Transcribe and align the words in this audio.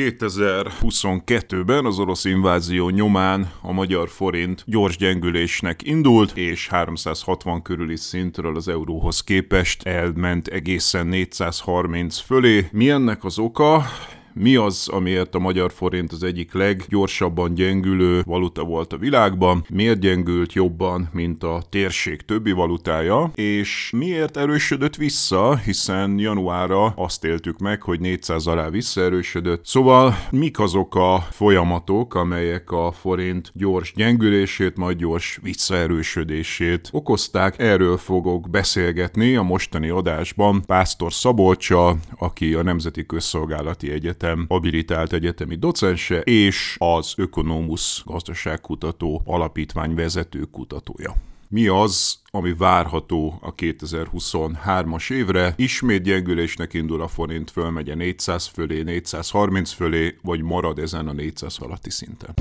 2022-ben 0.00 1.84
az 1.84 1.98
orosz 1.98 2.24
invázió 2.24 2.88
nyomán 2.88 3.50
a 3.62 3.72
magyar 3.72 4.08
forint 4.08 4.62
gyors 4.66 4.96
gyengülésnek 4.96 5.82
indult, 5.82 6.36
és 6.36 6.68
360 6.68 7.62
körüli 7.62 7.96
szintről 7.96 8.56
az 8.56 8.68
euróhoz 8.68 9.20
képest 9.20 9.82
elment 9.82 10.46
egészen 10.46 11.06
430 11.06 12.18
fölé. 12.18 12.68
Mi 12.72 12.90
ennek 12.90 13.24
az 13.24 13.38
oka? 13.38 13.84
Mi 14.32 14.56
az, 14.56 14.88
amiért 14.88 15.34
a 15.34 15.38
magyar 15.38 15.72
forint 15.72 16.12
az 16.12 16.22
egyik 16.22 16.52
leggyorsabban 16.52 17.54
gyengülő 17.54 18.22
valuta 18.26 18.64
volt 18.64 18.92
a 18.92 18.98
világban, 18.98 19.64
miért 19.68 19.98
gyengült 20.00 20.52
jobban, 20.52 21.08
mint 21.12 21.42
a 21.42 21.62
térség 21.70 22.22
többi 22.22 22.52
valutája, 22.52 23.30
és 23.34 23.90
miért 23.96 24.36
erősödött 24.36 24.96
vissza, 24.96 25.56
hiszen 25.56 26.18
januárra 26.18 26.86
azt 26.86 27.24
éltük 27.24 27.58
meg, 27.58 27.82
hogy 27.82 28.00
400 28.00 28.46
alá 28.46 28.70
visszaerősödött. 28.70 29.66
Szóval 29.66 30.14
mik 30.30 30.58
azok 30.58 30.94
a 30.94 31.26
folyamatok, 31.30 32.14
amelyek 32.14 32.70
a 32.70 32.92
forint 32.92 33.50
gyors 33.54 33.92
gyengülését, 33.96 34.76
majd 34.76 34.98
gyors 34.98 35.38
visszaerősödését 35.42 36.88
okozták. 36.92 37.58
Erről 37.58 37.96
fogok 37.96 38.50
beszélgetni 38.50 39.36
a 39.36 39.42
mostani 39.42 39.88
adásban 39.88 40.62
Pásztor 40.66 41.12
Szabolcsa, 41.12 41.96
aki 42.18 42.54
a 42.54 42.62
Nemzeti 42.62 43.06
Közszolgálati 43.06 43.90
Egyetem 43.90 44.18
Egyetem 44.22 44.46
habilitált 44.48 45.12
egyetemi 45.12 45.54
docense, 45.54 46.20
és 46.20 46.76
az 46.78 47.14
Ökonomus 47.16 48.02
gazdaságkutató 48.06 49.22
alapítvány 49.24 49.94
vezető 49.94 50.42
kutatója 50.42 51.14
mi 51.48 51.66
az, 51.66 52.18
ami 52.30 52.54
várható 52.54 53.38
a 53.42 53.54
2023-as 53.54 55.12
évre. 55.12 55.54
Ismét 55.56 56.02
gyengülésnek 56.02 56.74
indul 56.74 57.02
a 57.02 57.08
forint, 57.08 57.50
fölmegy 57.50 57.96
400 57.96 58.46
fölé, 58.46 58.82
430 58.82 59.72
fölé, 59.72 60.16
vagy 60.22 60.42
marad 60.42 60.78
ezen 60.78 61.08
a 61.08 61.12
400 61.12 61.56
alatti 61.58 61.90
szinten. 61.90 62.34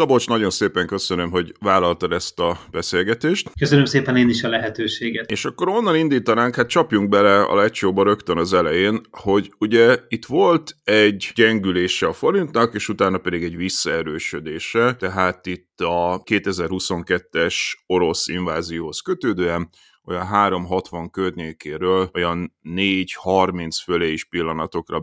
Szabolcs, 0.00 0.28
nagyon 0.28 0.50
szépen 0.50 0.86
köszönöm, 0.86 1.30
hogy 1.30 1.52
vállaltad 1.60 2.12
ezt 2.12 2.38
a 2.38 2.58
beszélgetést. 2.70 3.50
Köszönöm 3.58 3.84
szépen 3.84 4.16
én 4.16 4.28
is 4.28 4.42
a 4.42 4.48
lehetőséget. 4.48 5.30
És 5.30 5.44
akkor 5.44 5.68
onnan 5.68 5.96
indítanánk, 5.96 6.54
hát 6.54 6.68
csapjunk 6.68 7.08
bele 7.08 7.42
a 7.42 7.54
lecsóba 7.54 8.02
rögtön 8.02 8.38
az 8.38 8.52
elején, 8.52 9.00
hogy 9.10 9.52
ugye 9.58 9.98
itt 10.08 10.26
volt 10.26 10.76
egy 10.84 11.30
gyengülése 11.34 12.06
a 12.06 12.12
forintnak, 12.12 12.74
és 12.74 12.88
utána 12.88 13.18
pedig 13.18 13.42
egy 13.42 13.56
visszaerősödése, 13.56 14.94
tehát 14.94 15.46
itt 15.46 15.80
a 15.80 16.22
2022-es 16.22 17.54
orosz 17.86 18.28
invázióhoz 18.28 19.00
kötődően 19.00 19.70
olyan 20.04 20.26
360 20.26 21.10
környékéről 21.10 22.10
olyan 22.14 22.56
4-30 22.64 23.76
fölé 23.84 24.12
is 24.12 24.24
pillanatokra 24.24 25.00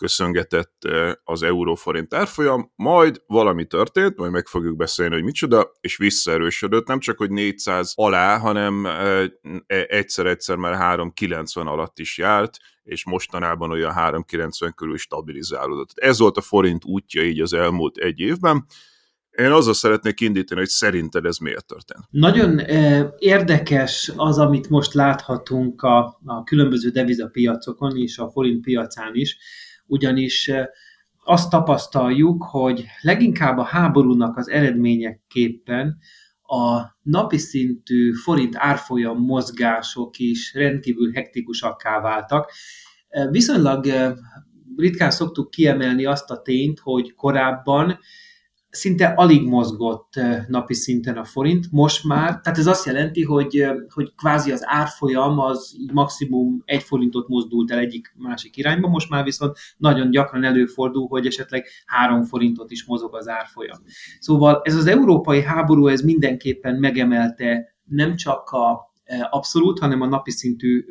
beköszöngetett 0.00 0.88
az 1.24 1.42
euróforint 1.42 2.14
árfolyam, 2.14 2.72
majd 2.76 3.22
valami 3.26 3.64
történt, 3.64 4.16
majd 4.16 4.32
meg 4.32 4.46
fogjuk 4.46 4.76
beszélni, 4.76 5.14
hogy 5.14 5.24
micsoda, 5.24 5.72
és 5.80 5.96
visszaerősödött, 5.96 6.86
nem 6.86 6.98
csak, 6.98 7.18
hogy 7.18 7.30
400 7.30 7.92
alá, 7.94 8.38
hanem 8.38 8.86
e, 8.86 9.30
egyszer-egyszer 9.66 10.56
már 10.56 10.74
390 10.74 11.66
alatt 11.66 11.98
is 11.98 12.18
járt, 12.18 12.56
és 12.82 13.04
mostanában 13.04 13.70
olyan 13.70 13.92
390 13.92 14.74
körül 14.74 14.96
stabilizálódott. 14.96 15.90
Ez 15.94 16.18
volt 16.18 16.36
a 16.36 16.40
forint 16.40 16.84
útja 16.84 17.22
így 17.22 17.40
az 17.40 17.52
elmúlt 17.52 17.96
egy 17.96 18.20
évben, 18.20 18.66
én 19.30 19.50
azzal 19.50 19.74
szeretnék 19.74 20.20
indítani, 20.20 20.60
hogy 20.60 20.68
szerinted 20.68 21.24
ez 21.24 21.36
miért 21.36 21.66
történt. 21.66 22.04
Nagyon 22.10 22.58
eh, 22.58 23.08
érdekes 23.18 24.12
az, 24.16 24.38
amit 24.38 24.68
most 24.68 24.94
láthatunk 24.94 25.82
a, 25.82 26.20
a 26.24 26.42
különböző 26.44 26.90
devizapiacokon 26.90 27.96
és 27.96 28.18
a 28.18 28.30
forint 28.30 28.60
piacán 28.64 29.10
is, 29.14 29.38
ugyanis 29.90 30.50
azt 31.24 31.50
tapasztaljuk, 31.50 32.44
hogy 32.44 32.84
leginkább 33.00 33.58
a 33.58 33.62
háborúnak 33.62 34.36
az 34.36 34.48
eredményeképpen 34.48 35.98
a 36.42 36.80
napi 37.02 37.38
szintű 37.38 38.12
forint 38.12 38.56
árfolyam 38.56 39.18
mozgások 39.18 40.18
is 40.18 40.54
rendkívül 40.54 41.12
hektikusakká 41.12 42.00
váltak. 42.00 42.52
Viszonylag 43.30 43.86
ritkán 44.76 45.10
szoktuk 45.10 45.50
kiemelni 45.50 46.04
azt 46.04 46.30
a 46.30 46.42
tényt, 46.42 46.78
hogy 46.78 47.14
korábban 47.14 47.98
szinte 48.70 49.06
alig 49.06 49.48
mozgott 49.48 50.20
napi 50.48 50.74
szinten 50.74 51.16
a 51.16 51.24
forint, 51.24 51.66
most 51.70 52.04
már, 52.04 52.40
tehát 52.40 52.58
ez 52.58 52.66
azt 52.66 52.86
jelenti, 52.86 53.24
hogy, 53.24 53.66
hogy 53.88 54.12
kvázi 54.16 54.52
az 54.52 54.62
árfolyam 54.64 55.38
az 55.38 55.76
maximum 55.92 56.62
egy 56.64 56.82
forintot 56.82 57.28
mozdult 57.28 57.70
el 57.70 57.78
egyik 57.78 58.14
másik 58.16 58.56
irányba, 58.56 58.88
most 58.88 59.10
már 59.10 59.24
viszont 59.24 59.56
nagyon 59.76 60.10
gyakran 60.10 60.44
előfordul, 60.44 61.06
hogy 61.08 61.26
esetleg 61.26 61.66
három 61.86 62.22
forintot 62.22 62.70
is 62.70 62.84
mozog 62.84 63.14
az 63.16 63.28
árfolyam. 63.28 63.78
Szóval 64.18 64.60
ez 64.64 64.74
az 64.74 64.86
európai 64.86 65.42
háború, 65.42 65.86
ez 65.86 66.00
mindenképpen 66.00 66.74
megemelte 66.74 67.74
nem 67.84 68.16
csak 68.16 68.50
a 68.50 68.88
abszolút, 69.30 69.78
hanem 69.78 70.00
a 70.00 70.06
napi 70.06 70.30
szintű 70.30 70.84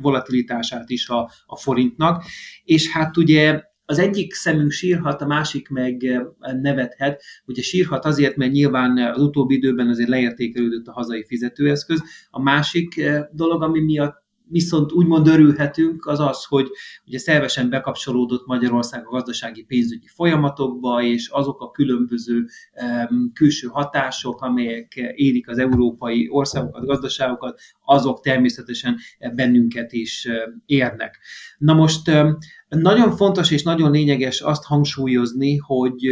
volatilitását 0.00 0.90
is 0.90 1.08
a, 1.08 1.30
a 1.46 1.56
forintnak, 1.56 2.24
és 2.64 2.90
hát 2.90 3.16
ugye 3.16 3.62
az 3.86 3.98
egyik 3.98 4.34
szemünk 4.34 4.70
sírhat, 4.70 5.20
a 5.20 5.26
másik 5.26 5.68
meg 5.68 6.04
eh, 6.04 6.22
nevethet. 6.60 7.22
Ugye 7.46 7.62
sírhat 7.62 8.04
azért, 8.04 8.36
mert 8.36 8.52
nyilván 8.52 8.98
az 8.98 9.22
utóbbi 9.22 9.54
időben 9.54 9.88
azért 9.88 10.08
leértékelődött 10.08 10.86
a 10.86 10.92
hazai 10.92 11.24
fizetőeszköz. 11.26 12.02
A 12.30 12.42
másik 12.42 12.96
eh, 12.96 13.24
dolog, 13.32 13.62
ami 13.62 13.80
miatt 13.80 14.22
viszont 14.48 14.92
úgymond 14.92 15.26
örülhetünk, 15.26 16.06
az 16.06 16.20
az, 16.20 16.44
hogy 16.44 16.70
ugye 17.06 17.18
szervesen 17.18 17.70
bekapcsolódott 17.70 18.46
Magyarország 18.46 19.06
a 19.06 19.10
gazdasági 19.10 19.62
pénzügyi 19.62 20.06
folyamatokba, 20.06 21.02
és 21.02 21.28
azok 21.28 21.60
a 21.60 21.70
különböző 21.70 22.46
külső 23.32 23.66
hatások, 23.66 24.40
amelyek 24.40 24.94
érik 25.14 25.48
az 25.48 25.58
európai 25.58 26.28
országokat, 26.30 26.86
gazdaságokat, 26.86 27.60
azok 27.84 28.20
természetesen 28.20 28.96
bennünket 29.34 29.92
is 29.92 30.28
érnek. 30.66 31.18
Na 31.58 31.74
most 31.74 32.10
nagyon 32.68 33.16
fontos 33.16 33.50
és 33.50 33.62
nagyon 33.62 33.90
lényeges 33.90 34.40
azt 34.40 34.64
hangsúlyozni, 34.64 35.56
hogy 35.56 36.06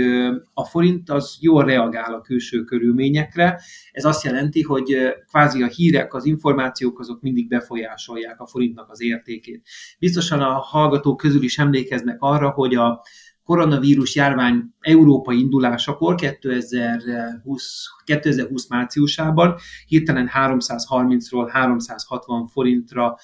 a 0.54 0.64
forint 0.64 1.10
az 1.10 1.36
jól 1.40 1.64
reagál 1.64 2.14
a 2.14 2.20
külső 2.20 2.64
körülményekre. 2.64 3.60
Ez 3.92 4.04
azt 4.04 4.24
jelenti, 4.24 4.62
hogy 4.62 4.96
kvázi 5.28 5.62
a 5.62 5.66
hírek, 5.66 6.14
az 6.14 6.24
információk 6.24 7.00
azok 7.00 7.20
mindig 7.20 7.48
befolyásolják 7.48 8.40
a 8.40 8.46
forintnak 8.46 8.90
az 8.90 9.02
értékét. 9.02 9.66
Biztosan 9.98 10.40
a 10.40 10.52
hallgatók 10.52 11.16
közül 11.16 11.42
is 11.42 11.58
emlékeznek 11.58 12.16
arra, 12.18 12.50
hogy 12.50 12.74
a 12.74 13.02
koronavírus 13.44 14.14
járvány 14.14 14.62
európai 14.80 15.38
indulásakor 15.38 16.14
2020, 16.14 17.86
2020 18.04 18.68
márciusában 18.68 19.54
hirtelen 19.86 20.30
330-ról 20.34 21.48
360 21.52 22.46
forintra 22.46 23.16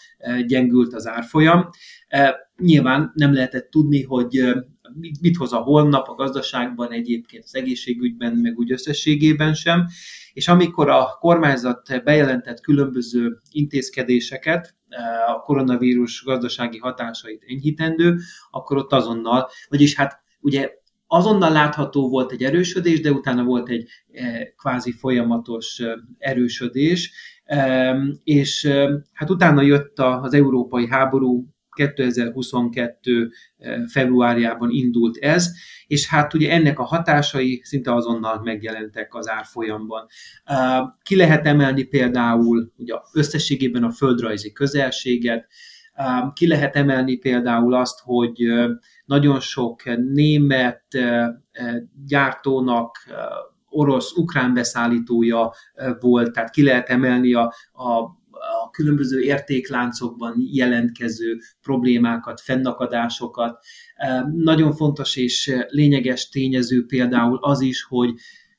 gyengült 0.46 0.94
az 0.94 1.06
árfolyam. 1.06 1.68
Nyilván 2.56 3.12
nem 3.14 3.32
lehetett 3.32 3.70
tudni, 3.70 4.02
hogy 4.02 4.42
mit, 4.94 5.20
mit 5.20 5.36
hoz 5.36 5.52
a 5.52 5.58
holnap 5.58 6.08
a 6.08 6.14
gazdaságban, 6.14 6.92
egyébként 6.92 7.44
az 7.44 7.54
egészségügyben, 7.54 8.36
meg 8.36 8.58
úgy 8.58 8.72
összességében 8.72 9.54
sem. 9.54 9.86
És 10.38 10.48
amikor 10.48 10.88
a 10.88 11.16
kormányzat 11.20 12.02
bejelentett 12.04 12.60
különböző 12.60 13.40
intézkedéseket, 13.50 14.74
a 15.26 15.40
koronavírus 15.40 16.24
gazdasági 16.24 16.78
hatásait 16.78 17.44
enyhítendő, 17.46 18.18
akkor 18.50 18.76
ott 18.76 18.92
azonnal, 18.92 19.48
vagyis 19.68 19.94
hát 19.94 20.20
ugye 20.40 20.70
azonnal 21.06 21.52
látható 21.52 22.08
volt 22.08 22.32
egy 22.32 22.42
erősödés, 22.42 23.00
de 23.00 23.10
utána 23.10 23.44
volt 23.44 23.68
egy 23.68 23.88
kvázi 24.56 24.92
folyamatos 24.92 25.82
erősödés, 26.18 27.12
és 28.24 28.66
hát 29.12 29.30
utána 29.30 29.62
jött 29.62 29.98
az 29.98 30.34
európai 30.34 30.88
háború, 30.88 31.46
2022. 31.78 33.30
februárjában 33.92 34.70
indult 34.70 35.16
ez, 35.16 35.50
és 35.86 36.08
hát 36.08 36.34
ugye 36.34 36.50
ennek 36.50 36.78
a 36.78 36.84
hatásai 36.84 37.60
szinte 37.64 37.94
azonnal 37.94 38.40
megjelentek 38.44 39.14
az 39.14 39.28
árfolyamban. 39.28 40.06
Ki 41.02 41.16
lehet 41.16 41.46
emelni 41.46 41.82
például 41.82 42.72
ugye 42.76 42.94
összességében 43.12 43.82
a 43.82 43.90
földrajzi 43.90 44.52
közelséget, 44.52 45.48
ki 46.32 46.46
lehet 46.46 46.76
emelni 46.76 47.16
például 47.16 47.74
azt, 47.74 48.00
hogy 48.02 48.36
nagyon 49.04 49.40
sok 49.40 49.82
német 50.12 50.84
gyártónak 52.06 52.96
orosz-ukrán 53.68 54.54
beszállítója 54.54 55.52
volt, 56.00 56.32
tehát 56.32 56.50
ki 56.50 56.62
lehet 56.62 56.88
emelni 56.88 57.34
a, 57.34 57.54
a 57.72 58.17
különböző 58.78 59.20
értékláncokban 59.20 60.34
jelentkező 60.52 61.38
problémákat, 61.62 62.40
fennakadásokat. 62.40 63.64
Nagyon 64.32 64.72
fontos 64.72 65.16
és 65.16 65.54
lényeges 65.68 66.28
tényező 66.28 66.86
például 66.86 67.38
az 67.40 67.60
is, 67.60 67.82
hogy 67.82 68.10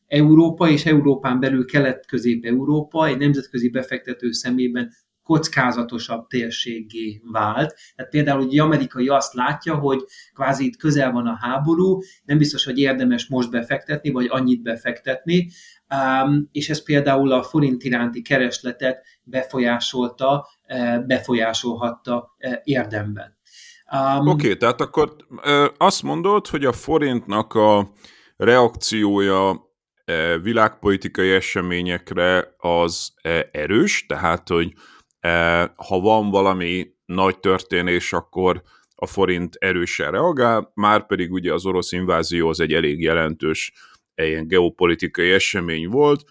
Európa 0.08 0.70
és 0.70 0.86
Európán 0.86 1.40
belül 1.40 1.66
Kelet-Közép-Európa 1.66 3.08
egy 3.08 3.18
nemzetközi 3.18 3.70
befektető 3.70 4.32
szemében 4.32 4.92
kockázatosabb 5.24 6.28
térségé 6.28 7.22
vált. 7.32 7.76
Tehát 7.96 8.12
például 8.12 8.44
egy 8.44 8.60
amerikai 8.60 9.08
azt 9.08 9.34
látja, 9.34 9.76
hogy 9.76 10.04
kvázi 10.34 10.66
itt 10.66 10.78
közel 10.78 11.12
van 11.12 11.28
a 11.28 11.38
háború, 11.42 12.00
nem 12.24 12.38
biztos, 12.38 12.66
hogy 12.66 12.78
érdemes 12.78 13.28
most 13.28 13.52
befektetni, 13.52 14.10
vagy 14.10 14.28
annyit 14.30 14.62
befektetni, 14.62 15.50
és 16.52 16.70
ez 16.70 16.84
például 16.84 17.32
a 17.32 17.44
forint 17.44 17.84
iránti 17.84 18.22
keresletet 18.22 19.06
befolyásolta, 19.30 20.48
e, 20.66 21.00
befolyásolhatta 21.00 22.36
e, 22.38 22.62
érdemben. 22.64 23.38
Um, 23.92 24.28
Oké, 24.28 24.30
okay, 24.30 24.58
tehát 24.58 24.82
akkor 24.82 25.16
azt 25.78 26.04
mondod, 26.04 26.48
hogy 26.48 26.66
a 26.66 26.72
forintnak 26.72 27.54
a 27.54 27.92
reakciója 28.38 29.68
világpolitikai 30.42 31.32
eseményekre 31.32 32.56
az 32.58 33.14
erős, 33.52 34.06
tehát 34.06 34.48
hogy 34.48 34.74
ha 35.76 36.00
van 36.00 36.30
valami 36.30 36.88
nagy 37.06 37.40
történés, 37.40 38.14
akkor 38.14 38.62
a 38.96 39.06
forint 39.06 39.56
erősen 39.56 40.12
reagál, 40.12 40.72
már 40.74 41.06
pedig 41.06 41.32
ugye 41.32 41.54
az 41.54 41.66
orosz 41.66 41.92
invázió 41.92 42.50
az 42.50 42.60
egy 42.60 42.74
elég 42.74 43.02
jelentős 43.02 43.74
ilyen 44.16 44.48
geopolitikai 44.48 45.32
esemény 45.32 45.88
volt, 45.88 46.24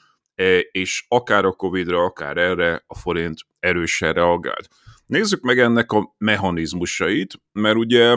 és 0.70 1.04
akár 1.08 1.44
a 1.44 1.52
Covid-ra, 1.52 2.04
akár 2.04 2.36
erre 2.36 2.84
a 2.86 2.98
forint 2.98 3.38
erősen 3.60 4.12
reagált. 4.12 4.68
Nézzük 5.06 5.40
meg 5.40 5.58
ennek 5.58 5.92
a 5.92 6.14
mechanizmusait, 6.18 7.40
mert 7.52 7.76
ugye 7.76 8.16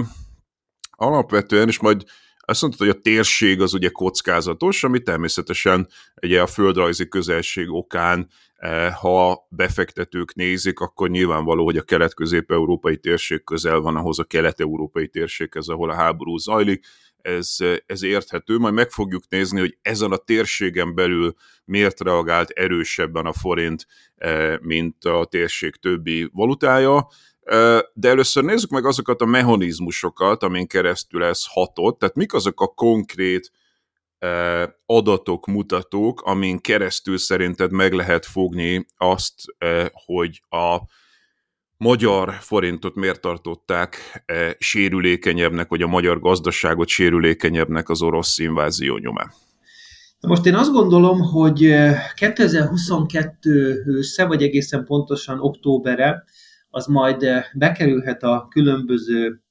alapvetően, 0.92 1.68
és 1.68 1.80
majd 1.80 2.04
azt 2.40 2.62
mondtad, 2.62 2.88
hogy 2.88 2.98
a 2.98 3.02
térség 3.02 3.62
az 3.62 3.74
ugye 3.74 3.90
kockázatos, 3.90 4.84
ami 4.84 5.02
természetesen 5.02 5.88
ugye 6.22 6.42
a 6.42 6.48
földrajzi 6.48 7.08
közelség 7.08 7.70
okán 7.70 8.30
Eh, 8.62 8.94
ha 8.94 9.48
befektetők 9.50 10.34
nézik, 10.34 10.80
akkor 10.80 11.10
nyilvánvaló, 11.10 11.64
hogy 11.64 11.78
a 11.78 11.82
kelet-közép-európai 11.82 12.98
térség 12.98 13.44
közel 13.44 13.80
van 13.80 13.96
ahhoz 13.96 14.20
a 14.20 14.24
kelet-európai 14.24 15.08
térséghez, 15.08 15.68
ahol 15.68 15.90
a 15.90 15.94
háború 15.94 16.38
zajlik, 16.38 16.86
ez, 17.22 17.58
ez 17.86 18.04
érthető, 18.04 18.58
majd 18.58 18.74
meg 18.74 18.90
fogjuk 18.90 19.24
nézni, 19.30 19.60
hogy 19.60 19.78
ezen 19.82 20.12
a 20.12 20.18
térségen 20.18 20.96
belül 20.96 21.34
miért 21.66 22.00
reagált 22.00 22.50
erősebben 22.50 23.26
a 23.26 23.34
forint, 23.34 23.88
mint 24.62 25.06
a 25.06 25.26
térség 25.26 25.76
többi 25.76 26.30
valutája, 26.34 27.08
de 27.94 28.10
először 28.10 28.44
nézzük 28.44 28.70
meg 28.70 28.86
azokat 28.86 29.22
a 29.22 29.26
mechanizmusokat, 29.26 30.44
amin 30.44 30.68
keresztül 30.68 31.24
ez 31.24 31.44
hatott, 31.48 32.00
tehát 32.00 32.16
mik 32.16 32.34
azok 32.34 32.62
a 32.62 32.68
konkrét 32.68 33.52
adatok, 34.86 35.48
mutatók, 35.48 36.22
amin 36.22 36.60
keresztül 36.60 37.18
szerinted 37.18 37.72
meg 37.72 37.94
lehet 37.94 38.26
fogni 38.26 38.86
azt, 38.98 39.34
hogy 39.92 40.42
a 40.50 40.80
magyar 41.82 42.34
forintot 42.40 42.96
miért 42.96 43.22
tartották 43.22 44.24
sérülékenyebbnek, 44.58 45.70
vagy 45.70 45.82
a 45.82 45.88
magyar 45.88 46.20
gazdaságot 46.20 46.88
sérülékenyebbnek 46.88 47.90
az 47.90 48.02
orosz 48.02 48.38
invázió 48.38 48.98
nyomán? 48.98 49.32
Most 50.20 50.46
én 50.46 50.56
azt 50.56 50.72
gondolom, 50.72 51.20
hogy 51.20 51.74
2022 52.16 53.84
ősze, 53.86 54.26
vagy 54.26 54.44
egészen 54.44 54.86
pontosan 54.86 55.40
októberre, 55.40 56.24
az 56.70 56.86
majd 56.86 57.26
bekerülhet 57.54 58.24
a 58.24 58.48
különböző 58.50 59.42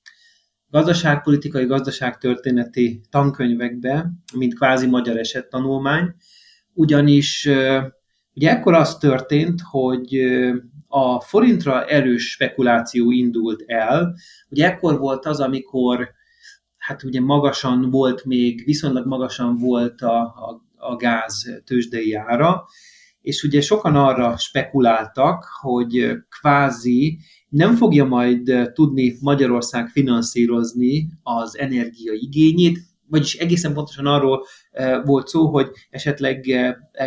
gazdaságpolitikai, 0.68 1.64
gazdaságtörténeti 1.64 3.00
tankönyvekbe, 3.10 4.10
mint 4.34 4.54
kvázi 4.54 4.86
magyar 4.86 5.16
esettanulmány, 5.16 6.14
ugyanis 6.72 7.48
ugye 8.34 8.50
ekkor 8.50 8.74
az 8.74 8.98
történt, 8.98 9.60
hogy 9.70 10.14
a 10.92 11.20
forintra 11.20 11.84
erős 11.84 12.30
spekuláció 12.30 13.10
indult 13.10 13.62
el. 13.66 14.14
Ugye 14.48 14.66
ekkor 14.66 14.98
volt 14.98 15.26
az, 15.26 15.40
amikor 15.40 16.08
hát 16.76 17.02
ugye 17.02 17.20
magasan 17.20 17.90
volt 17.90 18.24
még, 18.24 18.64
viszonylag 18.64 19.06
magasan 19.06 19.56
volt 19.56 20.00
a, 20.00 20.20
a, 20.20 20.62
a 20.76 20.96
gáz 20.96 21.60
tőzsdei 21.64 22.14
ára, 22.14 22.64
és 23.20 23.42
ugye 23.42 23.60
sokan 23.60 23.96
arra 23.96 24.36
spekuláltak, 24.36 25.44
hogy 25.60 26.12
kvázi 26.28 27.18
nem 27.48 27.74
fogja 27.74 28.04
majd 28.04 28.70
tudni 28.72 29.16
Magyarország 29.20 29.88
finanszírozni 29.88 31.08
az 31.22 31.58
energiaigényét, 31.58 32.78
vagyis 33.10 33.34
egészen 33.34 33.72
pontosan 33.72 34.06
arról 34.06 34.46
volt 35.04 35.28
szó, 35.28 35.46
hogy 35.46 35.70
esetleg 35.90 36.46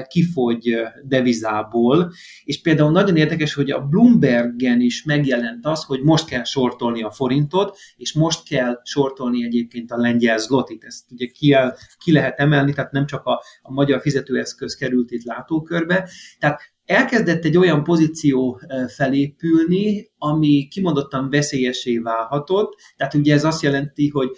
kifogy 0.07 0.75
devizából, 1.03 2.11
és 2.43 2.61
például 2.61 2.91
nagyon 2.91 3.15
érdekes, 3.15 3.53
hogy 3.53 3.71
a 3.71 3.81
Bloombergen 3.81 4.81
is 4.81 5.03
megjelent 5.03 5.65
az, 5.65 5.83
hogy 5.83 6.01
most 6.01 6.27
kell 6.27 6.43
sortolni 6.43 7.03
a 7.03 7.11
forintot, 7.11 7.77
és 7.95 8.13
most 8.13 8.47
kell 8.47 8.79
sortolni 8.83 9.45
egyébként 9.45 9.91
a 9.91 9.97
lengyel 9.97 10.37
zlotit. 10.37 10.83
Ezt 10.83 11.11
ugye 11.11 11.25
ki, 11.25 11.53
el, 11.53 11.77
ki 11.97 12.11
lehet 12.11 12.39
emelni, 12.39 12.73
tehát 12.73 12.91
nem 12.91 13.05
csak 13.05 13.25
a, 13.25 13.43
a 13.61 13.71
magyar 13.71 14.01
fizetőeszköz 14.01 14.75
került 14.75 15.11
itt 15.11 15.23
látókörbe. 15.23 16.09
Tehát 16.39 16.61
elkezdett 16.85 17.45
egy 17.45 17.57
olyan 17.57 17.83
pozíció 17.83 18.61
felépülni, 18.87 20.11
ami 20.17 20.67
kimondottan 20.67 21.29
veszélyesé 21.29 21.97
válhatott, 21.97 22.75
tehát 22.97 23.13
ugye 23.13 23.33
ez 23.33 23.43
azt 23.43 23.61
jelenti, 23.61 24.09
hogy 24.09 24.29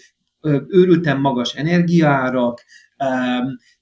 őrülten 0.68 1.20
magas 1.20 1.54
energiaárak, 1.56 2.64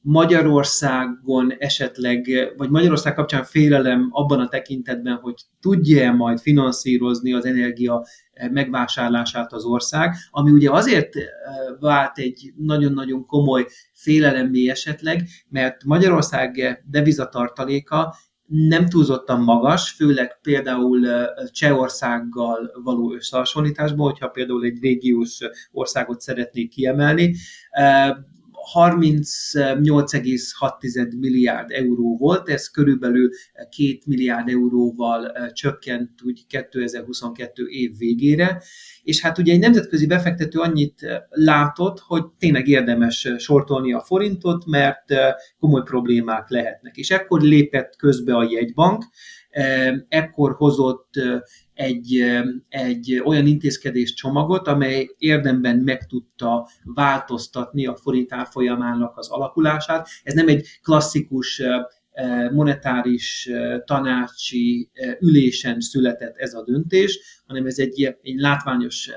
Magyarországon 0.02 1.54
esetleg, 1.58 2.28
vagy 2.58 2.70
Magyarország 2.70 3.14
kapcsán 3.14 3.44
félelem 3.44 4.08
abban 4.12 4.40
a 4.40 4.48
tekintetben, 4.48 5.16
hogy 5.16 5.36
tudja 5.62 6.12
majd 6.12 6.40
finanszírozni 6.40 7.34
az 7.34 7.46
energia 7.46 8.06
megvásárlását 8.52 9.54
az 9.54 9.64
ország, 9.64 10.16
ami 10.30 10.52
ugye 10.52 10.72
azért 10.72 11.14
vált 11.80 12.18
egy 12.18 12.54
nagyon-nagyon 12.58 13.26
komoly 13.26 13.66
félelemmé 13.94 14.70
esetleg, 14.70 15.28
mert 15.50 15.84
Magyarország 15.84 16.82
devizatartaléka 16.90 18.16
nem 18.48 18.90
túlzottan 18.90 19.42
magas, 19.42 19.92
főleg 19.92 20.40
például 20.42 21.08
Csehországgal 21.52 22.72
való 22.84 23.14
összehasonlításban, 23.14 24.10
hogyha 24.10 24.28
például 24.28 24.64
egy 24.64 24.82
régiós 24.82 25.38
országot 25.72 26.22
szeretnék 26.22 26.70
kiemelni. 26.70 27.36
38,6 28.74 31.20
milliárd 31.20 31.72
euró 31.72 32.18
volt, 32.18 32.50
ez 32.50 32.68
körülbelül 32.68 33.30
2 33.54 33.98
milliárd 34.06 34.50
euróval 34.50 35.52
csökkent 35.52 36.10
úgy 36.24 36.46
2022 36.48 37.66
év 37.66 37.98
végére, 37.98 38.62
és 39.04 39.22
hát 39.22 39.38
ugye 39.38 39.54
egy 39.54 39.60
nemzetközi 39.60 40.08
befektető 40.08 40.60
annyit 40.60 41.08
látott, 41.30 42.00
hogy 42.00 42.26
tényleg 42.40 42.68
érdemes 42.68 43.28
sortolni 43.38 43.94
a 43.94 44.02
forintot, 44.02 44.66
mert 44.66 45.06
komoly 45.60 45.84
problémák 45.84 46.50
lehetnek. 46.50 46.96
És 46.96 47.12
ekkor 47.12 47.42
lépett 47.42 47.96
közbe 47.96 48.36
a 48.36 48.48
jegybank, 48.50 49.04
ekkor 50.08 50.54
hozott 50.56 51.10
egy, 51.74 52.24
egy 52.70 53.22
olyan 53.26 53.46
intézkedés 53.46 54.14
csomagot, 54.14 54.68
amely 54.68 55.10
érdemben 55.18 55.78
meg 55.78 56.06
tudta 56.06 56.68
változtatni 56.84 57.86
a 57.86 57.96
forint 57.96 58.34
árfolyamának 58.34 59.18
az 59.18 59.30
alakulását. 59.30 60.08
Ez 60.24 60.34
nem 60.34 60.48
egy 60.48 60.68
klasszikus 60.82 61.62
monetáris 62.52 63.50
tanácsi 63.86 64.92
ülésen 65.20 65.80
született 65.80 66.36
ez 66.36 66.54
a 66.54 66.64
döntés, 66.64 67.42
hanem 67.48 67.66
ez 67.66 67.78
egy, 67.78 68.18
egy 68.22 68.36
látványos 68.36 69.10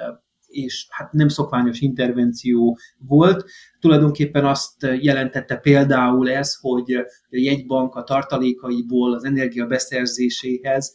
és 0.46 0.86
hát 0.90 1.12
nem 1.12 1.28
szokványos 1.28 1.80
intervenció 1.80 2.78
volt. 2.98 3.44
Tulajdonképpen 3.80 4.44
azt 4.44 4.86
jelentette 5.00 5.56
például 5.56 6.30
ez, 6.30 6.54
hogy 6.60 6.92
a 6.94 7.06
jegybank 7.28 7.94
a 7.94 8.02
tartalékaiból 8.02 9.14
az 9.14 9.24
energia 9.24 9.66
beszerzéséhez 9.66 10.94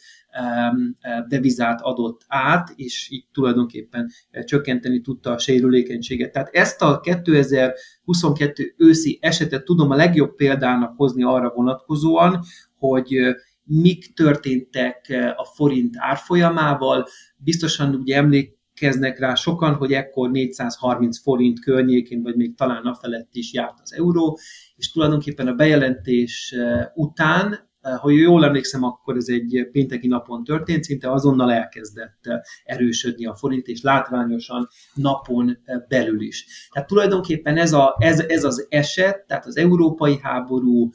devizát 1.27 1.81
adott 1.81 2.21
át, 2.27 2.73
és 2.75 3.09
így 3.11 3.25
tulajdonképpen 3.33 4.09
csökkenteni 4.43 5.01
tudta 5.01 5.31
a 5.31 5.37
sérülékenységet. 5.37 6.31
Tehát 6.31 6.49
ezt 6.51 6.81
a 6.81 6.99
2022 6.99 8.73
őszi 8.77 9.17
esetet 9.21 9.63
tudom 9.63 9.91
a 9.91 9.95
legjobb 9.95 10.35
példának 10.35 10.93
hozni 10.97 11.23
arra 11.23 11.51
vonatkozóan, 11.55 12.39
hogy 12.77 13.15
mik 13.63 14.13
történtek 14.13 15.33
a 15.35 15.45
forint 15.45 15.95
árfolyamával. 15.97 17.07
Biztosan 17.37 17.95
ugye 17.95 18.15
emlék, 18.15 18.59
emlékeznek 18.81 19.19
rá 19.19 19.35
sokan, 19.35 19.73
hogy 19.73 19.93
ekkor 19.93 20.31
430 20.31 21.19
forint 21.19 21.59
környékén, 21.59 22.21
vagy 22.21 22.35
még 22.35 22.55
talán 22.55 22.85
a 22.85 22.95
felett 22.95 23.29
is 23.31 23.53
járt 23.53 23.79
az 23.81 23.93
euró, 23.93 24.39
és 24.75 24.91
tulajdonképpen 24.91 25.47
a 25.47 25.53
bejelentés 25.53 26.51
eh, 26.51 26.87
után 26.93 27.53
eh, 27.53 27.59
ha 27.81 28.09
jól 28.09 28.45
emlékszem, 28.45 28.83
akkor 28.83 29.15
ez 29.15 29.27
egy 29.27 29.69
pénteki 29.71 30.07
napon 30.07 30.43
történt, 30.43 30.83
szinte 30.83 31.11
azonnal 31.11 31.51
elkezdett 31.51 32.19
eh, 32.21 32.39
erősödni 32.63 33.25
a 33.25 33.35
forint, 33.35 33.67
és 33.67 33.81
látványosan 33.81 34.67
napon 34.93 35.57
belül 35.87 36.21
is. 36.21 36.69
Tehát 36.71 36.87
tulajdonképpen 36.87 37.57
ez, 37.57 37.73
a, 37.73 37.95
ez, 37.99 38.19
ez 38.19 38.43
az 38.43 38.65
eset, 38.69 39.25
tehát 39.27 39.45
az 39.45 39.57
európai 39.57 40.19
háború, 40.21 40.91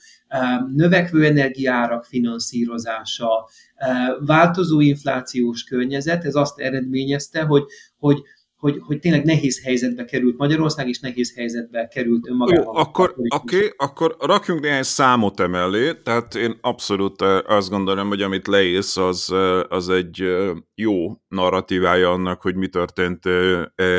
növekvő 0.75 1.25
energiárak 1.25 2.05
finanszírozása, 2.05 3.49
változó 4.26 4.81
inflációs 4.81 5.64
környezet, 5.64 6.25
ez 6.25 6.35
azt 6.35 6.59
eredményezte, 6.59 7.43
hogy, 7.43 7.64
hogy 7.99 8.23
hogy, 8.56 8.78
hogy 8.80 8.98
tényleg 8.98 9.25
nehéz 9.25 9.62
helyzetbe 9.62 10.04
került 10.04 10.36
Magyarország, 10.36 10.88
és 10.88 10.98
nehéz 10.98 11.34
helyzetbe 11.34 11.88
került 11.88 12.28
önmagában. 12.28 12.76
Akkor, 12.76 13.14
oké, 13.28 13.56
okay, 13.56 13.70
akkor 13.76 14.16
rakjunk 14.20 14.60
néhány 14.60 14.82
számot 14.82 15.40
emellé, 15.40 15.92
tehát 15.94 16.34
én 16.34 16.58
abszolút 16.60 17.22
azt 17.46 17.70
gondolom, 17.70 18.08
hogy 18.08 18.22
amit 18.22 18.46
leírsz, 18.46 18.96
az, 18.96 19.32
az 19.68 19.88
egy 19.88 20.25
jó 20.75 21.12
narratívája 21.28 22.10
annak, 22.10 22.42
hogy 22.42 22.54
mi 22.54 22.68
történt 22.68 23.26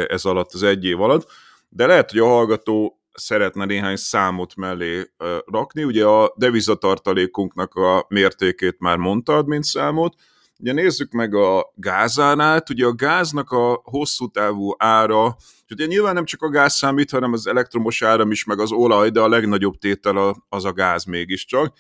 ez 0.07 0.25
alatt 0.25 0.53
az 0.53 0.63
egy 0.63 0.85
év 0.85 1.01
alatt, 1.01 1.27
de 1.69 1.85
lehet, 1.85 2.11
hogy 2.11 2.19
a 2.19 2.25
hallgató 2.25 3.01
szeretne 3.13 3.65
néhány 3.65 3.95
számot 3.95 4.55
mellé 4.55 5.03
rakni. 5.45 5.83
Ugye 5.83 6.05
a 6.05 6.33
devizatartalékunknak 6.35 7.73
a 7.73 8.05
mértékét 8.09 8.75
már 8.79 8.97
mondtad, 8.97 9.47
mint 9.47 9.63
számot. 9.63 10.15
Ugye 10.59 10.73
nézzük 10.73 11.11
meg 11.11 11.33
a 11.33 11.71
gázárát, 11.75 12.69
ugye 12.69 12.85
a 12.85 12.93
gáznak 12.93 13.51
a 13.51 13.81
hosszú 13.83 14.27
távú 14.27 14.73
ára, 14.77 15.35
ugye 15.69 15.85
nyilván 15.85 16.13
nem 16.13 16.25
csak 16.25 16.41
a 16.41 16.49
gáz 16.49 16.73
számít, 16.73 17.11
hanem 17.11 17.33
az 17.33 17.47
elektromos 17.47 18.01
áram 18.01 18.31
is, 18.31 18.43
meg 18.43 18.59
az 18.59 18.71
olaj, 18.71 19.09
de 19.09 19.19
a 19.19 19.27
legnagyobb 19.27 19.77
tétel 19.77 20.45
az 20.49 20.65
a 20.65 20.73
gáz 20.73 21.03
mégiscsak. 21.03 21.73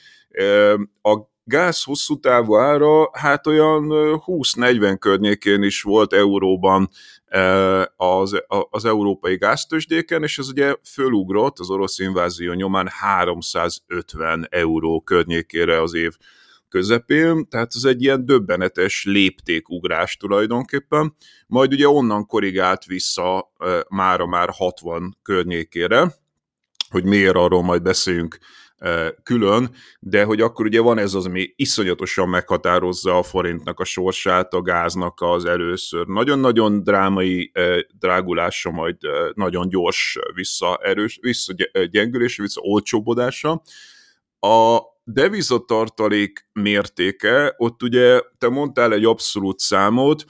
A 1.01 1.17
gáz 1.43 1.83
hosszú 1.83 2.19
távú 2.19 2.55
ára, 2.55 3.09
hát 3.13 3.47
olyan 3.47 3.87
20-40 4.25 4.95
környékén 4.99 5.63
is 5.63 5.81
volt 5.81 6.13
euróban 6.13 6.89
az, 7.95 8.43
az 8.69 8.85
európai 8.85 9.37
gáztősdéken, 9.37 10.23
és 10.23 10.37
ez 10.37 10.49
ugye 10.49 10.75
fölugrott 10.83 11.59
az 11.59 11.69
orosz 11.69 11.99
invázió 11.99 12.53
nyomán 12.53 12.87
350 12.87 14.47
euró 14.49 15.01
környékére 15.01 15.81
az 15.81 15.93
év 15.93 16.17
közepén, 16.69 17.49
tehát 17.49 17.71
ez 17.75 17.83
egy 17.83 18.01
ilyen 18.03 18.25
döbbenetes 18.25 19.03
léptékugrás 19.05 20.17
tulajdonképpen, 20.17 21.15
majd 21.47 21.73
ugye 21.73 21.87
onnan 21.87 22.25
korrigált 22.25 22.85
vissza 22.85 23.51
mára 23.89 24.25
már 24.25 24.49
60 24.51 25.17
környékére, 25.21 26.13
hogy 26.89 27.03
miért 27.03 27.35
arról 27.35 27.63
majd 27.63 27.81
beszéljünk 27.81 28.37
külön, 29.23 29.69
de 29.99 30.23
hogy 30.23 30.41
akkor 30.41 30.65
ugye 30.65 30.81
van 30.81 30.97
ez 30.97 31.13
az, 31.13 31.25
ami 31.25 31.53
iszonyatosan 31.55 32.29
meghatározza 32.29 33.17
a 33.17 33.23
forintnak 33.23 33.79
a 33.79 33.83
sorsát, 33.83 34.53
a 34.53 34.61
gáznak 34.61 35.21
az 35.21 35.45
először 35.45 36.05
nagyon-nagyon 36.05 36.83
drámai 36.83 37.51
drágulása, 37.99 38.71
majd 38.71 38.95
nagyon 39.33 39.69
gyors 39.69 40.17
visszaerős, 40.33 41.19
visszagyengülése, 41.21 42.41
visszaolcsóbodása. 42.41 43.61
A 44.39 44.79
devizatartalék 45.09 46.49
mértéke, 46.53 47.53
ott 47.57 47.83
ugye 47.83 48.21
te 48.37 48.49
mondtál 48.49 48.93
egy 48.93 49.05
abszolút 49.05 49.59
számot, 49.59 50.25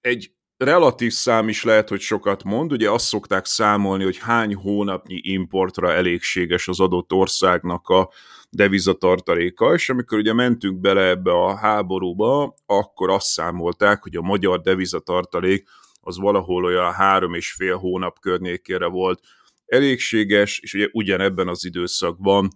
egy 0.00 0.32
relatív 0.56 1.12
szám 1.12 1.48
is 1.48 1.64
lehet, 1.64 1.88
hogy 1.88 2.00
sokat 2.00 2.44
mond, 2.44 2.72
ugye 2.72 2.90
azt 2.90 3.06
szokták 3.06 3.46
számolni, 3.46 4.04
hogy 4.04 4.18
hány 4.18 4.54
hónapnyi 4.54 5.20
importra 5.22 5.92
elégséges 5.92 6.68
az 6.68 6.80
adott 6.80 7.12
országnak 7.12 7.88
a 7.88 8.10
devizatartaléka, 8.50 9.74
és 9.74 9.88
amikor 9.88 10.18
ugye 10.18 10.32
mentünk 10.32 10.80
bele 10.80 11.08
ebbe 11.08 11.32
a 11.32 11.56
háborúba, 11.56 12.54
akkor 12.66 13.10
azt 13.10 13.26
számolták, 13.26 14.02
hogy 14.02 14.16
a 14.16 14.22
magyar 14.22 14.60
devizatartalék 14.60 15.68
az 16.00 16.18
valahol 16.18 16.64
olyan 16.64 16.92
három 16.92 17.34
és 17.34 17.52
fél 17.52 17.76
hónap 17.76 18.18
környékére 18.20 18.86
volt 18.86 19.20
elégséges, 19.66 20.58
és 20.58 20.74
ugye 20.74 20.88
ugyanebben 20.92 21.48
az 21.48 21.64
időszakban 21.64 22.48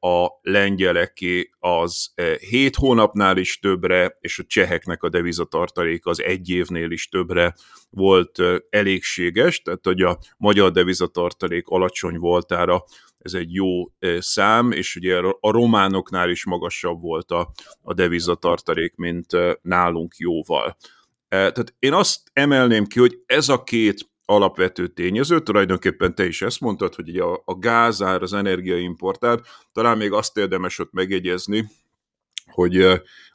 a 0.00 0.28
lengyeleké 0.42 1.50
az 1.58 2.12
7 2.48 2.76
hónapnál 2.76 3.36
is 3.36 3.58
többre, 3.58 4.16
és 4.20 4.38
a 4.38 4.44
cseheknek 4.46 5.02
a 5.02 5.08
devizatartalék 5.08 6.06
az 6.06 6.22
egy 6.22 6.48
évnél 6.48 6.90
is 6.90 7.08
többre 7.08 7.54
volt 7.90 8.38
elégséges, 8.70 9.62
tehát 9.62 9.84
hogy 9.84 10.02
a 10.02 10.18
magyar 10.36 10.70
devizatartalék 10.70 11.66
alacsony 11.66 12.18
voltára 12.18 12.84
ez 13.18 13.34
egy 13.34 13.54
jó 13.54 13.68
szám, 14.18 14.72
és 14.72 14.96
ugye 14.96 15.18
a 15.18 15.50
románoknál 15.50 16.30
is 16.30 16.44
magasabb 16.44 17.00
volt 17.00 17.30
a, 17.30 17.52
a 17.82 17.94
devizatartalék, 17.94 18.94
mint 18.96 19.26
nálunk 19.62 20.14
jóval. 20.16 20.76
Tehát 21.28 21.74
én 21.78 21.92
azt 21.92 22.20
emelném 22.32 22.86
ki, 22.86 22.98
hogy 22.98 23.22
ez 23.26 23.48
a 23.48 23.62
két 23.62 24.10
alapvető 24.26 24.86
tényező, 24.86 25.40
tulajdonképpen 25.40 26.14
te 26.14 26.26
is 26.26 26.42
ezt 26.42 26.60
mondtad, 26.60 26.94
hogy 26.94 27.16
a, 27.16 27.42
a 27.44 27.58
gázár, 27.58 28.22
az 28.22 28.32
energiaimportár, 28.32 29.40
talán 29.72 29.96
még 29.96 30.12
azt 30.12 30.36
érdemes 30.36 30.78
ott 30.78 30.92
megjegyezni, 30.92 31.68
hogy 32.50 32.80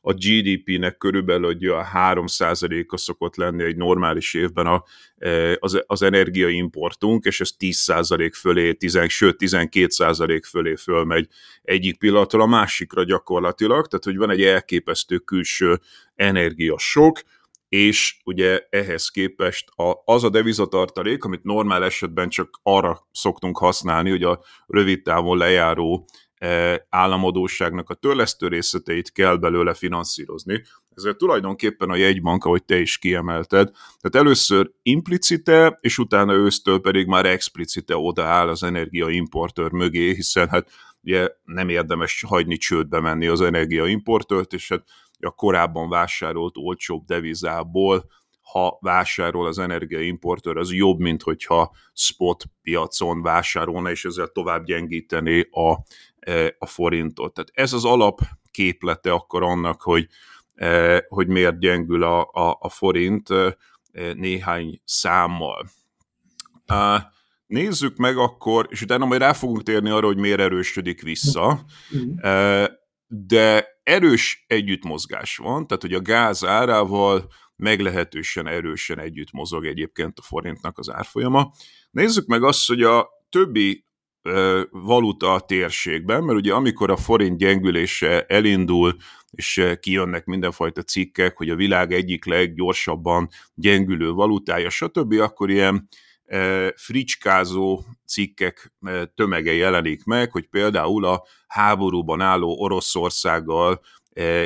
a 0.02 0.14
GDP-nek 0.14 0.98
körülbelül 0.98 1.46
hogy 1.46 1.66
a 1.66 1.88
3%-a 1.94 2.98
szokott 2.98 3.36
lenni 3.36 3.64
egy 3.64 3.76
normális 3.76 4.34
évben 4.34 4.66
a, 4.66 4.84
az, 5.60 5.84
az 5.86 6.02
energiaimportunk, 6.02 7.26
és 7.26 7.42
ez 7.42 7.52
10% 7.60 8.32
fölé, 8.36 8.74
10, 8.74 9.00
sőt 9.08 9.36
12% 9.40 10.42
fölé 10.48 10.76
fölmegy 10.76 11.28
egyik 11.62 11.98
pillanatról 11.98 12.42
a 12.42 12.46
másikra 12.46 13.04
gyakorlatilag, 13.04 13.88
tehát 13.88 14.06
hogy 14.06 14.18
van 14.18 14.30
egy 14.30 14.44
elképesztő 14.44 15.18
külső 15.18 15.80
energiasok, 16.16 17.22
és 17.72 18.18
ugye 18.24 18.62
ehhez 18.70 19.10
képest 19.10 19.70
a, 19.70 20.02
az 20.06 20.24
a 20.24 20.30
devizatartalék, 20.30 21.24
amit 21.24 21.44
normál 21.44 21.84
esetben 21.84 22.30
csak 22.30 22.60
arra 22.64 23.08
szoktunk 23.12 23.58
használni, 23.58 24.10
hogy 24.10 24.24
a 24.24 24.44
rövid 24.68 25.02
távon 25.02 25.38
lejáró 25.38 26.06
e, 26.36 26.86
államadóságnak 26.90 27.90
a 27.90 27.94
törlesztő 27.94 28.48
részleteit 28.48 29.12
kell 29.12 29.36
belőle 29.36 29.74
finanszírozni. 29.74 30.64
Ezért 30.96 31.18
tulajdonképpen 31.18 31.90
a 31.90 31.96
jegybank, 31.96 32.46
ahogy 32.46 32.64
te 32.64 32.80
is 32.80 32.98
kiemelted, 32.98 33.70
tehát 33.72 34.26
először 34.26 34.72
implicite, 34.82 35.78
és 35.82 35.98
utána 35.98 36.34
ősztől 36.34 36.80
pedig 36.80 37.08
már 37.08 37.26
explicite 37.26 37.98
odaáll 37.98 38.48
az 38.48 38.64
energiaimportőr 38.64 39.72
mögé, 39.72 40.14
hiszen 40.14 40.50
hát 40.50 40.70
ugye 41.02 41.30
nem 41.44 41.70
érdemes 41.70 42.24
hagyni 42.28 42.58
csődbe 42.58 43.00
menni 43.00 43.28
az 43.28 43.42
energiaimportőrt, 43.42 44.54
és 44.54 44.70
hát 44.70 44.84
a 45.26 45.32
korábban 45.32 45.90
vásárolt 45.90 46.58
olcsóbb 46.58 47.06
devizából, 47.06 48.06
ha 48.42 48.78
vásárol 48.82 49.48
az 49.48 49.58
energiaimportőr, 49.58 50.58
az 50.58 50.74
jobb, 50.74 51.00
mint 51.00 51.22
hogyha 51.22 51.76
spot 51.94 52.44
piacon 52.62 53.22
vásárolna, 53.22 53.90
és 53.90 54.06
ezzel 54.06 54.28
tovább 54.28 54.66
gyengíteni 54.66 55.48
a, 55.52 55.84
e, 56.20 56.56
a 56.60 56.66
forintot. 56.66 57.34
Tehát 57.34 57.52
ez 57.54 57.74
az 57.74 57.86
alap 57.86 58.20
képlete 58.52 59.12
akkor 59.12 59.44
annak, 59.44 59.82
hogy 59.82 60.08
hogy 61.08 61.28
miért 61.28 61.60
gyengül 61.60 62.04
a, 62.04 62.20
a, 62.22 62.58
a 62.60 62.70
forint 62.70 63.30
néhány 64.14 64.82
számmal. 64.86 65.70
Nézzük 67.46 67.98
meg 67.98 68.18
akkor, 68.18 68.68
és 68.70 68.82
utána 68.82 69.06
majd 69.06 69.22
rá 69.22 69.34
fogunk 69.34 69.64
térni 69.64 69.90
arra, 69.90 70.06
hogy 70.06 70.18
miért 70.18 70.40
erősödik 70.40 71.02
vissza, 71.02 71.66
de 73.08 73.68
erős 73.92 74.44
együttmozgás 74.48 75.38
van, 75.38 75.68
tehát 75.68 75.82
hogy 75.82 75.94
a 75.94 76.02
gáz 76.02 76.46
árával 76.46 77.30
meglehetősen 77.56 78.48
erősen 78.48 79.00
együtt 79.00 79.32
mozog 79.32 79.66
egyébként 79.66 80.20
a 80.20 80.22
forintnak 80.22 80.78
az 80.78 80.90
árfolyama. 80.90 81.52
Nézzük 81.92 82.26
meg 82.26 82.44
azt, 82.44 82.68
hogy 82.68 82.84
a 82.84 83.10
többi 83.30 83.86
valuta 84.70 85.34
a 85.34 85.40
térségben, 85.40 86.24
mert 86.24 86.38
ugye 86.38 86.54
amikor 86.54 86.92
a 86.92 86.98
forint 86.98 87.38
gyengülése 87.38 88.26
elindul, 88.26 88.96
és 89.32 89.64
kijönnek 89.80 90.26
mindenfajta 90.26 90.82
cikkek, 90.82 91.38
hogy 91.38 91.50
a 91.50 91.56
világ 91.56 91.94
egyik 91.94 92.26
leggyorsabban 92.26 93.30
gyengülő 93.54 94.12
valutája, 94.12 94.70
stb., 94.70 95.14
akkor 95.14 95.50
ilyen 95.50 95.88
fricskázó 96.76 97.84
cikkek 98.06 98.74
tömege 99.16 99.54
jelenik 99.54 100.04
meg, 100.04 100.32
hogy 100.32 100.48
például 100.48 101.06
a 101.06 101.24
háborúban 101.48 102.22
álló 102.22 102.56
Oroszországgal 102.60 103.82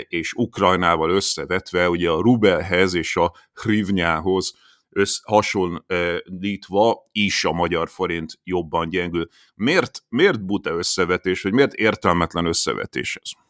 és 0.08 0.34
Ukrajnával 0.34 1.10
összevetve, 1.10 1.89
ugye 1.89 2.10
a 2.10 2.22
rubelhez 2.22 2.94
és 2.94 3.15
a 3.15 3.34
hrivnyához 3.54 4.54
hasonlítva 5.24 7.10
is 7.12 7.46
a 7.46 7.51
magyar 7.51 7.89
forint 7.89 8.39
jobban 8.44 8.89
gyengül. 8.89 9.27
Miért, 9.56 10.04
miért 10.10 10.46
buta 10.46 10.70
összevetés, 10.70 11.42
vagy 11.42 11.54
miért 11.54 11.74
értelmetlen 11.74 12.46
összevetés 12.46 13.15
ez? 13.22 13.45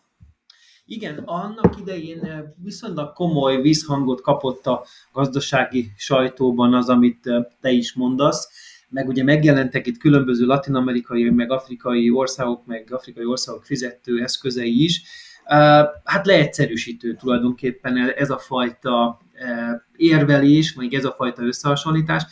Igen, 0.88 1.18
annak 1.18 1.80
idején 1.80 2.54
viszonylag 2.63 3.13
komoly 3.13 3.62
visszhangot 3.62 4.22
kapott 4.22 4.65
a 4.65 4.86
gazdasági 5.13 5.92
sajtóban 5.98 6.74
az, 6.74 6.89
amit 6.89 7.30
te 7.62 7.70
is 7.70 7.94
mondasz, 7.94 8.50
meg 8.89 9.08
ugye 9.08 9.24
megjelentek 9.24 9.88
itt 9.88 9.98
különböző 9.98 10.46
latinamerikai, 10.46 11.30
meg 11.30 11.51
afrikai 11.51 12.10
országok, 12.10 12.65
meg 12.65 12.88
afrikai 12.92 13.25
országok 13.25 13.65
fizető 13.65 14.22
eszközei 14.22 14.84
is. 14.84 15.04
Hát 16.04 16.25
leegyszerűsítő 16.25 17.15
tulajdonképpen 17.15 18.13
ez 18.15 18.30
a 18.30 18.38
fajta 18.38 19.20
érvelés, 19.96 20.74
vagy 20.74 20.94
ez 20.94 21.06
a 21.06 21.12
fajta 21.18 21.44
összehasonlítás. 21.44 22.24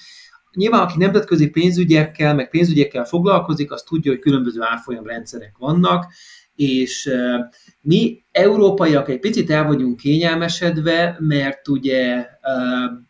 Nyilván, 0.51 0.81
aki 0.81 0.97
nemzetközi 0.97 1.49
pénzügyekkel, 1.49 2.35
meg 2.35 2.49
pénzügyekkel 2.49 3.05
foglalkozik, 3.05 3.71
az 3.71 3.81
tudja, 3.81 4.11
hogy 4.11 4.21
különböző 4.21 4.61
árfolyamrendszerek 4.61 5.55
vannak, 5.57 6.05
és 6.55 7.09
mi 7.81 8.23
európaiak 8.31 9.09
egy 9.09 9.19
picit 9.19 9.49
el 9.49 9.65
vagyunk 9.65 9.97
kényelmesedve, 9.97 11.17
mert 11.19 11.67
ugye 11.67 12.27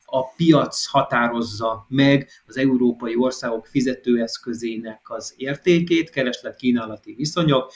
a 0.05 0.33
piac 0.35 0.85
határozza 0.85 1.85
meg 1.89 2.29
az 2.45 2.57
európai 2.57 3.15
országok 3.15 3.65
fizetőeszközének 3.65 5.01
az 5.03 5.33
értékét, 5.37 6.09
kereslet-kínálati 6.09 7.13
viszonyok, 7.13 7.71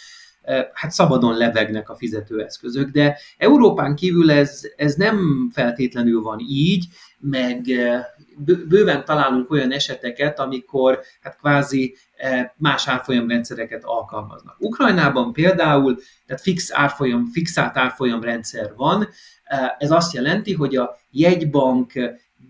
hát 0.73 0.91
szabadon 0.91 1.37
levegnek 1.37 1.89
a 1.89 1.95
fizetőeszközök, 1.95 2.89
de 2.89 3.17
Európán 3.37 3.95
kívül 3.95 4.31
ez, 4.31 4.61
ez 4.75 4.95
nem 4.95 5.49
feltétlenül 5.53 6.21
van 6.21 6.39
így, 6.39 6.85
meg 7.19 7.65
bőven 8.67 9.05
találunk 9.05 9.51
olyan 9.51 9.71
eseteket, 9.71 10.39
amikor 10.39 10.99
hát 11.21 11.37
kvázi 11.37 11.95
más 12.57 12.87
árfolyamrendszereket 12.87 13.83
alkalmaznak. 13.83 14.55
Ukrajnában 14.59 15.33
például, 15.33 15.97
tehát 16.25 16.41
fix 16.41 16.73
árfolyam, 16.73 17.25
fixált 17.25 17.77
árfolyamrendszer 17.77 18.73
van, 18.75 19.07
ez 19.77 19.91
azt 19.91 20.13
jelenti, 20.13 20.53
hogy 20.53 20.75
a 20.75 20.97
jegybank 21.11 21.93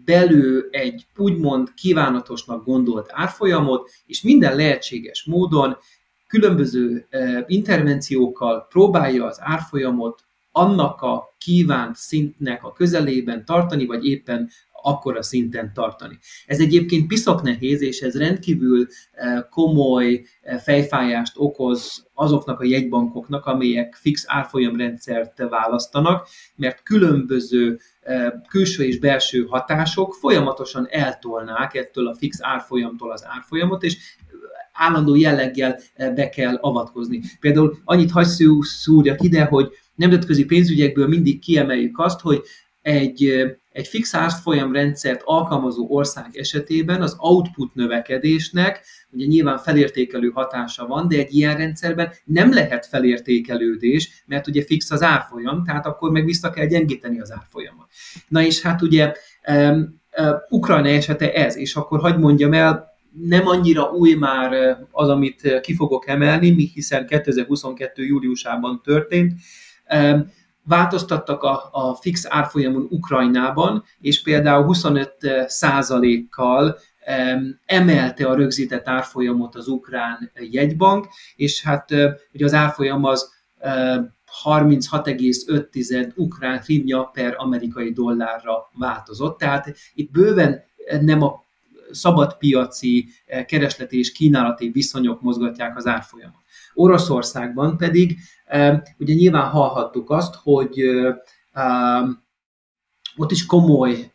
belül 0.05 0.67
egy 0.71 1.05
úgymond 1.15 1.73
kívánatosnak 1.73 2.65
gondolt 2.65 3.09
árfolyamot, 3.13 3.89
és 4.05 4.21
minden 4.21 4.55
lehetséges 4.55 5.23
módon 5.23 5.77
különböző 6.27 7.07
intervenciókkal 7.47 8.65
próbálja 8.69 9.25
az 9.25 9.37
árfolyamot 9.41 10.25
annak 10.51 11.01
a 11.01 11.35
kívánt 11.37 11.95
szintnek 11.95 12.63
a 12.63 12.73
közelében 12.73 13.45
tartani, 13.45 13.85
vagy 13.85 14.05
éppen 14.05 14.49
akkora 14.81 15.23
szinten 15.23 15.73
tartani. 15.73 16.17
Ez 16.45 16.59
egyébként 16.59 17.07
piszok 17.07 17.41
nehéz, 17.41 17.81
és 17.81 17.99
ez 18.01 18.17
rendkívül 18.17 18.87
komoly 19.49 20.25
fejfájást 20.63 21.33
okoz 21.35 22.07
azoknak 22.13 22.59
a 22.59 22.65
jegybankoknak, 22.65 23.45
amelyek 23.45 23.95
fix 23.95 24.23
árfolyamrendszert 24.27 25.37
választanak, 25.49 26.27
mert 26.55 26.83
különböző 26.83 27.79
külső 28.49 28.83
és 28.83 28.99
belső 28.99 29.45
hatások 29.45 30.13
folyamatosan 30.13 30.87
eltolnák 30.89 31.73
ettől 31.73 32.07
a 32.07 32.15
fix 32.15 32.37
árfolyamtól 32.41 33.11
az 33.11 33.25
árfolyamot, 33.25 33.83
és 33.83 33.97
állandó 34.77 35.15
jelleggel 35.15 35.79
be 35.95 36.29
kell 36.29 36.55
avatkozni. 36.55 37.21
Például 37.39 37.77
annyit 37.83 38.11
hagy 38.11 38.27
szúrjak 38.61 39.23
ide, 39.23 39.43
hogy 39.43 39.71
nemzetközi 39.95 40.45
pénzügyekből 40.45 41.07
mindig 41.07 41.39
kiemeljük 41.39 41.99
azt, 41.99 42.19
hogy 42.19 42.41
egy, 42.81 43.23
egy 43.71 43.87
fix 43.87 44.15
árfolyamrendszert 44.15 45.21
alkalmazó 45.23 45.87
ország 45.89 46.37
esetében 46.37 47.01
az 47.01 47.15
output 47.19 47.75
növekedésnek 47.75 48.85
ugye 49.11 49.25
nyilván 49.25 49.57
felértékelő 49.57 50.29
hatása 50.29 50.87
van, 50.87 51.07
de 51.07 51.17
egy 51.17 51.35
ilyen 51.35 51.57
rendszerben 51.57 52.11
nem 52.23 52.53
lehet 52.53 52.85
felértékelődés, 52.85 54.23
mert 54.25 54.47
ugye 54.47 54.63
fix 54.63 54.91
az 54.91 55.01
árfolyam, 55.01 55.63
tehát 55.63 55.85
akkor 55.85 56.11
meg 56.11 56.25
vissza 56.25 56.49
kell 56.49 56.65
gyengíteni 56.65 57.19
az 57.19 57.31
árfolyamot. 57.31 57.87
Na 58.27 58.41
és 58.41 58.61
hát 58.61 58.81
ugye 58.81 59.13
um, 59.47 60.01
uh, 60.17 60.35
Ukrajna 60.49 60.87
esete 60.87 61.33
ez, 61.33 61.57
és 61.57 61.75
akkor 61.75 61.99
hagyd 61.99 62.19
mondjam 62.19 62.53
el, 62.53 62.96
nem 63.21 63.47
annyira 63.47 63.83
új 63.91 64.13
már 64.13 64.77
az, 64.91 65.09
amit 65.09 65.59
ki 65.61 65.75
fogok 65.75 66.07
emelni, 66.07 66.71
hiszen 66.73 67.07
2022. 67.07 68.05
júliusában 68.05 68.81
történt. 68.83 69.33
Változtattak 70.63 71.43
a, 71.43 71.69
a 71.71 71.95
fix 71.95 72.25
árfolyamon 72.29 72.87
Ukrajnában, 72.89 73.83
és 73.99 74.21
például 74.21 74.63
25 74.63 75.15
százalékkal 75.45 76.77
emelte 77.65 78.25
a 78.27 78.35
rögzített 78.35 78.87
árfolyamot 78.87 79.55
az 79.55 79.67
ukrán 79.67 80.31
jegybank, 80.51 81.07
és 81.35 81.63
hát 81.63 81.91
ugye 82.33 82.45
az 82.45 82.53
árfolyam 82.53 83.03
az 83.03 83.35
36,5 84.43 86.15
ukrán 86.15 86.59
hrivnya 86.59 87.03
per 87.03 87.33
amerikai 87.37 87.91
dollárra 87.91 88.69
változott. 88.73 89.37
Tehát 89.37 89.75
itt 89.93 90.11
bőven 90.11 90.63
nem 91.01 91.21
a 91.21 91.46
szabadpiaci 91.91 93.07
keresleti 93.45 93.97
és 93.97 94.11
kínálati 94.11 94.69
viszonyok 94.69 95.21
mozgatják 95.21 95.77
az 95.77 95.87
árfolyamot. 95.87 96.41
Oroszországban 96.73 97.77
pedig 97.77 98.17
ugye 98.97 99.13
nyilván 99.13 99.49
hallhattuk 99.49 100.09
azt, 100.09 100.35
hogy 100.35 100.81
ott 103.15 103.31
is 103.31 103.45
komoly 103.45 104.11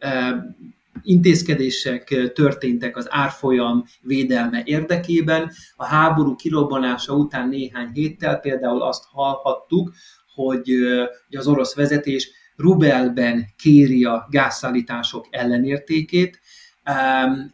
intézkedések 1.03 2.33
történtek 2.35 2.97
az 2.97 3.07
árfolyam 3.11 3.85
védelme 4.01 4.63
érdekében. 4.65 5.51
A 5.77 5.85
háború 5.85 6.35
kirobbanása 6.35 7.15
után 7.15 7.49
néhány 7.49 7.91
héttel 7.93 8.39
például 8.39 8.83
azt 8.83 9.05
hallhattuk, 9.11 9.93
hogy 10.35 10.71
az 11.31 11.47
orosz 11.47 11.75
vezetés 11.75 12.31
rubelben 12.57 13.47
kéri 13.57 14.05
a 14.05 14.27
gázszállítások 14.31 15.27
ellenértékét, 15.31 16.41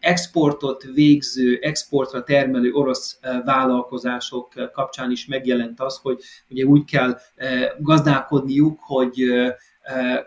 exportot 0.00 0.82
végző, 0.82 1.58
exportra 1.62 2.22
termelő 2.22 2.72
orosz 2.72 3.18
eh, 3.20 3.40
vállalkozások 3.44 4.56
eh, 4.56 4.68
kapcsán 4.72 5.10
is 5.10 5.26
megjelent 5.26 5.80
az, 5.80 5.98
hogy 6.02 6.20
ugye 6.50 6.64
úgy 6.64 6.84
kell 6.84 7.18
eh, 7.34 7.68
gazdálkodniuk, 7.78 8.78
hogy 8.80 9.14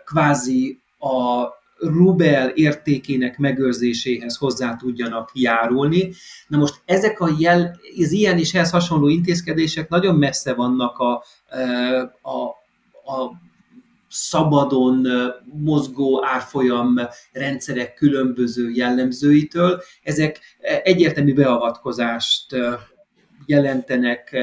kvázi 0.04 0.80
a 0.98 1.46
rubel 1.78 2.48
értékének 2.48 3.38
megőrzéséhez 3.38 4.36
hozzá 4.36 4.76
tudjanak 4.76 5.30
járulni. 5.34 6.12
Na 6.48 6.58
most 6.58 6.80
ezek 6.84 7.20
a 7.20 7.28
jel, 7.38 7.78
az 7.98 8.12
ilyen 8.12 8.38
és 8.38 8.54
ehhez 8.54 8.70
hasonló 8.70 9.08
intézkedések 9.08 9.88
nagyon 9.88 10.16
messze 10.16 10.54
vannak 10.54 10.98
a, 10.98 11.24
a, 12.22 12.42
a 13.12 13.32
szabadon 14.12 15.06
mozgó 15.44 16.24
árfolyam 16.24 17.00
rendszerek 17.32 17.94
különböző 17.94 18.70
jellemzőitől. 18.70 19.82
Ezek 20.02 20.40
egyértelmű 20.82 21.34
beavatkozást 21.34 22.56
jelentenek 23.46 24.36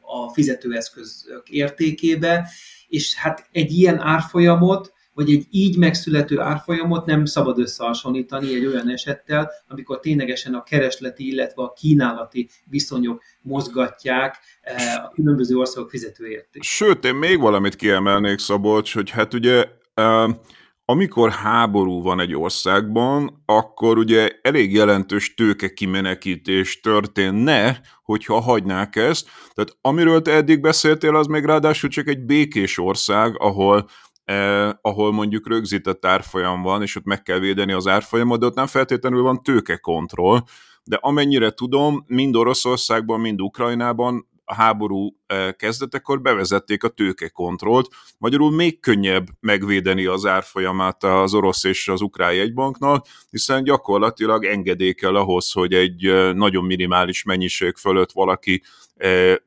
a 0.00 0.32
fizetőeszközök 0.32 1.48
értékébe, 1.48 2.48
és 2.88 3.14
hát 3.14 3.48
egy 3.52 3.72
ilyen 3.72 4.00
árfolyamot 4.00 4.92
vagy 5.16 5.30
egy 5.30 5.46
így 5.50 5.78
megszülető 5.78 6.40
árfolyamot 6.40 7.06
nem 7.06 7.24
szabad 7.24 7.58
összehasonlítani 7.58 8.54
egy 8.54 8.66
olyan 8.66 8.90
esettel, 8.90 9.50
amikor 9.68 10.00
ténylegesen 10.00 10.54
a 10.54 10.62
keresleti, 10.62 11.26
illetve 11.32 11.62
a 11.62 11.72
kínálati 11.72 12.48
viszonyok 12.64 13.22
mozgatják 13.42 14.38
eh, 14.60 15.04
a 15.04 15.10
különböző 15.14 15.56
országok 15.56 15.90
fizetőérték. 15.90 16.62
Sőt, 16.62 17.04
én 17.04 17.14
még 17.14 17.40
valamit 17.40 17.76
kiemelnék, 17.76 18.38
Szabolcs, 18.38 18.94
hogy 18.94 19.10
hát 19.10 19.34
ugye 19.34 19.64
amikor 20.84 21.30
háború 21.30 22.02
van 22.02 22.20
egy 22.20 22.34
országban, 22.34 23.42
akkor 23.46 23.98
ugye 23.98 24.30
elég 24.42 24.72
jelentős 24.72 25.34
tőke 25.34 25.72
kimenekítés 25.72 26.80
történne, 26.80 27.80
hogyha 28.02 28.40
hagynák 28.40 28.96
ezt. 28.96 29.28
Tehát 29.54 29.76
amiről 29.80 30.22
te 30.22 30.32
eddig 30.32 30.60
beszéltél, 30.60 31.16
az 31.16 31.26
még 31.26 31.44
ráadásul 31.44 31.90
csak 31.90 32.08
egy 32.08 32.20
békés 32.20 32.78
ország, 32.78 33.34
ahol 33.38 33.88
eh, 34.26 34.70
ahol 34.80 35.12
mondjuk 35.12 35.48
rögzített 35.48 36.04
árfolyam 36.04 36.62
van, 36.62 36.82
és 36.82 36.96
ott 36.96 37.04
meg 37.04 37.22
kell 37.22 37.38
védeni 37.38 37.72
az 37.72 37.86
árfolyamot, 37.86 38.40
de 38.40 38.46
ott 38.46 38.54
nem 38.54 38.66
feltétlenül 38.66 39.22
van 39.22 39.42
tőkekontroll, 39.42 40.40
de 40.84 40.98
amennyire 41.00 41.50
tudom, 41.50 42.04
mind 42.06 42.36
Oroszországban, 42.36 43.20
mind 43.20 43.40
Ukrajnában 43.40 44.28
a 44.48 44.54
háború 44.54 45.16
kezdetekor 45.56 46.20
bevezették 46.20 46.84
a 46.84 46.88
tőkekontrollt, 46.88 47.88
magyarul 48.18 48.50
még 48.50 48.80
könnyebb 48.80 49.26
megvédeni 49.40 50.04
az 50.04 50.26
árfolyamát 50.26 51.04
az 51.04 51.34
orosz 51.34 51.64
és 51.64 51.88
az 51.88 52.00
ukrán 52.00 52.34
jegybanknak, 52.34 53.06
hiszen 53.30 53.64
gyakorlatilag 53.64 54.44
engedély 54.44 54.92
kell 54.92 55.16
ahhoz, 55.16 55.52
hogy 55.52 55.72
egy 55.72 56.34
nagyon 56.34 56.64
minimális 56.64 57.22
mennyiség 57.22 57.76
fölött 57.76 58.12
valaki 58.12 58.62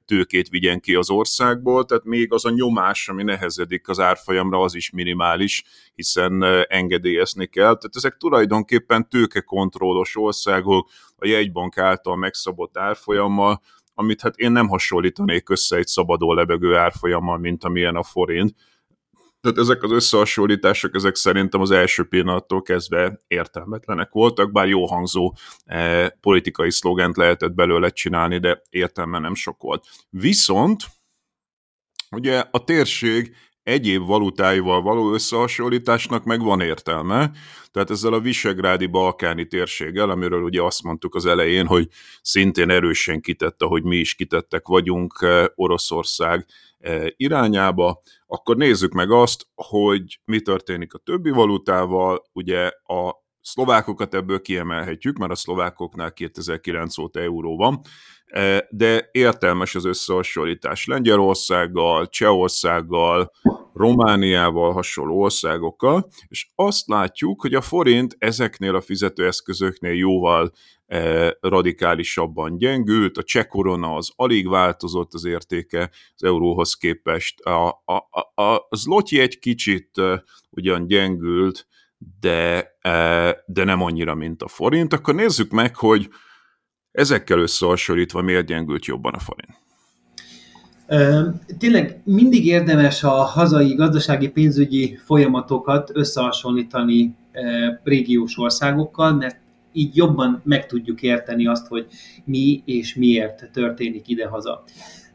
tőkét 0.05 0.49
vigyen 0.49 0.79
ki 0.79 0.95
az 0.95 1.09
országból, 1.09 1.85
tehát 1.85 2.03
még 2.03 2.33
az 2.33 2.45
a 2.45 2.49
nyomás, 2.49 3.09
ami 3.09 3.23
nehezedik 3.23 3.87
az 3.87 3.99
árfolyamra, 3.99 4.61
az 4.61 4.75
is 4.75 4.89
minimális, 4.89 5.63
hiszen 5.95 6.43
engedélyezni 6.67 7.45
kell. 7.45 7.75
Tehát 7.77 7.95
ezek 7.95 8.17
tulajdonképpen 8.17 9.09
tőkekontrollos 9.09 10.15
országok, 10.15 10.89
a 11.17 11.27
jegybank 11.27 11.77
által 11.77 12.15
megszabott 12.15 12.77
árfolyammal, 12.77 13.61
amit 13.99 14.21
hát 14.21 14.37
én 14.37 14.51
nem 14.51 14.67
hasonlítanék 14.67 15.49
össze 15.49 15.75
egy 15.75 15.87
szabadon 15.87 16.35
lebegő 16.35 16.75
árfolyammal, 16.75 17.37
mint 17.37 17.63
amilyen 17.63 17.95
a 17.95 18.03
forint. 18.03 18.55
Tehát 19.41 19.57
ezek 19.57 19.83
az 19.83 19.91
összehasonlítások, 19.91 20.95
ezek 20.95 21.15
szerintem 21.15 21.61
az 21.61 21.71
első 21.71 22.03
pillanattól 22.03 22.61
kezdve 22.61 23.19
értelmetlenek 23.27 24.11
voltak, 24.11 24.51
bár 24.51 24.67
jó 24.67 24.85
hangzó 24.85 25.33
eh, 25.65 26.09
politikai 26.21 26.71
szlogent 26.71 27.17
lehetett 27.17 27.51
belőle 27.51 27.89
csinálni, 27.89 28.37
de 28.37 28.61
értelme 28.69 29.19
nem 29.19 29.35
sok 29.35 29.61
volt. 29.61 29.85
Viszont 30.09 30.83
ugye 32.11 32.43
a 32.51 32.63
térség 32.63 33.35
egyéb 33.69 34.05
valutáival 34.05 34.81
való 34.81 35.13
összehasonlításnak 35.13 36.23
meg 36.23 36.41
van 36.41 36.61
értelme, 36.61 37.31
tehát 37.71 37.89
ezzel 37.89 38.13
a 38.13 38.19
visegrádi 38.19 38.85
balkáni 38.85 39.47
térséggel, 39.47 40.09
amiről 40.09 40.43
ugye 40.43 40.61
azt 40.61 40.83
mondtuk 40.83 41.15
az 41.15 41.25
elején, 41.25 41.65
hogy 41.65 41.87
szintén 42.21 42.69
erősen 42.69 43.21
kitette, 43.21 43.65
hogy 43.65 43.83
mi 43.83 43.97
is 43.97 44.15
kitettek 44.15 44.67
vagyunk 44.67 45.17
eh, 45.21 45.45
Oroszország 45.55 46.45
eh, 46.77 47.05
irányába, 47.15 48.01
akkor 48.25 48.57
nézzük 48.57 48.91
meg 48.91 49.11
azt, 49.11 49.47
hogy 49.55 50.19
mi 50.25 50.41
történik 50.41 50.93
a 50.93 50.97
többi 50.97 51.29
valutával, 51.29 52.23
ugye 52.33 52.71
a 52.83 53.27
szlovákokat 53.41 54.13
ebből 54.13 54.41
kiemelhetjük, 54.41 55.17
mert 55.17 55.31
a 55.31 55.35
szlovákoknál 55.35 56.13
2009 56.13 56.97
óta 56.97 57.19
euró 57.19 57.57
van, 57.57 57.81
de 58.69 59.09
értelmes 59.11 59.75
az 59.75 59.85
összehasonlítás. 59.85 60.85
Lengyelországgal, 60.85 62.07
Csehországgal, 62.07 63.31
Romániával 63.73 64.73
hasonló 64.73 65.21
országokkal, 65.21 66.09
és 66.27 66.49
azt 66.55 66.87
látjuk, 66.87 67.41
hogy 67.41 67.53
a 67.53 67.61
forint 67.61 68.15
ezeknél 68.17 68.75
a 68.75 68.81
fizetőeszközöknél 68.81 69.93
jóval 69.93 70.51
radikálisabban 71.39 72.57
gyengült, 72.57 73.17
a 73.17 73.23
cseh 73.23 73.45
korona 73.45 73.95
az 73.95 74.11
alig 74.15 74.49
változott 74.49 75.13
az 75.13 75.25
értéke 75.25 75.89
az 76.15 76.23
euróhoz 76.23 76.73
képest, 76.73 77.39
a, 77.39 77.67
a, 77.85 77.95
a, 78.35 78.43
a 78.43 78.67
zloty 78.75 79.19
egy 79.19 79.39
kicsit 79.39 79.91
ugyan 80.49 80.87
gyengült, 80.87 81.67
de, 82.19 82.71
de 83.45 83.63
nem 83.63 83.81
annyira, 83.81 84.15
mint 84.15 84.41
a 84.41 84.47
forint, 84.47 84.93
akkor 84.93 85.15
nézzük 85.15 85.51
meg, 85.51 85.75
hogy 85.75 86.09
ezekkel 86.91 87.39
összehasonlítva 87.39 88.21
miért 88.21 88.45
gyengült 88.45 88.85
jobban 88.85 89.13
a 89.13 89.19
forint. 89.19 89.57
Tényleg 91.57 92.01
mindig 92.03 92.45
érdemes 92.45 93.03
a 93.03 93.09
hazai 93.09 93.73
gazdasági 93.73 94.29
pénzügyi 94.29 94.99
folyamatokat 95.05 95.91
összehasonlítani 95.93 97.15
régiós 97.83 98.37
országokkal, 98.37 99.13
mert 99.13 99.39
így 99.73 99.95
jobban 99.95 100.41
meg 100.43 100.65
tudjuk 100.65 101.01
érteni 101.01 101.47
azt, 101.47 101.67
hogy 101.67 101.87
mi 102.25 102.61
és 102.65 102.95
miért 102.95 103.49
történik 103.51 104.07
idehaza. 104.07 104.63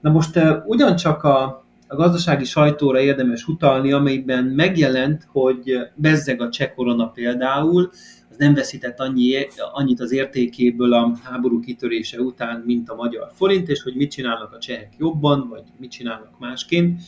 Na 0.01 0.11
most 0.11 0.41
ugyancsak 0.67 1.23
a, 1.23 1.65
a 1.89 1.97
gazdasági 1.97 2.45
sajtóra 2.45 3.01
érdemes 3.01 3.47
utalni, 3.47 3.93
amelyben 3.93 4.45
megjelent, 4.45 5.27
hogy 5.33 5.79
bezzeg 5.95 6.41
a 6.41 6.51
cseh 6.51 6.71
korona 6.75 7.09
például, 7.09 7.91
az 8.35 8.41
nem 8.41 8.55
veszített 8.55 9.01
annyi, 9.01 9.47
annyit 9.73 10.01
az 10.01 10.13
értékéből 10.13 10.93
a 10.93 11.13
háború 11.23 11.61
kitörése 11.61 12.21
után, 12.21 12.63
mint 12.67 12.89
a 12.89 12.95
magyar 12.95 13.31
forint, 13.35 13.69
és 13.69 13.83
hogy 13.83 13.95
mit 13.95 14.11
csinálnak 14.11 14.53
a 14.53 14.59
csehek 14.59 14.93
jobban, 14.99 15.49
vagy 15.49 15.63
mit 15.79 15.91
csinálnak 15.91 16.39
másként. 16.39 17.01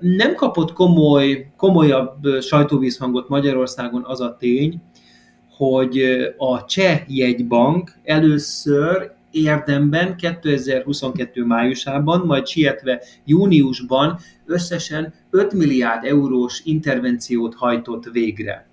Nem 0.00 0.34
kapott 0.34 0.72
komoly, 0.72 1.46
komolyabb 1.56 2.40
sajtóvízhangot 2.40 3.28
Magyarországon 3.28 4.04
az 4.04 4.20
a 4.20 4.36
tény, 4.38 4.82
hogy 5.56 6.02
a 6.36 6.64
cseh 6.64 7.02
jegybank 7.06 7.92
először 8.04 9.12
érdemben 9.30 10.16
2022 10.16 11.44
májusában, 11.44 12.26
majd 12.26 12.46
sietve 12.46 13.02
júniusban 13.24 14.18
összesen 14.46 15.14
5 15.30 15.52
milliárd 15.52 16.04
eurós 16.04 16.60
intervenciót 16.64 17.54
hajtott 17.54 18.04
végre. 18.04 18.66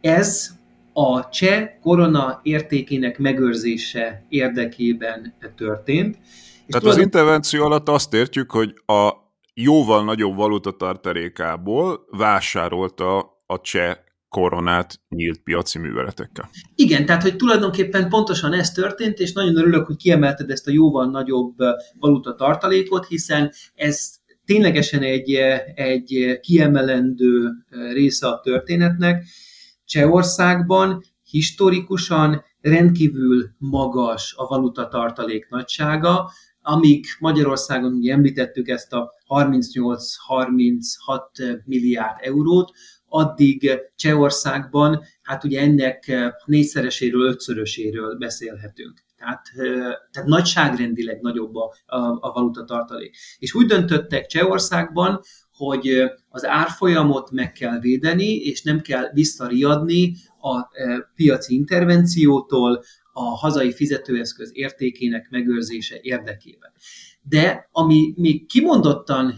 Ez 0.00 0.50
a 0.92 1.28
cseh 1.28 1.68
korona 1.80 2.40
értékének 2.42 3.18
megőrzése 3.18 4.26
érdekében 4.28 5.34
történt. 5.56 6.18
És 6.66 6.74
Tehát 6.74 6.96
az 6.96 7.02
intervenció 7.02 7.64
alatt 7.64 7.88
azt 7.88 8.14
értjük, 8.14 8.50
hogy 8.50 8.74
a 8.86 9.10
jóval 9.54 10.04
nagyobb 10.04 10.36
valuta 10.36 10.70
tartalékából 10.70 12.06
vásárolta 12.10 13.18
a 13.46 13.60
cseh 13.60 13.96
koronát 14.28 15.00
nyílt 15.08 15.42
piaci 15.42 15.78
műveletekkel. 15.78 16.50
Igen, 16.74 17.06
tehát 17.06 17.22
hogy 17.22 17.36
tulajdonképpen 17.36 18.08
pontosan 18.08 18.52
ez 18.52 18.70
történt, 18.70 19.18
és 19.18 19.32
nagyon 19.32 19.56
örülök, 19.56 19.86
hogy 19.86 19.96
kiemelted 19.96 20.50
ezt 20.50 20.68
a 20.68 20.70
jóval 20.70 21.10
nagyobb 21.10 21.54
valuta 21.98 22.34
tartalékot, 22.34 23.06
hiszen 23.06 23.52
ez 23.74 24.14
ténylegesen 24.52 25.02
egy, 25.02 25.32
egy 25.74 26.38
kiemelendő 26.40 27.50
része 27.92 28.28
a 28.28 28.40
történetnek, 28.40 29.24
Csehországban 29.84 31.04
historikusan 31.22 32.44
rendkívül 32.60 33.50
magas 33.58 34.34
a 34.36 34.46
valuta 34.46 34.88
tartalék 34.88 35.48
nagysága, 35.48 36.30
amíg 36.60 37.04
Magyarországon 37.18 37.92
ugye 37.92 38.12
említettük 38.12 38.68
ezt 38.68 38.92
a 38.92 39.12
38-36 39.28 41.64
milliárd 41.64 42.16
eurót, 42.20 42.72
addig 43.08 43.70
Csehországban 43.96 45.02
hát 45.22 45.44
ugye 45.44 45.60
ennek 45.60 46.12
négyszereséről, 46.44 47.26
ötszöröséről 47.26 48.16
beszélhetünk. 48.18 49.04
Tehát, 49.22 49.46
tehát 50.10 50.28
nagyságrendileg 50.28 51.20
nagyobb 51.20 51.54
a, 51.54 51.74
a, 51.86 51.96
a 52.20 52.32
valuta 52.32 52.64
tartalék. 52.64 53.16
És 53.38 53.54
úgy 53.54 53.66
döntöttek 53.66 54.26
Csehországban, 54.26 55.20
hogy 55.52 56.02
az 56.28 56.46
árfolyamot 56.46 57.30
meg 57.30 57.52
kell 57.52 57.78
védeni, 57.78 58.34
és 58.34 58.62
nem 58.62 58.80
kell 58.80 59.10
visszariadni 59.12 60.14
a 60.40 60.68
piaci 61.14 61.54
intervenciótól 61.54 62.82
a 63.12 63.22
hazai 63.22 63.72
fizetőeszköz 63.72 64.50
értékének 64.52 65.28
megőrzése 65.30 65.98
érdekében. 66.00 66.72
De 67.22 67.68
ami 67.72 68.12
még 68.16 68.46
kimondottan 68.46 69.34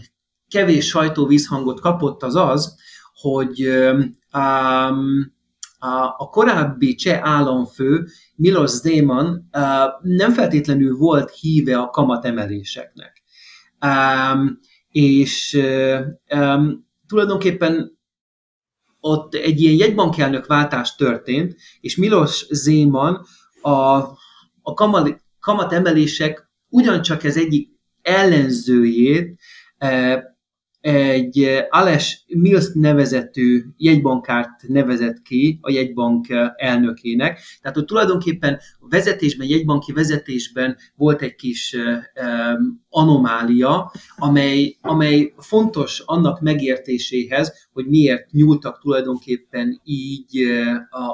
kevés 0.47 0.87
sajtóvízhangot 0.87 1.79
kapott, 1.79 2.23
az 2.23 2.35
az, 2.35 2.75
hogy 3.13 3.67
um, 4.33 5.33
a 6.17 6.29
korábbi 6.29 6.95
cseh 6.95 7.19
államfő 7.23 8.07
Milos 8.35 8.69
Zeman 8.69 9.49
nem 10.01 10.31
feltétlenül 10.33 10.97
volt 10.97 11.31
híve 11.31 11.77
a 11.77 11.89
kamatemeléseknek. 11.89 13.23
És 14.89 15.61
tulajdonképpen 17.07 17.97
ott 18.99 19.33
egy 19.33 19.61
ilyen 19.61 19.75
jegybankelnök 19.75 20.45
váltás 20.45 20.95
történt, 20.95 21.55
és 21.79 21.95
Milos 21.95 22.45
Zéman 22.49 23.25
a, 23.61 23.97
a 24.61 24.73
kamat, 24.73 25.23
kamatemelések 25.39 26.49
ugyancsak 26.69 27.23
ez 27.23 27.37
egyik 27.37 27.69
ellenzőjét 28.01 29.39
egy 30.85 31.65
Ales 31.69 32.23
Mills 32.27 32.65
nevezetű 32.73 33.63
jegybankárt 33.77 34.67
nevezett 34.67 35.21
ki 35.21 35.59
a 35.61 35.71
jegybank 35.71 36.25
elnökének. 36.55 37.39
Tehát 37.61 37.77
hogy 37.77 37.85
tulajdonképpen 37.85 38.59
a 38.79 38.87
vezetésben, 38.89 39.47
jegybanki 39.47 39.91
vezetésben 39.93 40.77
volt 40.95 41.21
egy 41.21 41.35
kis 41.35 41.75
anomália, 42.89 43.91
amely, 44.15 44.77
amely 44.81 45.33
fontos 45.37 45.99
annak 46.05 46.41
megértéséhez, 46.41 47.67
hogy 47.73 47.85
miért 47.85 48.31
nyúltak 48.31 48.79
tulajdonképpen 48.79 49.81
így 49.83 50.47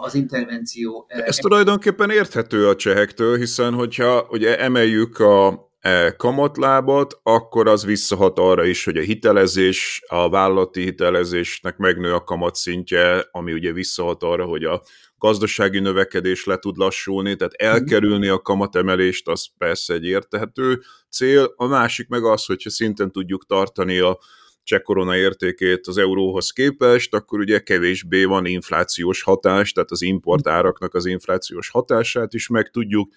az 0.01 0.15
intervenció. 0.15 1.05
Ez 1.07 1.35
tulajdonképpen 1.35 2.09
érthető 2.09 2.67
a 2.67 2.75
csehektől, 2.75 3.37
hiszen 3.37 3.73
hogyha 3.73 4.27
ugye 4.31 4.59
emeljük 4.59 5.19
a 5.19 5.69
kamatlábat, 6.17 7.19
akkor 7.23 7.67
az 7.67 7.85
visszahat 7.85 8.39
arra 8.39 8.65
is, 8.65 8.85
hogy 8.85 8.97
a 8.97 9.01
hitelezés, 9.01 10.03
a 10.07 10.29
vállalati 10.29 10.81
hitelezésnek 10.81 11.77
megnő 11.77 12.13
a 12.13 12.23
kamatszintje, 12.23 13.27
ami 13.31 13.53
ugye 13.53 13.71
visszahat 13.71 14.23
arra, 14.23 14.45
hogy 14.45 14.63
a 14.63 14.81
gazdasági 15.17 15.79
növekedés 15.79 16.45
le 16.45 16.57
tud 16.57 16.77
lassulni, 16.77 17.35
tehát 17.35 17.61
mhm. 17.61 17.71
elkerülni 17.71 18.27
a 18.27 18.39
kamatemelést, 18.39 19.27
az 19.27 19.47
persze 19.57 19.93
egy 19.93 20.05
értehető 20.05 20.81
cél. 21.09 21.53
A 21.55 21.65
másik 21.65 22.07
meg 22.07 22.23
az, 22.23 22.45
hogyha 22.45 22.69
szinten 22.69 23.11
tudjuk 23.11 23.45
tartani 23.45 23.99
a 23.99 24.19
cseh 24.63 24.79
korona 24.79 25.15
értékét 25.15 25.87
az 25.87 25.97
euróhoz 25.97 26.51
képest, 26.51 27.13
akkor 27.13 27.39
ugye 27.39 27.59
kevésbé 27.59 28.23
van 28.23 28.45
inflációs 28.45 29.21
hatás, 29.21 29.71
tehát 29.71 29.91
az 29.91 30.01
importáraknak 30.01 30.93
az 30.93 31.05
inflációs 31.05 31.69
hatását 31.69 32.33
is 32.33 32.47
meg 32.47 32.69
tudjuk 32.69 33.11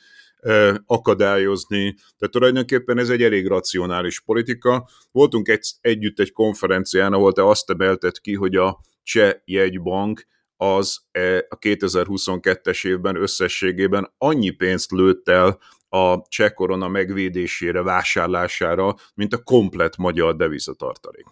akadályozni. 0.87 1.94
Tehát 1.94 2.30
tulajdonképpen 2.30 2.98
ez 2.98 3.09
egy 3.09 3.22
elég 3.22 3.46
racionális 3.46 4.20
politika. 4.20 4.88
Voltunk 5.12 5.48
egy, 5.48 5.66
együtt 5.80 6.20
egy 6.20 6.33
konferencián, 6.33 7.12
ahol 7.12 7.33
te 7.33 7.46
azt 7.46 7.70
emelted 7.70 8.18
ki, 8.18 8.35
hogy 8.35 8.57
a 8.57 8.80
cseh 9.02 9.33
jegybank 9.44 10.26
az 10.57 11.04
a 11.48 11.59
2022-es 11.59 12.87
évben 12.87 13.16
összességében 13.16 14.14
annyi 14.18 14.50
pénzt 14.50 14.90
lőtt 14.90 15.28
el 15.28 15.59
a 15.88 16.22
cseh 16.28 16.50
korona 16.50 16.88
megvédésére, 16.88 17.83
vásárlására, 17.83 18.94
mint 19.14 19.35
a 19.35 19.42
komplet 19.42 19.96
magyar 19.96 20.37
devizatartalék. 20.37 21.24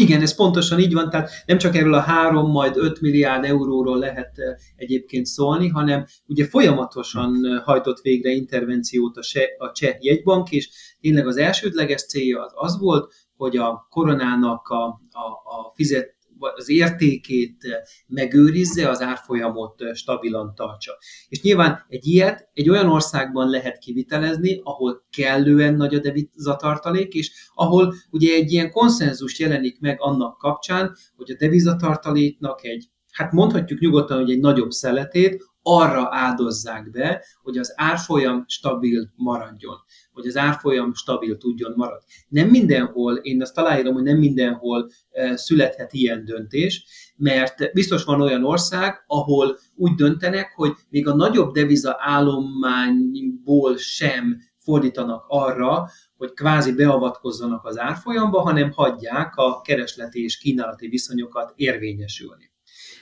Igen, 0.00 0.20
ez 0.20 0.34
pontosan 0.34 0.78
így 0.78 0.92
van, 0.92 1.10
tehát 1.10 1.30
nem 1.46 1.58
csak 1.58 1.76
erről 1.76 1.94
a 1.94 2.00
3, 2.00 2.50
majd 2.50 2.76
5 2.76 3.00
milliárd 3.00 3.44
euróról 3.44 3.98
lehet 3.98 4.38
eh, 4.38 4.54
egyébként 4.76 5.26
szólni, 5.26 5.68
hanem 5.68 6.06
ugye 6.26 6.46
folyamatosan 6.46 7.60
hajtott 7.64 8.00
végre 8.00 8.30
intervenciót 8.30 9.16
a, 9.16 9.22
se, 9.22 9.42
a 9.58 9.72
cseh 9.72 9.96
jegybank, 9.98 10.50
és 10.50 10.68
tényleg 11.00 11.26
az 11.26 11.36
elsődleges 11.36 12.06
célja 12.06 12.42
az 12.42 12.52
az 12.54 12.78
volt, 12.78 13.12
hogy 13.36 13.56
a 13.56 13.86
koronának 13.90 14.68
a, 14.68 14.84
a, 15.10 15.26
a 15.44 15.72
fizet, 15.74 16.16
az 16.40 16.68
értékét 16.68 17.84
megőrizze, 18.06 18.88
az 18.88 19.00
árfolyamot 19.00 19.82
stabilan 19.94 20.54
tartsa. 20.54 20.92
És 21.28 21.42
nyilván 21.42 21.84
egy 21.88 22.06
ilyet 22.06 22.48
egy 22.52 22.70
olyan 22.70 22.88
országban 22.88 23.48
lehet 23.48 23.78
kivitelezni, 23.78 24.60
ahol 24.64 25.06
kellően 25.10 25.74
nagy 25.74 25.94
a 25.94 26.00
devizatartalék, 26.00 27.14
és 27.14 27.30
ahol 27.54 27.94
ugye 28.10 28.34
egy 28.34 28.52
ilyen 28.52 28.70
konszenzus 28.70 29.38
jelenik 29.38 29.80
meg 29.80 29.96
annak 30.00 30.38
kapcsán, 30.38 30.96
hogy 31.16 31.30
a 31.30 31.36
devizatartaléknak 31.38 32.64
egy 32.64 32.88
hát 33.10 33.32
mondhatjuk 33.32 33.80
nyugodtan, 33.80 34.18
hogy 34.18 34.30
egy 34.30 34.40
nagyobb 34.40 34.70
szeletét 34.70 35.49
arra 35.62 36.08
áldozzák 36.10 36.90
be, 36.90 37.24
hogy 37.42 37.58
az 37.58 37.72
árfolyam 37.76 38.44
stabil 38.46 39.12
maradjon, 39.16 39.76
hogy 40.12 40.26
az 40.26 40.36
árfolyam 40.36 40.94
stabil 40.94 41.36
tudjon 41.36 41.72
maradni. 41.76 42.04
Nem 42.28 42.48
mindenhol, 42.48 43.16
én 43.16 43.42
azt 43.42 43.58
aláírom, 43.58 43.94
hogy 43.94 44.02
nem 44.02 44.18
mindenhol 44.18 44.90
e, 45.10 45.36
születhet 45.36 45.92
ilyen 45.92 46.24
döntés, 46.24 46.84
mert 47.16 47.72
biztos 47.72 48.04
van 48.04 48.20
olyan 48.20 48.44
ország, 48.44 49.04
ahol 49.06 49.58
úgy 49.74 49.94
döntenek, 49.94 50.52
hogy 50.54 50.72
még 50.88 51.08
a 51.08 51.14
nagyobb 51.14 51.52
deviza 51.52 51.96
állományból 51.98 53.76
sem 53.76 54.38
fordítanak 54.58 55.24
arra, 55.28 55.88
hogy 56.16 56.32
kvázi 56.32 56.72
beavatkozzanak 56.72 57.64
az 57.64 57.78
árfolyamba, 57.78 58.40
hanem 58.40 58.70
hagyják 58.70 59.36
a 59.36 59.60
keresleti 59.60 60.22
és 60.22 60.38
kínálati 60.38 60.88
viszonyokat 60.88 61.52
érvényesülni. 61.56 62.50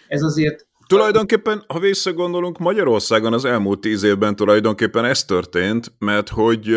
Ez 0.09 0.23
azért 0.23 0.68
Tulajdonképpen, 0.89 1.65
ha 1.67 1.79
visszagondolunk, 1.79 2.59
Magyarországon 2.59 3.33
az 3.33 3.45
elmúlt 3.45 3.81
tíz 3.81 4.03
évben 4.03 4.37
tulajdonképpen 4.37 5.05
ez 5.05 5.25
történt, 5.25 5.93
mert 5.99 6.29
hogy 6.29 6.77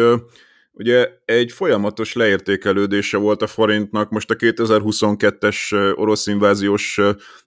ugye 0.74 1.10
egy 1.26 1.52
folyamatos 1.52 2.14
leértékelődése 2.14 3.18
volt 3.18 3.42
a 3.42 3.48
forintnak, 3.48 4.10
most 4.10 4.32
a 4.32 4.36
2022-es 4.36 5.98
orosz 5.98 6.28
inváziós 6.28 7.00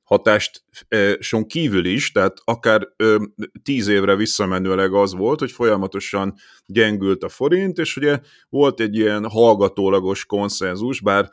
hatást 0.02 0.64
son 1.18 1.46
kívül 1.46 1.84
is, 1.84 2.12
tehát 2.12 2.36
akár 2.44 2.88
tíz 3.62 3.88
évre 3.88 4.16
visszamenőleg 4.16 4.92
az 4.92 5.14
volt, 5.14 5.38
hogy 5.38 5.52
folyamatosan 5.52 6.34
gyengült 6.66 7.22
a 7.22 7.28
forint, 7.28 7.78
és 7.78 7.96
ugye 7.96 8.20
volt 8.48 8.80
egy 8.80 8.96
ilyen 8.96 9.28
hallgatólagos 9.28 10.24
konszenzus, 10.24 11.00
bár 11.00 11.30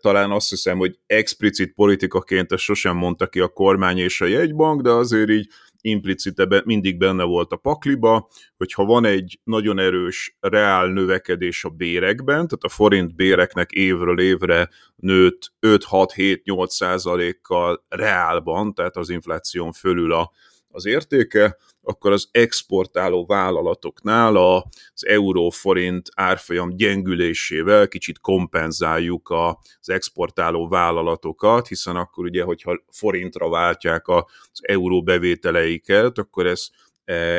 talán 0.00 0.30
azt 0.30 0.48
hiszem, 0.48 0.78
hogy 0.78 0.98
explicit 1.06 1.72
politikaként 1.74 2.52
ezt 2.52 2.62
sosem 2.62 2.96
mondta 2.96 3.26
ki 3.26 3.40
a 3.40 3.48
kormány 3.48 3.98
és 3.98 4.20
a 4.20 4.26
jegybank, 4.26 4.82
de 4.82 4.90
azért 4.90 5.30
így 5.30 5.48
implicite 5.84 6.62
mindig 6.64 6.98
benne 6.98 7.22
volt 7.22 7.52
a 7.52 7.56
pakliba, 7.56 8.28
hogyha 8.56 8.84
van 8.84 9.04
egy 9.04 9.40
nagyon 9.44 9.78
erős 9.78 10.36
reál 10.40 10.86
növekedés 10.86 11.64
a 11.64 11.68
bérekben, 11.68 12.34
tehát 12.34 12.64
a 12.64 12.68
forint 12.68 13.14
béreknek 13.14 13.70
évről 13.70 14.20
évre 14.20 14.68
nőtt 14.96 15.52
5-6-7-8 15.60 16.66
százalékkal 16.66 17.84
reálban, 17.88 18.74
tehát 18.74 18.96
az 18.96 19.08
infláción 19.08 19.72
fölül 19.72 20.12
a, 20.12 20.30
az 20.74 20.86
értéke, 20.86 21.56
akkor 21.82 22.12
az 22.12 22.28
exportáló 22.30 23.26
vállalatoknál 23.26 24.36
az 24.36 25.06
euró-forint 25.06 26.08
árfolyam 26.14 26.76
gyengülésével 26.76 27.88
kicsit 27.88 28.20
kompenzáljuk 28.20 29.30
az 29.30 29.90
exportáló 29.90 30.68
vállalatokat, 30.68 31.68
hiszen 31.68 31.96
akkor 31.96 32.24
ugye, 32.24 32.42
hogyha 32.42 32.82
forintra 32.90 33.48
váltják 33.48 34.08
az 34.08 34.24
euró 34.62 35.02
bevételeiket, 35.02 36.18
akkor 36.18 36.46
ez 36.46 36.68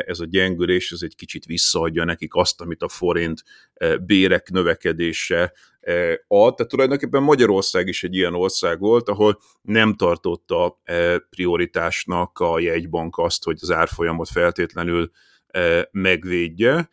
ez 0.06 0.20
a 0.20 0.24
gyengülés, 0.24 0.92
ez 0.92 1.02
egy 1.02 1.14
kicsit 1.14 1.44
visszaadja 1.44 2.04
nekik 2.04 2.34
azt, 2.34 2.60
amit 2.60 2.82
a 2.82 2.88
forint 2.88 3.42
e, 3.74 3.96
bérek 3.96 4.50
növekedése 4.50 5.52
ad. 6.26 6.54
Tehát 6.54 6.70
tulajdonképpen 6.70 7.22
Magyarország 7.22 7.86
is 7.86 8.02
egy 8.02 8.14
ilyen 8.14 8.34
ország 8.34 8.78
volt, 8.78 9.08
ahol 9.08 9.40
nem 9.62 9.94
tartotta 9.94 10.80
prioritásnak 11.30 12.38
a 12.38 12.58
jegybank 12.58 13.18
azt, 13.18 13.44
hogy 13.44 13.58
az 13.60 13.70
árfolyamot 13.70 14.28
feltétlenül 14.28 15.10
megvédje. 15.90 16.88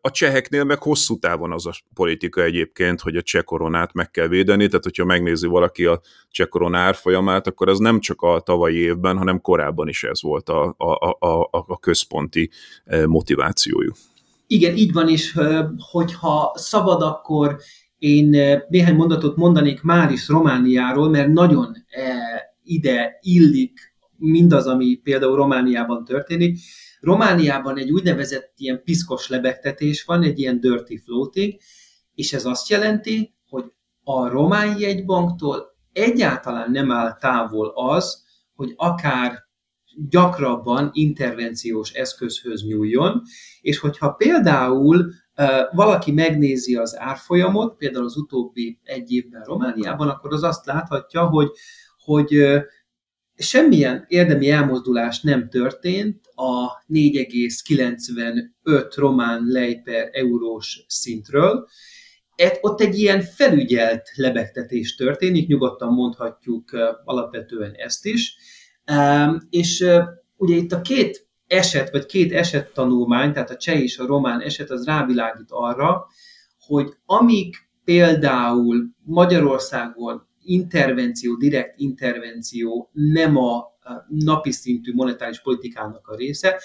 A 0.00 0.10
cseheknél 0.10 0.64
meg 0.64 0.82
hosszú 0.82 1.18
távon 1.18 1.52
az 1.52 1.66
a 1.66 1.72
politika 1.94 2.42
egyébként, 2.42 3.00
hogy 3.00 3.16
a 3.16 3.22
cseh 3.22 3.42
koronát 3.42 3.92
meg 3.92 4.10
kell 4.10 4.26
védeni, 4.26 4.66
tehát 4.66 4.84
hogyha 4.84 5.04
megnézi 5.04 5.46
valaki 5.46 5.84
a 5.84 6.00
cseh 6.30 6.46
korona 6.46 6.78
árfolyamát, 6.78 7.46
akkor 7.46 7.68
az 7.68 7.78
nem 7.78 8.00
csak 8.00 8.22
a 8.22 8.40
tavalyi 8.40 8.76
évben, 8.76 9.16
hanem 9.16 9.40
korábban 9.40 9.88
is 9.88 10.04
ez 10.04 10.22
volt 10.22 10.48
a, 10.48 10.74
a, 10.78 11.26
a, 11.26 11.48
a 11.50 11.78
központi 11.78 12.50
motivációjuk. 13.06 13.96
Igen, 14.46 14.76
így 14.76 14.92
van 14.92 15.08
is, 15.08 15.34
hogyha 15.90 16.52
szabad, 16.54 17.02
akkor 17.02 17.56
én 17.98 18.28
néhány 18.68 18.94
mondatot 18.94 19.36
mondanék 19.36 19.82
már 19.82 20.10
is 20.10 20.28
Romániáról, 20.28 21.08
mert 21.08 21.28
nagyon 21.28 21.76
ide 22.64 23.18
illik 23.20 23.94
mindaz, 24.16 24.66
ami 24.66 25.00
például 25.02 25.36
Romániában 25.36 26.04
történik. 26.04 26.58
Romániában 27.02 27.78
egy 27.78 27.90
úgynevezett 27.90 28.52
ilyen 28.56 28.82
piszkos 28.84 29.28
lebegtetés 29.28 30.04
van, 30.04 30.22
egy 30.22 30.38
ilyen 30.38 30.60
dirty 30.60 30.96
floating, 31.04 31.54
és 32.14 32.32
ez 32.32 32.44
azt 32.44 32.68
jelenti, 32.68 33.34
hogy 33.48 33.64
a 34.04 34.28
román 34.28 34.78
jegybanktól 34.78 35.74
egyáltalán 35.92 36.70
nem 36.70 36.90
áll 36.90 37.16
távol 37.20 37.72
az, 37.74 38.24
hogy 38.54 38.72
akár 38.76 39.38
gyakrabban 40.08 40.90
intervenciós 40.92 41.92
eszközhöz 41.92 42.62
nyúljon, 42.62 43.22
és 43.60 43.78
hogyha 43.78 44.12
például 44.12 45.12
valaki 45.72 46.12
megnézi 46.12 46.76
az 46.76 46.98
árfolyamot, 46.98 47.76
például 47.76 48.04
az 48.04 48.16
utóbbi 48.16 48.80
egy 48.82 49.12
évben 49.12 49.42
Romániában, 49.42 50.08
akkor 50.08 50.32
az 50.32 50.42
azt 50.42 50.66
láthatja, 50.66 51.26
hogy, 51.26 51.50
hogy 51.98 52.28
semmilyen 53.36 54.04
érdemi 54.08 54.50
elmozdulás 54.50 55.20
nem 55.20 55.48
történt 55.48 56.31
a 56.42 56.84
4,95 56.88 58.92
román 58.94 59.44
lej 59.46 59.80
per 59.84 60.08
eurós 60.12 60.84
szintről. 60.88 61.68
Ott 62.60 62.80
egy 62.80 62.98
ilyen 62.98 63.20
felügyelt 63.20 64.02
lebegtetés 64.14 64.94
történik, 64.94 65.48
nyugodtan 65.48 65.92
mondhatjuk 65.92 66.70
alapvetően 67.04 67.72
ezt 67.72 68.06
is. 68.06 68.36
És 69.50 69.86
ugye 70.36 70.54
itt 70.54 70.72
a 70.72 70.80
két 70.80 71.26
eset, 71.46 71.90
vagy 71.90 72.06
két 72.06 72.32
eset 72.32 72.72
tanulmány, 72.72 73.32
tehát 73.32 73.50
a 73.50 73.56
cseh 73.56 73.82
és 73.82 73.98
a 73.98 74.06
román 74.06 74.40
eset, 74.40 74.70
az 74.70 74.84
rávilágít 74.84 75.50
arra, 75.50 76.06
hogy 76.58 76.92
amíg 77.04 77.54
például 77.84 78.90
Magyarországon 79.04 80.26
intervenció, 80.44 81.36
direkt 81.36 81.78
intervenció 81.78 82.90
nem 82.92 83.36
a 83.36 83.71
napi 84.08 84.50
szintű 84.50 84.92
monetáris 84.94 85.40
politikának 85.40 86.08
a 86.08 86.16
része. 86.16 86.60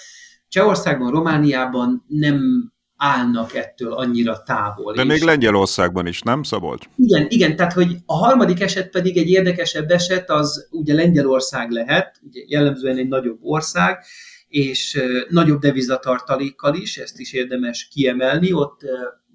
Csehországban, 0.48 1.10
Romániában 1.10 2.04
nem 2.06 2.72
állnak 2.96 3.54
ettől 3.54 3.92
annyira 3.92 4.42
távol. 4.42 4.94
De 4.94 5.04
még 5.04 5.22
Lengyelországban 5.22 6.06
is, 6.06 6.20
nem 6.20 6.42
Szabolcs? 6.42 6.86
Igen, 6.96 7.26
igen, 7.28 7.56
tehát 7.56 7.72
hogy 7.72 7.96
a 8.06 8.16
harmadik 8.16 8.60
eset 8.60 8.90
pedig 8.90 9.16
egy 9.16 9.30
érdekesebb 9.30 9.90
eset, 9.90 10.30
az 10.30 10.68
ugye 10.70 10.94
Lengyelország 10.94 11.70
lehet, 11.70 12.20
ugye 12.26 12.40
jellemzően 12.46 12.96
egy 12.96 13.08
nagyobb 13.08 13.38
ország, 13.42 14.04
és 14.48 15.00
nagyobb 15.28 15.60
devizatartalékkal 15.60 16.74
is, 16.74 16.98
ezt 16.98 17.18
is 17.18 17.32
érdemes 17.32 17.88
kiemelni, 17.88 18.52
ott 18.52 18.80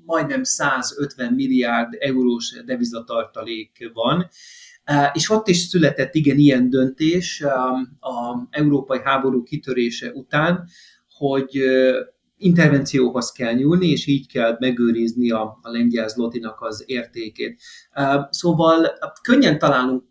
majdnem 0.06 0.43
150 0.43 1.34
milliárd 1.34 1.96
eurós 2.00 2.63
devizatartalék 2.65 3.89
van, 3.93 4.30
és 5.13 5.30
ott 5.30 5.48
is 5.48 5.58
született 5.58 6.15
igen 6.15 6.38
ilyen 6.38 6.69
döntés 6.69 7.41
a 8.00 8.48
európai 8.50 9.00
háború 9.04 9.43
kitörése 9.43 10.12
után, 10.12 10.67
hogy 11.10 11.63
intervencióhoz 12.43 13.32
kell 13.32 13.53
nyúlni, 13.53 13.88
és 13.88 14.08
így 14.08 14.27
kell 14.27 14.58
megőrizni 14.60 15.32
a, 15.32 15.60
a 15.62 15.69
lengyel 15.69 16.08
zlotinak 16.08 16.62
az 16.62 16.84
értékét. 16.86 17.62
Szóval 18.29 18.88
könnyen 19.21 19.60
találunk 19.60 20.03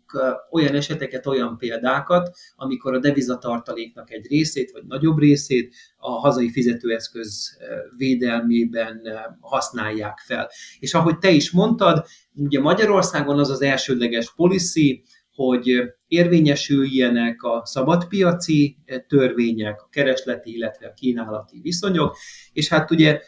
olyan 0.51 0.75
eseteket, 0.75 1.25
olyan 1.25 1.57
példákat, 1.57 2.35
amikor 2.55 2.93
a 2.93 2.99
devizatartaléknak 2.99 4.11
egy 4.11 4.27
részét, 4.27 4.71
vagy 4.71 4.83
nagyobb 4.87 5.17
részét 5.17 5.75
a 5.97 6.11
hazai 6.11 6.51
fizetőeszköz 6.51 7.57
védelmében 7.97 9.01
használják 9.39 10.19
fel. 10.25 10.49
És 10.79 10.93
ahogy 10.93 11.17
te 11.17 11.29
is 11.29 11.51
mondtad, 11.51 12.05
ugye 12.35 12.59
Magyarországon 12.59 13.39
az 13.39 13.49
az 13.49 13.61
elsődleges 13.61 14.33
policy, 14.35 15.03
hogy 15.35 15.93
érvényesüljenek 16.07 17.43
a 17.43 17.61
szabadpiaci 17.65 18.77
törvények, 19.07 19.81
a 19.81 19.87
keresleti, 19.91 20.55
illetve 20.55 20.87
a 20.87 20.93
kínálati 20.93 21.59
viszonyok, 21.61 22.17
és 22.53 22.69
hát 22.69 22.91
ugye 22.91 23.21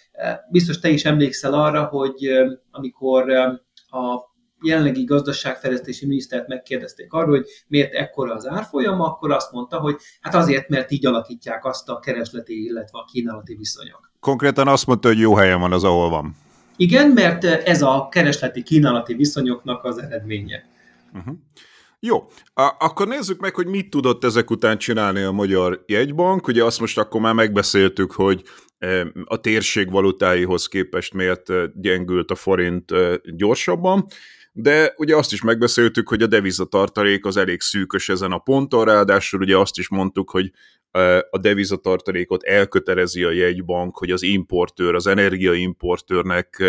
biztos 0.51 0.79
te 0.79 0.89
is 0.89 1.05
emlékszel 1.05 1.53
arra, 1.53 1.83
hogy 1.83 2.29
amikor 2.71 3.29
a 3.89 4.33
jelenlegi 4.61 5.03
gazdaságfejlesztési 5.03 6.05
minisztert 6.05 6.47
megkérdezték 6.47 7.13
arról, 7.13 7.35
hogy 7.35 7.45
miért 7.67 7.93
ekkora 7.93 8.33
az 8.33 8.47
árfolyam, 8.47 9.01
akkor 9.01 9.31
azt 9.31 9.51
mondta, 9.51 9.79
hogy 9.79 9.95
hát 10.21 10.35
azért, 10.35 10.69
mert 10.69 10.91
így 10.91 11.05
alakítják 11.05 11.65
azt 11.65 11.89
a 11.89 11.99
keresleti, 11.99 12.63
illetve 12.63 12.99
a 12.99 13.05
kínálati 13.11 13.55
viszonyok. 13.55 14.11
Konkrétan 14.19 14.67
azt 14.67 14.87
mondta, 14.87 15.07
hogy 15.07 15.19
jó 15.19 15.35
helyen 15.35 15.59
van 15.59 15.71
az, 15.71 15.83
ahol 15.83 16.09
van. 16.09 16.35
Igen, 16.77 17.09
mert 17.09 17.43
ez 17.43 17.81
a 17.81 18.07
keresleti 18.11 18.63
kínálati 18.63 19.13
viszonyoknak 19.13 19.83
az 19.83 19.97
eredménye. 19.97 20.63
Uh-huh. 21.13 21.35
Jó, 22.07 22.27
akkor 22.77 23.07
nézzük 23.07 23.39
meg, 23.39 23.55
hogy 23.55 23.67
mit 23.67 23.89
tudott 23.89 24.23
ezek 24.23 24.51
után 24.51 24.77
csinálni 24.77 25.21
a 25.21 25.31
Magyar 25.31 25.83
Jegybank. 25.85 26.47
Ugye 26.47 26.63
azt 26.63 26.79
most 26.79 26.97
akkor 26.97 27.21
már 27.21 27.33
megbeszéltük, 27.33 28.11
hogy 28.11 28.43
e, 28.77 29.07
a 29.23 29.39
térség 29.39 29.91
valutáihoz 29.91 30.67
képest 30.67 31.13
miért 31.13 31.49
e, 31.49 31.71
gyengült 31.75 32.31
a 32.31 32.35
forint 32.35 32.91
e, 32.91 33.21
gyorsabban, 33.23 34.05
de 34.51 34.93
ugye 34.97 35.15
azt 35.15 35.33
is 35.33 35.41
megbeszéltük, 35.41 36.09
hogy 36.09 36.21
a 36.21 36.27
devizatartalék 36.27 37.25
az 37.25 37.37
elég 37.37 37.61
szűkös 37.61 38.09
ezen 38.09 38.31
a 38.31 38.37
ponton, 38.37 38.85
ráadásul 38.85 39.41
ugye 39.41 39.57
azt 39.57 39.77
is 39.77 39.89
mondtuk, 39.89 40.29
hogy 40.29 40.51
a 41.29 41.37
devizatartalékot 41.37 42.43
elkötelezi 42.43 43.23
a 43.23 43.31
jegybank, 43.31 43.97
hogy 43.97 44.11
az 44.11 44.23
importőr, 44.23 44.95
az 44.95 45.07
energiaimportőrnek 45.07 46.63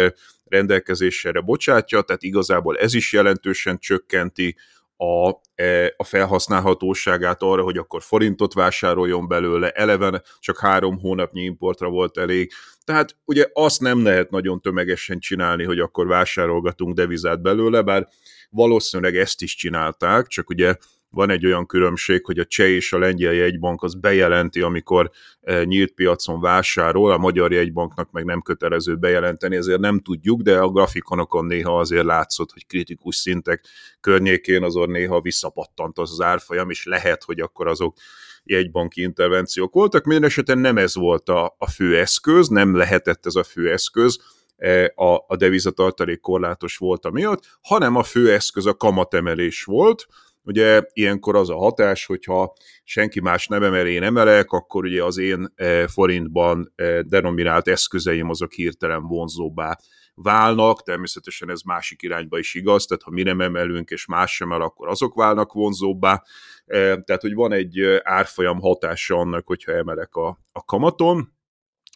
rendelkezésére 0.45 1.41
bocsátja, 1.41 2.03
tehát 2.03 2.23
igazából 2.23 2.77
ez 2.77 2.95
is 2.95 3.13
jelentősen 3.13 3.79
csökkenti 3.79 4.57
a, 4.97 5.41
e, 5.55 5.95
a 5.97 6.05
felhasználhatóságát 6.05 7.43
arra, 7.43 7.63
hogy 7.63 7.79
akkor 7.79 8.03
forintot 8.03 8.55
vásároljon 8.55 9.29
belőle, 9.29 9.71
eleven 9.71 10.23
csak 10.39 10.59
három 10.59 10.99
hónapnyi 10.99 11.43
importra 11.43 11.89
volt 11.89 12.19
elég. 12.19 12.53
Tehát 12.85 13.17
ugye 13.25 13.47
azt 13.53 13.81
nem 13.81 14.03
lehet 14.03 14.31
nagyon 14.31 14.61
tömegesen 14.61 15.19
csinálni, 15.19 15.65
hogy 15.65 15.79
akkor 15.79 16.07
vásárolgatunk 16.07 16.95
devizát 16.95 17.43
belőle, 17.43 17.83
bár 17.83 18.09
valószínűleg 18.51 19.17
ezt 19.17 19.43
is 19.43 19.55
csinálták, 19.55 20.27
csak 20.27 20.49
ugye 20.49 20.75
van 21.17 21.31
egy 21.31 21.47
olyan 21.47 21.67
különbség, 21.67 22.25
hogy 22.25 22.39
a 22.39 22.45
cseh 22.45 22.69
és 22.69 22.93
a 22.93 22.99
lengyel 22.99 23.33
jegybank 23.33 23.83
az 23.83 23.95
bejelenti, 23.95 24.61
amikor 24.61 25.11
e, 25.41 25.65
nyílt 25.65 25.93
piacon 25.93 26.41
vásárol, 26.41 27.13
a 27.13 27.19
magyar 27.19 27.53
jegybanknak 27.53 28.11
meg 28.11 28.25
nem 28.25 28.41
kötelező 28.41 28.97
bejelenteni, 28.97 29.57
ezért 29.57 29.81
nem 29.81 30.01
tudjuk, 30.01 30.41
de 30.41 30.59
a 30.59 30.69
grafikonokon 30.69 31.45
néha 31.45 31.79
azért 31.79 32.05
látszott, 32.05 32.53
hogy 32.53 32.67
kritikus 32.67 33.17
szintek 33.17 33.65
környékén 34.01 34.63
azon 34.63 34.91
néha 34.91 35.21
visszapattant 35.21 35.99
az, 35.99 36.11
az 36.11 36.21
árfolyam, 36.21 36.71
és 36.71 36.85
lehet, 36.85 37.25
hogy 37.25 37.41
akkor 37.41 37.67
azok 37.67 37.97
jegybanki 38.45 39.03
intervenciók 39.03 39.75
voltak. 39.75 40.05
Minden 40.05 40.25
esetben 40.25 40.59
nem 40.59 40.79
ez 40.79 40.95
volt 40.95 41.29
a, 41.29 41.55
a 41.59 41.71
fő 41.71 41.99
eszköz, 41.99 42.49
nem 42.49 42.77
lehetett 42.77 43.27
ez 43.27 43.35
a 43.35 43.43
fő 43.45 43.71
eszköz, 43.73 44.19
e, 44.57 44.93
a, 44.95 45.25
a 45.27 45.37
devizatartalék 45.37 46.21
korlátos 46.21 46.77
volt 46.77 47.11
miatt, 47.11 47.43
hanem 47.61 47.97
a 47.97 48.03
fő 48.03 48.33
eszköz 48.33 48.67
a 48.67 48.75
kamatemelés 48.75 49.65
volt, 49.65 50.07
Ugye 50.47 50.83
ilyenkor 50.93 51.37
az 51.37 51.51
a 51.51 51.57
hatás, 51.57 52.07
hogyha 52.07 52.53
senki 52.85 53.21
más 53.21 53.47
nem 53.47 53.63
emel, 53.63 53.87
én 53.87 54.03
emelek, 54.03 54.51
akkor 54.53 54.85
ugye 54.85 55.05
az 55.05 55.19
én 55.19 55.53
eh, 55.55 55.87
forintban 55.87 56.73
eh, 56.75 57.01
denominált 57.01 57.69
eszközeim 57.69 58.29
azok 58.29 58.53
hirtelen 58.53 59.03
vonzóbbá 59.03 59.79
válnak, 60.15 60.83
természetesen 60.83 61.51
ez 61.51 61.61
másik 61.61 62.03
irányba 62.03 62.39
is 62.39 62.55
igaz, 62.55 62.87
tehát 62.87 63.03
ha 63.03 63.11
mi 63.11 63.23
nem 63.23 63.41
emelünk, 63.41 63.91
és 63.91 64.07
más 64.07 64.35
sem 64.35 64.53
el, 64.53 64.61
akkor 64.61 64.89
azok 64.89 65.15
válnak 65.15 65.53
vonzóbbá, 65.53 66.23
eh, 66.67 66.97
tehát 67.05 67.23
hogy 67.23 67.35
van 67.35 67.53
egy 67.53 67.81
árfolyam 68.03 68.61
hatása 68.61 69.17
annak, 69.17 69.47
hogyha 69.47 69.73
emelek 69.73 70.15
a, 70.15 70.39
a 70.53 70.65
kamaton, 70.65 71.33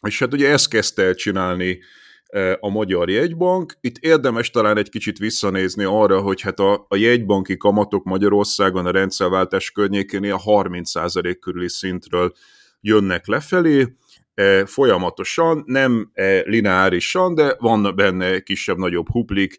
és 0.07 0.19
hát 0.19 0.33
ugye 0.33 0.49
ezt 0.49 0.69
kezdte 0.69 1.03
el 1.03 1.13
csinálni 1.13 1.79
a 2.59 2.69
Magyar 2.69 3.09
Jegybank. 3.09 3.73
Itt 3.81 3.97
érdemes 3.97 4.49
talán 4.49 4.77
egy 4.77 4.89
kicsit 4.89 5.17
visszanézni 5.17 5.83
arra, 5.83 6.21
hogy 6.21 6.41
hát 6.41 6.59
a, 6.59 6.85
a 6.87 6.95
jegybanki 6.95 7.57
kamatok 7.57 8.03
Magyarországon 8.03 8.85
a 8.85 8.91
rendszerváltás 8.91 9.71
környékén 9.71 10.31
a 10.31 10.39
30% 10.39 11.37
körüli 11.39 11.69
szintről 11.69 12.33
jönnek 12.81 13.27
lefelé, 13.27 13.95
folyamatosan, 14.65 15.63
nem 15.65 16.11
lineárisan, 16.43 17.35
de 17.35 17.55
van 17.59 17.95
benne 17.95 18.39
kisebb-nagyobb 18.39 19.09
huplik, 19.09 19.57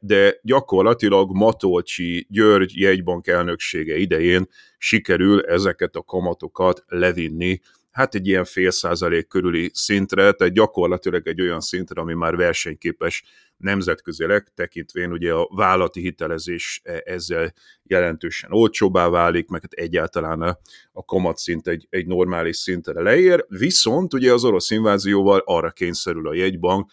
de 0.00 0.38
gyakorlatilag 0.42 1.36
Matolcsi 1.36 2.26
György 2.30 2.80
jegybank 2.80 3.26
elnöksége 3.26 3.96
idején 3.96 4.48
sikerül 4.78 5.40
ezeket 5.40 5.96
a 5.96 6.02
kamatokat 6.02 6.84
levinni 6.86 7.60
hát 7.96 8.14
egy 8.14 8.26
ilyen 8.26 8.44
fél 8.44 8.70
százalék 8.70 9.28
körüli 9.28 9.70
szintre, 9.74 10.32
tehát 10.32 10.54
gyakorlatilag 10.54 11.26
egy 11.26 11.40
olyan 11.40 11.60
szintre, 11.60 12.00
ami 12.00 12.14
már 12.14 12.36
versenyképes 12.36 13.24
nemzetközileg, 13.56 14.52
tekintvén 14.54 15.12
ugye 15.12 15.32
a 15.32 15.48
vállati 15.54 16.00
hitelezés 16.00 16.80
e, 16.84 17.02
ezzel 17.04 17.52
jelentősen 17.82 18.52
olcsóbbá 18.52 19.08
válik, 19.08 19.48
meg 19.48 19.60
hát 19.60 19.72
egyáltalán 19.72 20.40
a, 20.40 20.58
a 20.92 21.04
kamatszint 21.04 21.68
egy, 21.68 21.86
egy 21.90 22.06
normális 22.06 22.56
szintre 22.56 23.02
leér, 23.02 23.44
viszont 23.48 24.14
ugye 24.14 24.32
az 24.32 24.44
orosz 24.44 24.70
invázióval 24.70 25.42
arra 25.44 25.70
kényszerül 25.70 26.28
a 26.28 26.34
jegybank, 26.34 26.90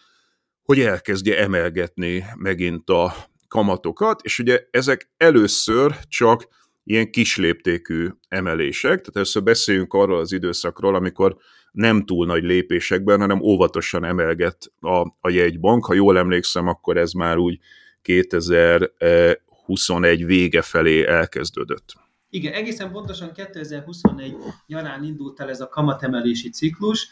hogy 0.62 0.80
elkezdje 0.80 1.38
emelgetni 1.38 2.24
megint 2.36 2.90
a 2.90 3.14
kamatokat, 3.48 4.20
és 4.22 4.38
ugye 4.38 4.66
ezek 4.70 5.10
először 5.16 5.96
csak 6.08 6.48
ilyen 6.84 7.10
kisléptékű 7.10 8.08
emelések, 8.28 8.90
tehát 8.90 9.14
először 9.14 9.42
beszéljünk 9.42 9.94
arról 9.94 10.18
az 10.18 10.32
időszakról, 10.32 10.94
amikor 10.94 11.36
nem 11.72 12.04
túl 12.04 12.26
nagy 12.26 12.42
lépésekben, 12.42 13.20
hanem 13.20 13.40
óvatosan 13.40 14.04
emelget 14.04 14.72
a, 14.80 15.00
a 15.20 15.30
jegybank. 15.30 15.84
Ha 15.84 15.94
jól 15.94 16.18
emlékszem, 16.18 16.68
akkor 16.68 16.96
ez 16.96 17.12
már 17.12 17.36
úgy 17.36 17.58
2021 18.02 20.24
vége 20.24 20.62
felé 20.62 21.06
elkezdődött. 21.06 21.92
Igen, 22.30 22.52
egészen 22.52 22.90
pontosan 22.90 23.32
2021 23.32 24.36
nyarán 24.66 25.04
indult 25.04 25.40
el 25.40 25.48
ez 25.48 25.60
a 25.60 25.68
kamatemelési 25.68 26.50
ciklus. 26.50 27.08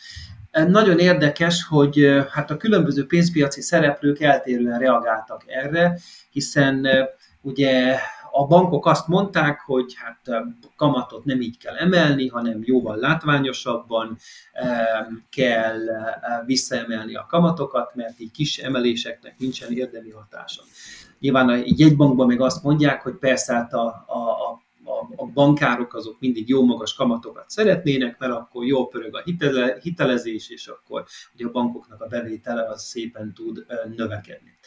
Nagyon 0.51 0.99
érdekes, 0.99 1.65
hogy 1.65 2.25
hát 2.31 2.51
a 2.51 2.57
különböző 2.57 3.07
pénzpiaci 3.07 3.61
szereplők 3.61 4.21
eltérően 4.21 4.79
reagáltak 4.79 5.43
erre, 5.47 5.99
hiszen 6.31 6.87
ugye 7.41 7.99
a 8.33 8.47
bankok 8.47 8.87
azt 8.87 9.09
mondták, 9.09 9.61
hogy 9.61 9.95
hát 9.95 10.45
kamatot 10.77 11.25
nem 11.25 11.41
így 11.41 11.59
kell 11.59 11.77
emelni, 11.77 12.29
hanem 12.29 12.61
jóval 12.65 12.97
látványosabban 12.97 14.19
kell 15.31 15.79
visszaemelni 16.47 17.15
a 17.15 17.27
kamatokat, 17.29 17.95
mert 17.95 18.21
így 18.21 18.31
kis 18.31 18.59
emeléseknek 18.59 19.39
nincsen 19.39 19.73
érdemi 19.73 20.11
hatása. 20.11 20.63
Nyilván 21.19 21.49
a 21.49 21.57
jegybankban 21.65 22.27
meg 22.27 22.41
azt 22.41 22.63
mondják, 22.63 23.03
hogy 23.03 23.15
persze 23.15 23.55
hát 23.55 23.73
a, 23.73 24.05
a, 24.07 24.19
a 24.19 24.61
a, 24.85 25.23
a 25.23 25.27
bankárok 25.27 25.95
azok 25.95 26.21
mindig 26.21 26.49
jó 26.49 26.65
magas 26.65 26.95
kamatokat 26.95 27.51
szeretnének, 27.51 28.19
mert 28.19 28.33
akkor 28.33 28.65
jó 28.65 28.87
pörög 28.87 29.17
a 29.17 29.23
hitele, 29.25 29.79
hitelezés, 29.81 30.51
és 30.51 30.67
akkor 30.67 31.05
ugye 31.35 31.47
a 31.47 31.51
bankoknak 31.51 32.01
a 32.01 32.07
bevétele 32.07 32.69
az 32.69 32.85
szépen 32.85 33.33
tud 33.35 33.67
növekedni. 33.97 34.59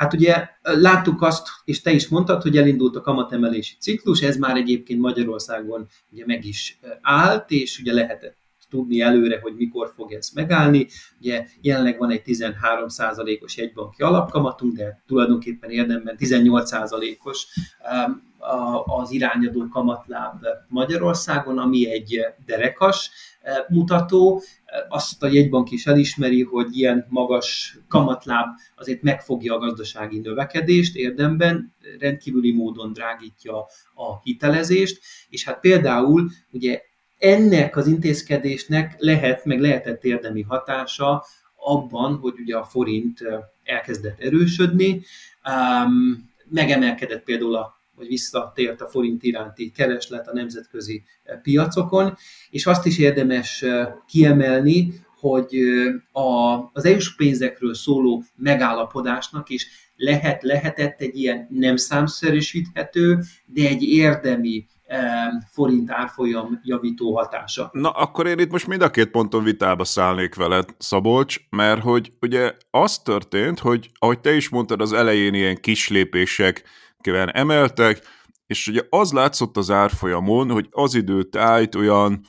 Hát 0.00 0.12
ugye 0.12 0.48
láttuk 0.62 1.22
azt, 1.22 1.48
és 1.64 1.80
te 1.80 1.90
is 1.90 2.08
mondtad, 2.08 2.42
hogy 2.42 2.56
elindult 2.56 2.96
a 2.96 3.00
kamatemelési 3.00 3.74
ciklus, 3.78 4.20
ez 4.22 4.36
már 4.36 4.56
egyébként 4.56 5.00
Magyarországon 5.00 5.88
ugye 6.10 6.26
meg 6.26 6.44
is 6.44 6.78
állt, 7.00 7.50
és 7.50 7.78
ugye 7.78 7.92
lehetett 7.92 8.39
tudni 8.70 9.00
előre, 9.00 9.40
hogy 9.40 9.54
mikor 9.56 9.92
fog 9.96 10.12
ez 10.12 10.30
megállni. 10.34 10.86
Ugye 11.20 11.46
jelenleg 11.60 11.98
van 11.98 12.10
egy 12.10 12.22
13%-os 12.26 13.56
jegybanki 13.56 14.02
alapkamatunk, 14.02 14.76
de 14.76 15.02
tulajdonképpen 15.06 15.70
érdemben 15.70 16.16
18%-os 16.18 17.46
az 18.84 19.10
irányadó 19.10 19.68
kamatláb 19.68 20.44
Magyarországon, 20.68 21.58
ami 21.58 21.90
egy 21.90 22.20
derekas 22.46 23.10
mutató. 23.68 24.42
Azt 24.88 25.22
a 25.22 25.26
jegybank 25.26 25.70
is 25.70 25.86
elismeri, 25.86 26.42
hogy 26.42 26.76
ilyen 26.76 27.06
magas 27.08 27.78
kamatláb 27.88 28.48
azért 28.76 29.02
megfogja 29.02 29.54
a 29.54 29.58
gazdasági 29.58 30.18
növekedést 30.18 30.96
érdemben, 30.96 31.74
rendkívüli 31.98 32.52
módon 32.52 32.92
drágítja 32.92 33.56
a 33.94 34.20
hitelezést, 34.22 35.00
és 35.28 35.44
hát 35.44 35.60
például 35.60 36.30
ugye 36.50 36.82
ennek 37.20 37.76
az 37.76 37.86
intézkedésnek 37.86 38.94
lehet, 38.98 39.44
meg 39.44 39.60
lehetett 39.60 40.04
érdemi 40.04 40.42
hatása 40.42 41.24
abban, 41.56 42.16
hogy 42.16 42.34
ugye 42.38 42.56
a 42.56 42.64
forint 42.64 43.18
elkezdett 43.64 44.20
erősödni, 44.20 45.02
megemelkedett 46.48 47.24
például 47.24 47.56
a 47.56 47.78
vagy 47.94 48.08
visszatért 48.08 48.80
a 48.80 48.88
forint 48.88 49.22
iránti 49.22 49.70
kereslet 49.70 50.28
a 50.28 50.32
nemzetközi 50.32 51.02
piacokon, 51.42 52.16
és 52.50 52.66
azt 52.66 52.86
is 52.86 52.98
érdemes 52.98 53.64
kiemelni, 54.08 55.04
hogy 55.18 55.56
a, 56.12 56.54
az 56.72 56.84
EU-s 56.84 57.14
pénzekről 57.14 57.74
szóló 57.74 58.24
megállapodásnak 58.36 59.48
is 59.48 59.66
lehet, 59.96 60.42
lehetett 60.42 61.00
egy 61.00 61.16
ilyen 61.16 61.46
nem 61.50 61.76
számszerűsíthető, 61.76 63.18
de 63.46 63.68
egy 63.68 63.82
érdemi 63.82 64.66
forint 65.52 65.90
árfolyam 65.90 66.60
javító 66.62 67.16
hatása. 67.16 67.70
Na, 67.72 67.90
akkor 67.90 68.26
én 68.26 68.38
itt 68.38 68.50
most 68.50 68.66
mind 68.66 68.82
a 68.82 68.90
két 68.90 69.10
ponton 69.10 69.44
vitába 69.44 69.84
szállnék 69.84 70.34
veled, 70.34 70.68
Szabolcs, 70.78 71.36
mert 71.50 71.82
hogy 71.82 72.12
ugye 72.20 72.52
az 72.70 72.98
történt, 72.98 73.58
hogy 73.58 73.90
ahogy 73.98 74.20
te 74.20 74.34
is 74.34 74.48
mondtad, 74.48 74.80
az 74.80 74.92
elején 74.92 75.34
ilyen 75.34 75.56
kis 75.60 75.88
lépések 75.88 76.62
emeltek, 77.26 78.02
és 78.46 78.66
ugye 78.66 78.82
az 78.88 79.12
látszott 79.12 79.56
az 79.56 79.70
árfolyamon, 79.70 80.50
hogy 80.50 80.68
az 80.70 80.94
időtájt 80.94 81.74
olyan 81.74 82.20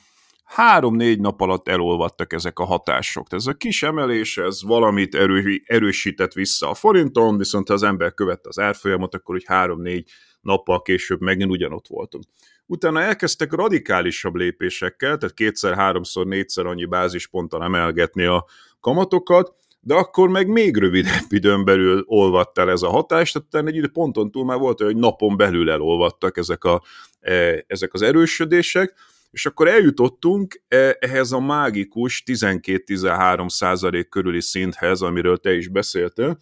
három-négy 0.44 1.20
nap 1.20 1.40
alatt 1.40 1.68
elolvadtak 1.68 2.32
ezek 2.32 2.58
a 2.58 2.64
hatások. 2.64 3.28
Tehát 3.28 3.44
ez 3.44 3.52
a 3.52 3.56
kis 3.56 3.82
emelés, 3.82 4.38
ez 4.38 4.62
valamit 4.62 5.14
erő, 5.14 5.62
erősített 5.64 6.32
vissza 6.32 6.70
a 6.70 6.74
forinton, 6.74 7.38
viszont 7.38 7.68
ha 7.68 7.74
az 7.74 7.82
ember 7.82 8.14
követte 8.14 8.48
az 8.48 8.58
árfolyamot, 8.58 9.14
akkor 9.14 9.34
úgy 9.34 9.44
három-négy 9.46 10.10
nappal 10.42 10.82
később 10.82 11.20
megint 11.20 11.50
ugyanott 11.50 11.86
voltunk. 11.86 12.24
Utána 12.66 13.00
elkezdtek 13.00 13.52
radikálisabb 13.52 14.34
lépésekkel, 14.34 15.16
tehát 15.16 15.34
kétszer, 15.34 15.74
háromszor, 15.74 16.26
négyszer 16.26 16.66
annyi 16.66 16.84
bázisponttal 16.84 17.62
emelgetni 17.62 18.24
a 18.24 18.46
kamatokat, 18.80 19.54
de 19.80 19.94
akkor 19.94 20.28
meg 20.28 20.48
még 20.48 20.76
rövidebb 20.76 21.32
időn 21.38 21.64
belül 21.64 22.04
olvadt 22.06 22.58
el 22.58 22.70
ez 22.70 22.82
a 22.82 22.88
hatás, 22.88 23.32
tehát 23.32 23.68
egy 23.68 23.88
ponton 23.92 24.30
túl 24.30 24.44
már 24.44 24.58
volt, 24.58 24.80
hogy 24.80 24.96
napon 24.96 25.36
belül 25.36 25.70
elolvadtak 25.70 26.36
ezek, 26.36 26.64
a, 26.64 26.82
e, 27.20 27.64
ezek 27.66 27.94
az 27.94 28.02
erősödések, 28.02 28.94
és 29.30 29.46
akkor 29.46 29.68
eljutottunk 29.68 30.62
e, 30.68 30.96
ehhez 31.00 31.32
a 31.32 31.40
mágikus 31.40 32.22
12-13 32.26 33.48
százalék 33.48 34.08
körüli 34.08 34.40
szinthez, 34.40 35.00
amiről 35.00 35.36
te 35.36 35.54
is 35.54 35.68
beszéltél, 35.68 36.38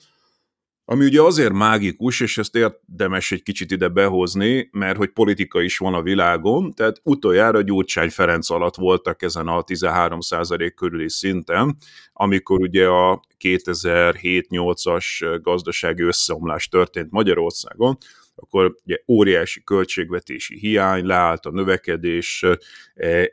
ami 0.93 1.05
ugye 1.05 1.23
azért 1.23 1.53
mágikus, 1.53 2.21
és 2.21 2.39
ezt 2.39 2.57
érdemes 2.57 3.33
egy 3.33 3.43
kicsit 3.43 3.71
ide 3.71 3.89
behozni, 3.89 4.69
mert 4.73 4.97
hogy 4.97 5.09
politika 5.09 5.61
is 5.61 5.79
van 5.79 5.95
a 5.95 6.03
világon, 6.03 6.73
tehát 6.73 7.01
utoljára 7.03 7.61
Gyurcsány 7.61 8.11
Ferenc 8.11 8.51
alatt 8.51 8.77
voltak 8.77 9.23
ezen 9.23 9.47
a 9.47 9.63
13% 9.63 10.73
körüli 10.77 11.11
szinten, 11.11 11.77
amikor 12.13 12.61
ugye 12.61 12.87
a 12.87 13.23
2007-8-as 13.45 15.39
gazdasági 15.43 16.03
összeomlás 16.03 16.69
történt 16.69 17.11
Magyarországon, 17.11 17.97
akkor 18.35 18.75
ugye 18.85 18.97
óriási 19.09 19.63
költségvetési 19.65 20.59
hiány, 20.59 21.07
leállt 21.07 21.47
a 21.47 21.51
növekedés, 21.51 22.45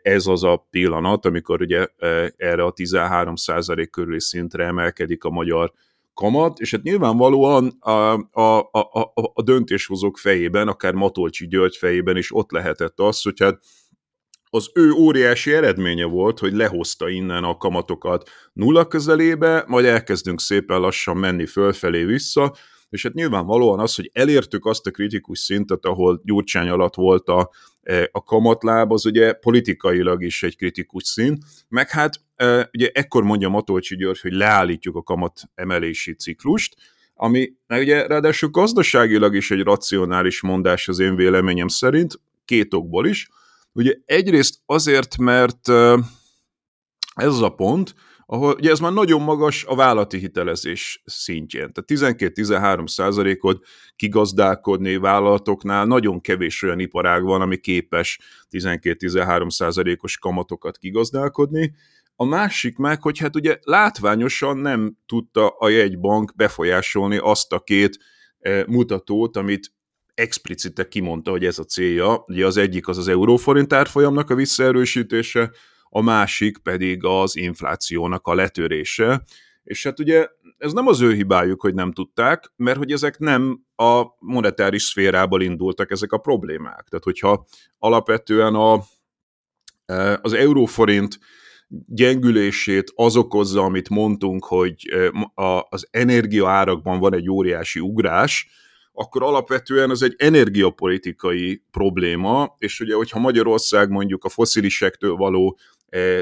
ez 0.02 0.28
az 0.28 0.44
a 0.44 0.68
pillanat, 0.70 1.26
amikor 1.26 1.62
ugye 1.62 1.88
erre 2.36 2.64
a 2.64 2.74
13% 2.74 3.88
körüli 3.92 4.22
szintre 4.22 4.66
emelkedik 4.66 5.24
a 5.24 5.30
magyar 5.30 5.74
kamat, 6.18 6.60
és 6.60 6.72
hát 6.72 6.84
nyilvánvalóan 6.84 7.78
a, 7.80 7.92
a, 8.32 8.58
a, 8.72 9.12
a, 9.34 9.42
döntéshozók 9.44 10.18
fejében, 10.18 10.68
akár 10.68 10.94
Matolcsi 10.94 11.48
György 11.48 11.76
fejében 11.76 12.18
is 12.18 12.36
ott 12.36 12.52
lehetett 12.52 13.00
az, 13.00 13.22
hogy 13.22 13.40
hát 13.40 13.60
az 14.50 14.70
ő 14.74 14.92
óriási 14.92 15.54
eredménye 15.54 16.06
volt, 16.06 16.40
hogy 16.40 16.54
lehozta 16.54 17.10
innen 17.10 17.44
a 17.44 17.58
kamatokat 17.58 18.30
nulla 18.54 18.88
közelébe, 18.88 19.64
majd 19.68 19.86
elkezdünk 19.86 20.42
szépen 20.42 20.80
lassan 20.80 21.18
menni 21.18 21.46
fölfelé 21.46 22.04
vissza, 22.04 22.56
és 22.90 23.04
hát 23.04 23.14
nyilvánvalóan 23.14 23.80
az, 23.80 23.96
hogy 23.96 24.10
elértük 24.14 24.66
azt 24.66 24.88
a 24.88 24.92
kritikus 24.92 25.40
szintet, 25.40 25.86
ahol 25.86 26.22
Gyurcsány 26.24 26.70
alatt 26.70 26.96
volt 26.96 27.28
a, 27.28 27.50
e, 27.82 28.10
a 28.12 28.24
kamatláb, 28.24 28.92
az 28.92 29.06
ugye 29.06 29.34
politikailag 29.34 30.24
is 30.24 30.44
egy 30.44 30.58
kritikus 30.58 31.04
szint, 31.04 31.44
meg 31.68 31.90
hát 31.90 32.27
ugye 32.74 32.90
ekkor 32.94 33.24
mondja 33.24 33.50
Matolcsi 33.50 33.96
György, 33.96 34.20
hogy 34.20 34.34
leállítjuk 34.34 34.96
a 34.96 35.04
kamat 35.04 35.42
emelési 35.56 36.14
ciklust, 36.14 36.76
ami 37.14 37.54
ugye 37.70 38.08
ráadásul 38.08 38.50
gazdaságilag 38.50 39.36
is 39.36 39.52
egy 39.52 39.64
racionális 39.64 40.42
mondás 40.42 40.88
az 40.88 41.00
én 41.00 41.16
véleményem 41.16 41.68
szerint, 41.68 42.20
két 42.46 42.74
okból 42.74 43.08
is. 43.08 43.30
Ugye 43.72 43.96
egyrészt 44.06 44.60
azért, 44.66 45.18
mert 45.18 45.70
ez 47.16 47.28
az 47.28 47.42
a 47.42 47.50
pont, 47.50 47.96
ahol 48.30 48.54
ugye 48.54 48.72
ez 48.72 48.80
már 48.80 48.94
nagyon 48.94 49.22
magas 49.22 49.66
a 49.66 49.76
vállalati 49.76 50.18
hitelezés 50.18 51.02
szintjén. 51.06 51.72
Tehát 51.74 52.18
12-13 52.20 52.88
százalékot 52.88 53.66
kigazdálkodni 53.96 54.98
vállalatoknál 54.98 55.86
nagyon 55.86 56.22
kevés 56.22 56.64
olyan 56.64 56.80
iparág 56.80 57.24
van, 57.24 57.42
ami 57.42 57.58
képes 57.58 58.20
12-13 58.52 59.50
százalékos 59.50 60.18
kamatokat 60.18 60.78
kigazdálkodni. 60.78 61.74
A 62.20 62.26
másik 62.26 62.78
meg, 62.78 63.02
hogy 63.02 63.18
hát 63.18 63.36
ugye 63.36 63.58
látványosan 63.64 64.58
nem 64.58 64.98
tudta 65.06 65.48
a 65.48 65.70
jegybank 65.70 66.36
befolyásolni 66.36 67.18
azt 67.18 67.54
a 67.54 67.60
két 67.60 67.98
eh, 68.40 68.66
mutatót, 68.66 69.38
amit 69.38 69.72
explicite 70.14 70.88
kimondta, 70.88 71.32
hogy 71.32 71.46
ez 71.46 71.60
a 71.60 71.64
célja. 71.64 72.24
Ugye 72.28 72.46
az 72.46 72.58
egyik 72.58 72.88
az 72.88 72.98
az 72.98 73.08
euróforint 73.08 73.74
árfolyamnak 73.74 74.30
a 74.30 74.36
visszaerősítése, 74.36 75.52
a 75.90 76.02
másik 76.02 76.58
pedig 76.58 77.04
az 77.04 77.36
inflációnak 77.36 78.28
a 78.28 78.36
letörése, 78.36 79.24
és 79.64 79.84
hát 79.84 80.00
ugye 80.00 80.28
ez 80.58 80.74
nem 80.74 80.88
az 80.88 81.02
ő 81.02 81.14
hibájuk, 81.14 81.62
hogy 81.62 81.74
nem 81.74 81.92
tudták, 81.92 82.52
mert 82.56 82.78
hogy 82.78 82.92
ezek 82.92 83.18
nem 83.20 83.62
a 83.76 84.04
monetáris 84.20 84.84
szférából 84.84 85.42
indultak 85.42 85.92
ezek 85.92 86.12
a 86.12 86.18
problémák. 86.18 86.88
Tehát 86.90 87.04
hogyha 87.04 87.46
alapvetően 87.78 88.56
a, 88.56 88.84
e, 89.86 90.20
az 90.22 90.34
euróforint 90.34 91.20
gyengülését 91.88 92.92
az 92.96 93.16
okozza, 93.16 93.62
amit 93.62 93.90
mondtunk, 93.90 94.46
hogy 94.46 94.76
az 95.70 95.88
energiaárakban 95.92 97.00
van 97.00 97.14
egy 97.14 97.30
óriási 97.30 97.80
ugrás, 97.80 98.50
akkor 98.94 99.24
alapvetően 99.24 99.92
ez 99.92 100.02
egy 100.02 100.16
energiapolitikai 100.18 101.64
probléma, 101.72 102.56
és 102.58 102.80
ugye, 102.80 102.96
hogyha 102.96 103.20
Magyarország 103.20 103.90
mondjuk 103.90 104.24
a 104.24 104.30
foszilisektől 104.30 105.16
való 105.16 105.58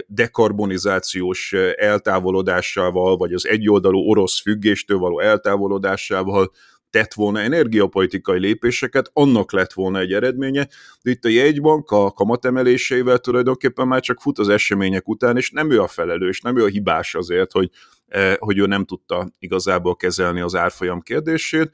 dekarbonizációs 0.08 1.54
eltávolodásával, 1.76 3.18
vagy 3.18 3.34
az 3.34 3.48
egyoldalú 3.48 4.00
orosz 4.00 4.41
függéstől 4.41 4.98
való 4.98 5.20
eltávolodásával 5.20 6.52
tett 6.96 7.14
volna 7.14 7.39
energiapolitikai 7.39 8.39
lépéseket, 8.39 9.10
annak 9.14 9.52
lett 9.52 9.74
volna 9.74 10.00
egy 10.00 10.14
eredménye, 10.14 10.68
de 11.02 11.12
itt 11.12 11.26
a 11.26 11.30
jegybank 11.30 11.91
a 11.91 12.12
kamatemeléseivel 12.12 13.18
tulajdonképpen 13.18 13.88
már 13.88 14.02
csak 14.02 14.22
fut 14.22 14.39
az 14.39 14.50
események 14.50 15.08
után, 15.08 15.38
és 15.38 15.52
nem 15.52 15.72
ő 15.72 15.82
a 15.82 15.88
felelős, 15.88 16.41
nem 16.41 16.58
ő 16.58 16.64
a 16.64 16.68
hibás 16.68 17.16
azért, 17.16 17.52
hogy, 17.52 17.70
e, 18.08 18.36
hogy 18.39 18.58
ő 18.58 18.66
nem 18.66 18.86
tudta 18.86 19.28
igazából 19.39 19.96
kezelni 19.96 20.41
az 20.41 20.56
árfolyam 20.56 21.02
kérdését, 21.02 21.72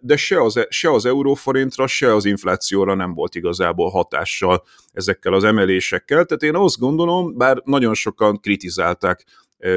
de 0.00 0.16
se 0.16 0.42
az, 0.42 0.66
se 0.68 0.90
az 0.90 1.06
euróforintra, 1.06 1.86
se 1.86 2.14
az 2.14 2.24
inflációra 2.24 2.94
nem 2.94 3.14
volt 3.14 3.34
igazából 3.34 3.90
hatással 3.90 4.62
ezekkel 4.92 5.32
az 5.32 5.44
emelésekkel. 5.44 6.24
Tehát 6.24 6.42
én 6.42 6.56
azt 6.56 6.78
gondolom, 6.78 7.36
bár 7.36 7.60
nagyon 7.64 7.94
sokan 7.94 8.40
kritizálták 8.40 9.24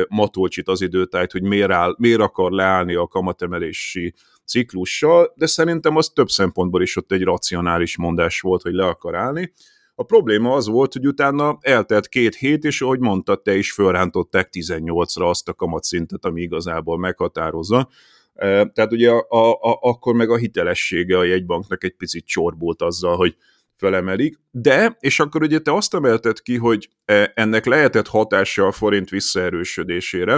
Matolcsit 0.10 0.68
az 0.68 0.82
időtájt, 0.82 1.32
hogy 1.32 1.42
miért, 1.42 1.72
áll, 1.72 1.96
miért 1.98 2.22
akar 2.22 2.52
leállni 2.52 2.96
a 2.96 3.08
kamatemelési 3.08 4.14
ciklussal, 4.46 5.34
de 5.36 5.46
szerintem 5.46 5.96
az 5.96 6.10
több 6.10 6.30
szempontból 6.30 6.82
is 6.82 6.96
ott 6.96 7.12
egy 7.12 7.24
racionális 7.24 7.98
mondás 7.98 8.42
volt, 8.42 8.62
hogy 8.62 8.74
le 8.74 8.86
akar 8.86 9.16
állni. 9.16 9.54
A 9.96 10.04
probléma 10.04 10.54
az 10.54 10.68
volt, 10.68 10.94
hogy 10.94 11.08
utána 11.08 11.58
eltelt 11.62 12.08
két 12.08 12.36
hét, 12.36 12.64
és 12.64 12.82
ahogy 12.82 13.00
mondtad, 13.00 13.42
te 13.42 13.56
is 13.56 13.72
fölrántották 13.72 14.50
18-ra 14.52 15.30
azt 15.30 15.50
a 15.50 15.54
kamatszintet, 15.54 16.26
ami 16.26 16.42
igazából 16.42 16.98
meghatározza. 16.98 17.90
Tehát 18.36 18.92
ugye 18.92 19.12
a, 19.12 19.26
a, 19.30 19.52
a, 19.52 19.78
akkor 19.82 20.14
meg 20.16 20.30
a 20.30 20.38
hitelessége 20.38 21.18
a 21.18 21.24
jegybanknak 21.24 21.84
egy 21.84 21.96
picit 21.96 22.26
csorbult 22.26 22.82
azzal, 22.82 23.16
hogy 23.16 23.36
felemelik, 23.78 24.40
de, 24.52 24.98
és 25.00 25.20
akkor 25.20 25.42
ugye 25.42 25.60
te 25.60 25.74
azt 25.74 25.94
emelted 25.94 26.42
ki, 26.42 26.58
hogy 26.58 26.90
e, 27.06 27.32
ennek 27.36 27.66
lehetett 27.66 28.08
hatása 28.08 28.68
a 28.68 28.72
forint 28.72 29.10
visszaerősödésére. 29.10 30.34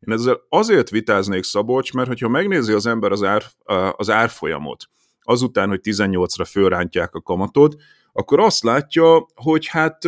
Én 0.00 0.14
ezzel 0.14 0.40
azért 0.48 0.90
vitáznék 0.90 1.42
Szabolcs, 1.42 1.92
mert 1.92 2.08
hogyha 2.08 2.28
megnézi 2.28 2.72
az 2.72 2.86
ember 2.86 3.12
az, 3.12 3.22
ár, 3.22 3.42
az 3.96 4.10
árfolyamot, 4.10 4.84
azután, 5.22 5.68
hogy 5.68 5.80
18-ra 5.82 6.46
fölrántják 6.50 7.14
a 7.14 7.20
kamatot, 7.20 7.74
akkor 8.12 8.40
azt 8.40 8.62
látja, 8.62 9.26
hogy 9.34 9.66
hát 9.66 9.98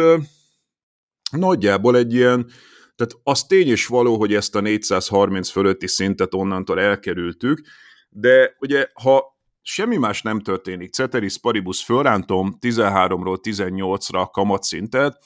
nagyjából 1.31 1.97
egy 1.97 2.15
ilyen, 2.15 2.51
tehát 2.97 3.13
az 3.23 3.45
tény 3.45 3.71
is 3.71 3.87
való, 3.87 4.19
hogy 4.19 4.35
ezt 4.35 4.55
a 4.55 4.61
430 4.61 5.51
fölötti 5.51 5.87
szintet 5.87 6.35
onnantól 6.35 6.81
elkerültük, 6.81 7.61
de 8.09 8.57
ugye 8.59 8.87
ha 8.93 9.36
semmi 9.69 9.97
más 9.97 10.23
nem 10.23 10.41
történik, 10.41 10.93
Ceteris 10.93 11.39
Paribus 11.39 11.85
fölrántom 11.85 12.59
13-ról 12.61 13.39
18-ra 13.43 14.21
a 14.21 14.27
kamatszintet, 14.27 15.19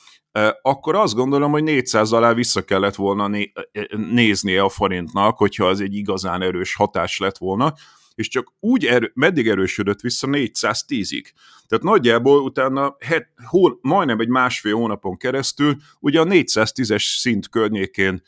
akkor 0.62 0.94
azt 0.94 1.14
gondolom, 1.14 1.50
hogy 1.50 1.62
400 1.62 2.12
alá 2.12 2.34
vissza 2.34 2.62
kellett 2.62 2.94
volna 2.94 3.26
né- 3.26 3.52
néznie 3.96 4.62
a 4.62 4.68
forintnak, 4.68 5.36
hogyha 5.36 5.66
az 5.66 5.80
egy 5.80 5.94
igazán 5.94 6.42
erős 6.42 6.74
hatás 6.74 7.18
lett 7.18 7.38
volna, 7.38 7.74
és 8.14 8.28
csak 8.28 8.52
úgy 8.60 8.86
erő, 8.86 9.10
meddig 9.14 9.48
erősödött 9.48 10.00
vissza 10.00 10.26
410-ig. 10.30 11.24
Tehát 11.68 11.84
nagyjából 11.84 12.42
utána 12.42 12.96
het, 12.98 13.28
hó, 13.44 13.78
majdnem 13.80 14.20
egy 14.20 14.28
másfél 14.28 14.74
hónapon 14.74 15.16
keresztül 15.16 15.76
ugye 16.00 16.20
a 16.20 16.24
410-es 16.24 17.18
szint 17.18 17.48
környékén 17.48 18.22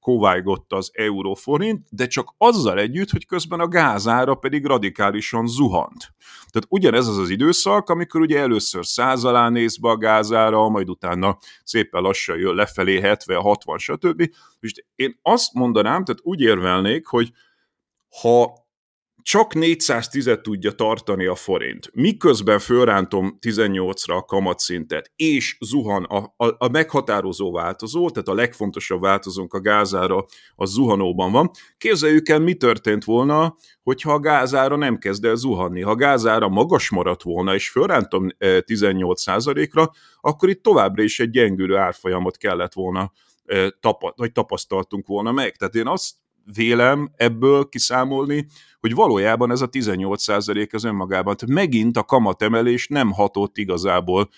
kovájgott 0.00 0.72
az 0.72 0.90
euróforint, 0.92 1.86
de 1.90 2.06
csak 2.06 2.34
azzal 2.38 2.78
együtt, 2.78 3.10
hogy 3.10 3.26
közben 3.26 3.60
a 3.60 3.68
gázára 3.68 4.34
pedig 4.34 4.64
radikálisan 4.64 5.46
zuhant. 5.46 6.14
Tehát 6.50 6.66
ugyanez 6.68 7.06
az 7.06 7.18
az 7.18 7.30
időszak, 7.30 7.88
amikor 7.88 8.20
ugye 8.20 8.38
először 8.38 8.86
száz 8.86 9.24
alá 9.24 9.48
néz 9.48 9.76
be 9.76 9.88
a 9.88 9.96
gázára, 9.96 10.68
majd 10.68 10.90
utána 10.90 11.38
szépen 11.64 12.02
lassan 12.02 12.38
jön 12.38 12.54
lefelé 12.54 13.00
70, 13.00 13.40
60, 13.40 13.78
stb. 13.78 14.30
És 14.60 14.72
én 14.94 15.18
azt 15.22 15.52
mondanám, 15.52 16.04
tehát 16.04 16.20
úgy 16.24 16.40
érvelnék, 16.40 17.06
hogy 17.06 17.32
ha 18.20 18.59
csak 19.22 19.52
410-et 19.54 20.40
tudja 20.40 20.72
tartani 20.72 21.26
a 21.26 21.34
forint, 21.34 21.90
miközben 21.94 22.58
fölrántom 22.58 23.38
18-ra 23.40 24.16
a 24.16 24.22
kamatszintet, 24.24 25.12
és 25.16 25.56
zuhan 25.60 26.04
a, 26.04 26.34
a, 26.36 26.54
a 26.58 26.68
meghatározó 26.68 27.52
változó, 27.52 28.10
tehát 28.10 28.28
a 28.28 28.34
legfontosabb 28.34 29.00
változónk 29.00 29.54
a 29.54 29.60
gázára, 29.60 30.24
a 30.54 30.64
zuhanóban 30.64 31.32
van. 31.32 31.50
Képzeljük 31.78 32.28
el, 32.28 32.38
mi 32.38 32.54
történt 32.54 33.04
volna, 33.04 33.56
hogyha 33.82 34.12
a 34.12 34.20
gázára 34.20 34.76
nem 34.76 34.98
kezd 34.98 35.24
el 35.24 35.36
zuhanni. 35.36 35.80
Ha 35.80 35.90
a 35.90 35.94
gázára 35.94 36.48
magas 36.48 36.90
maradt 36.90 37.22
volna, 37.22 37.54
és 37.54 37.68
fölrántom 37.68 38.28
18%-ra, 38.38 39.82
eh, 39.82 39.88
akkor 40.20 40.48
itt 40.48 40.62
továbbra 40.62 41.02
is 41.02 41.20
egy 41.20 41.30
gyengülő 41.30 41.76
árfolyamot 41.76 42.36
kellett 42.36 42.72
volna 42.72 43.12
vagy 44.16 44.32
tapasztaltunk 44.32 45.06
volna 45.06 45.32
meg. 45.32 45.56
Tehát 45.56 45.74
én 45.74 45.86
azt 45.86 46.14
vélem 46.54 47.10
ebből 47.16 47.68
kiszámolni, 47.68 48.46
hogy 48.80 48.94
valójában 48.94 49.50
ez 49.50 49.60
a 49.60 49.68
18% 49.68 50.72
az 50.72 50.84
önmagában, 50.84 51.36
tehát 51.36 51.54
megint 51.54 51.96
a 51.96 52.02
kamatemelés 52.02 52.88
nem 52.88 53.12
hatott 53.12 53.58
igazából 53.58 54.28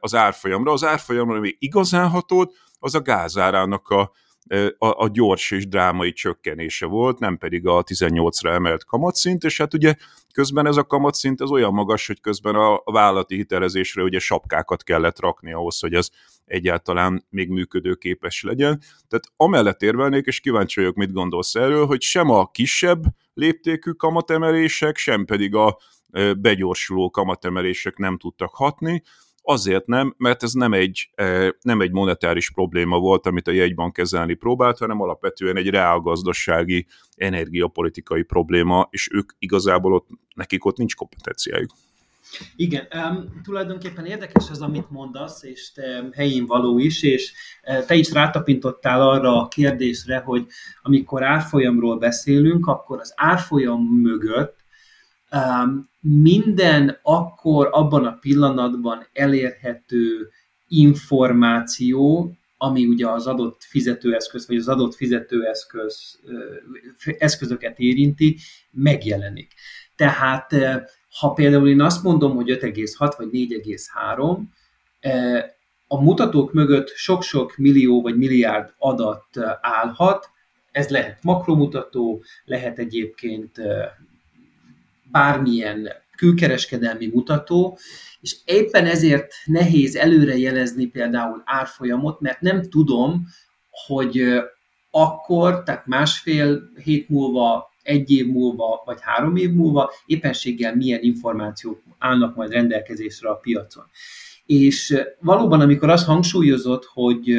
az 0.00 0.14
árfolyamra. 0.14 0.72
Az 0.72 0.84
árfolyamra, 0.84 1.36
ami 1.36 1.56
igazán 1.58 2.08
hatott, 2.08 2.54
az 2.78 2.94
a 2.94 3.00
gázárának 3.00 3.88
a, 3.88 4.12
a, 4.78 4.86
a 5.04 5.08
gyors 5.12 5.50
és 5.50 5.68
drámai 5.68 6.12
csökkenése 6.12 6.86
volt, 6.86 7.18
nem 7.18 7.38
pedig 7.38 7.66
a 7.66 7.82
18-ra 7.84 8.52
emelt 8.52 8.84
kamatszint, 8.84 9.44
és 9.44 9.58
hát 9.58 9.74
ugye 9.74 9.94
közben 10.32 10.66
ez 10.66 10.76
a 10.76 10.84
kamatszint 10.84 11.40
az 11.40 11.50
olyan 11.50 11.72
magas, 11.72 12.06
hogy 12.06 12.20
közben 12.20 12.54
a 12.54 12.82
vállalati 12.84 13.34
hitelezésre 13.34 14.02
ugye 14.02 14.18
sapkákat 14.18 14.82
kellett 14.82 15.20
rakni 15.20 15.52
ahhoz, 15.52 15.80
hogy 15.80 15.94
ez 15.94 16.08
egyáltalán 16.44 17.26
még 17.30 17.48
működőképes 17.48 18.42
legyen. 18.42 18.80
Tehát 19.08 19.24
amellett 19.36 19.82
érvelnék, 19.82 20.26
és 20.26 20.40
kíváncsi 20.40 20.80
vagyok, 20.80 20.96
mit 20.96 21.12
gondolsz 21.12 21.54
erről, 21.54 21.86
hogy 21.86 22.02
sem 22.02 22.30
a 22.30 22.50
kisebb 22.50 23.02
léptékű 23.34 23.90
kamatemelések, 23.90 24.96
sem 24.96 25.24
pedig 25.24 25.54
a 25.54 25.78
begyorsuló 26.38 27.10
kamatemelések 27.10 27.96
nem 27.96 28.18
tudtak 28.18 28.54
hatni, 28.54 29.02
Azért 29.50 29.86
nem, 29.86 30.14
mert 30.18 30.42
ez 30.42 30.52
nem 30.52 30.72
egy, 30.72 31.10
nem 31.62 31.80
egy 31.80 31.90
monetáris 31.90 32.50
probléma 32.50 32.98
volt, 32.98 33.26
amit 33.26 33.48
a 33.48 33.50
jegybank 33.50 33.92
kezelni 33.92 34.34
próbált, 34.34 34.78
hanem 34.78 35.00
alapvetően 35.00 35.56
egy 35.56 35.68
reálgazdasági, 35.68 36.86
energiapolitikai 37.16 38.22
probléma, 38.22 38.88
és 38.90 39.08
ők 39.12 39.32
igazából 39.38 39.94
ott, 39.94 40.08
nekik 40.34 40.64
ott 40.64 40.76
nincs 40.76 40.94
kompetenciájuk. 40.94 41.70
Igen, 42.56 42.86
um, 42.94 43.40
tulajdonképpen 43.42 44.06
érdekes 44.06 44.50
az, 44.50 44.60
amit 44.60 44.90
mondasz, 44.90 45.42
és 45.42 45.72
te 45.72 46.08
helyén 46.12 46.46
való 46.46 46.78
is, 46.78 47.02
és 47.02 47.32
te 47.86 47.94
is 47.94 48.12
rátapintottál 48.12 49.08
arra 49.08 49.42
a 49.42 49.48
kérdésre, 49.48 50.18
hogy 50.18 50.46
amikor 50.82 51.22
árfolyamról 51.22 51.98
beszélünk, 51.98 52.66
akkor 52.66 53.00
az 53.00 53.12
árfolyam 53.16 53.82
mögött 53.82 54.57
minden 56.00 56.98
akkor 57.02 57.68
abban 57.72 58.04
a 58.04 58.18
pillanatban 58.20 59.06
elérhető 59.12 60.30
információ, 60.68 62.32
ami 62.56 62.86
ugye 62.86 63.08
az 63.08 63.26
adott 63.26 63.62
fizetőeszköz, 63.62 64.46
vagy 64.46 64.56
az 64.56 64.68
adott 64.68 64.94
fizetőeszköz 64.94 66.20
eszközöket 67.18 67.78
érinti, 67.78 68.36
megjelenik. 68.70 69.52
Tehát 69.96 70.54
ha 71.18 71.32
például 71.32 71.68
én 71.68 71.80
azt 71.80 72.02
mondom, 72.02 72.34
hogy 72.34 72.50
5,6 72.50 73.14
vagy 73.16 73.28
4,3, 73.32 74.38
a 75.86 76.02
mutatók 76.02 76.52
mögött 76.52 76.88
sok-sok 76.88 77.56
millió 77.56 78.02
vagy 78.02 78.16
milliárd 78.16 78.74
adat 78.78 79.26
állhat, 79.60 80.30
ez 80.72 80.88
lehet 80.88 81.22
makromutató, 81.22 82.22
lehet 82.44 82.78
egyébként 82.78 83.60
bármilyen 85.10 85.88
külkereskedelmi 86.16 87.06
mutató, 87.06 87.78
és 88.20 88.36
éppen 88.44 88.86
ezért 88.86 89.32
nehéz 89.44 89.96
előrejelezni 89.96 90.86
például 90.86 91.42
árfolyamot, 91.44 92.20
mert 92.20 92.40
nem 92.40 92.62
tudom, 92.62 93.26
hogy 93.86 94.22
akkor, 94.90 95.62
tehát 95.62 95.86
másfél 95.86 96.70
hét 96.84 97.08
múlva, 97.08 97.68
egy 97.82 98.10
év 98.10 98.26
múlva, 98.26 98.82
vagy 98.84 98.98
három 99.00 99.36
év 99.36 99.50
múlva 99.50 99.92
éppenséggel 100.06 100.76
milyen 100.76 101.02
információk 101.02 101.82
állnak 101.98 102.36
majd 102.36 102.52
rendelkezésre 102.52 103.28
a 103.28 103.34
piacon. 103.34 103.84
És 104.46 105.04
valóban, 105.20 105.60
amikor 105.60 105.90
azt 105.90 106.06
hangsúlyozott, 106.06 106.84
hogy 106.84 107.34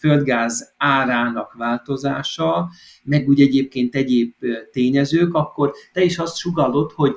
földgáz 0.00 0.74
árának 0.76 1.52
változása, 1.52 2.70
meg 3.02 3.28
úgy 3.28 3.40
egyébként 3.40 3.94
egyéb 3.94 4.34
tényezők, 4.72 5.34
akkor 5.34 5.72
te 5.92 6.02
is 6.02 6.18
azt 6.18 6.36
sugallod, 6.36 6.92
hogy 6.92 7.14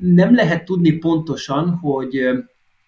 nem 0.00 0.34
lehet 0.34 0.64
tudni 0.64 0.92
pontosan, 0.92 1.70
hogy 1.70 2.20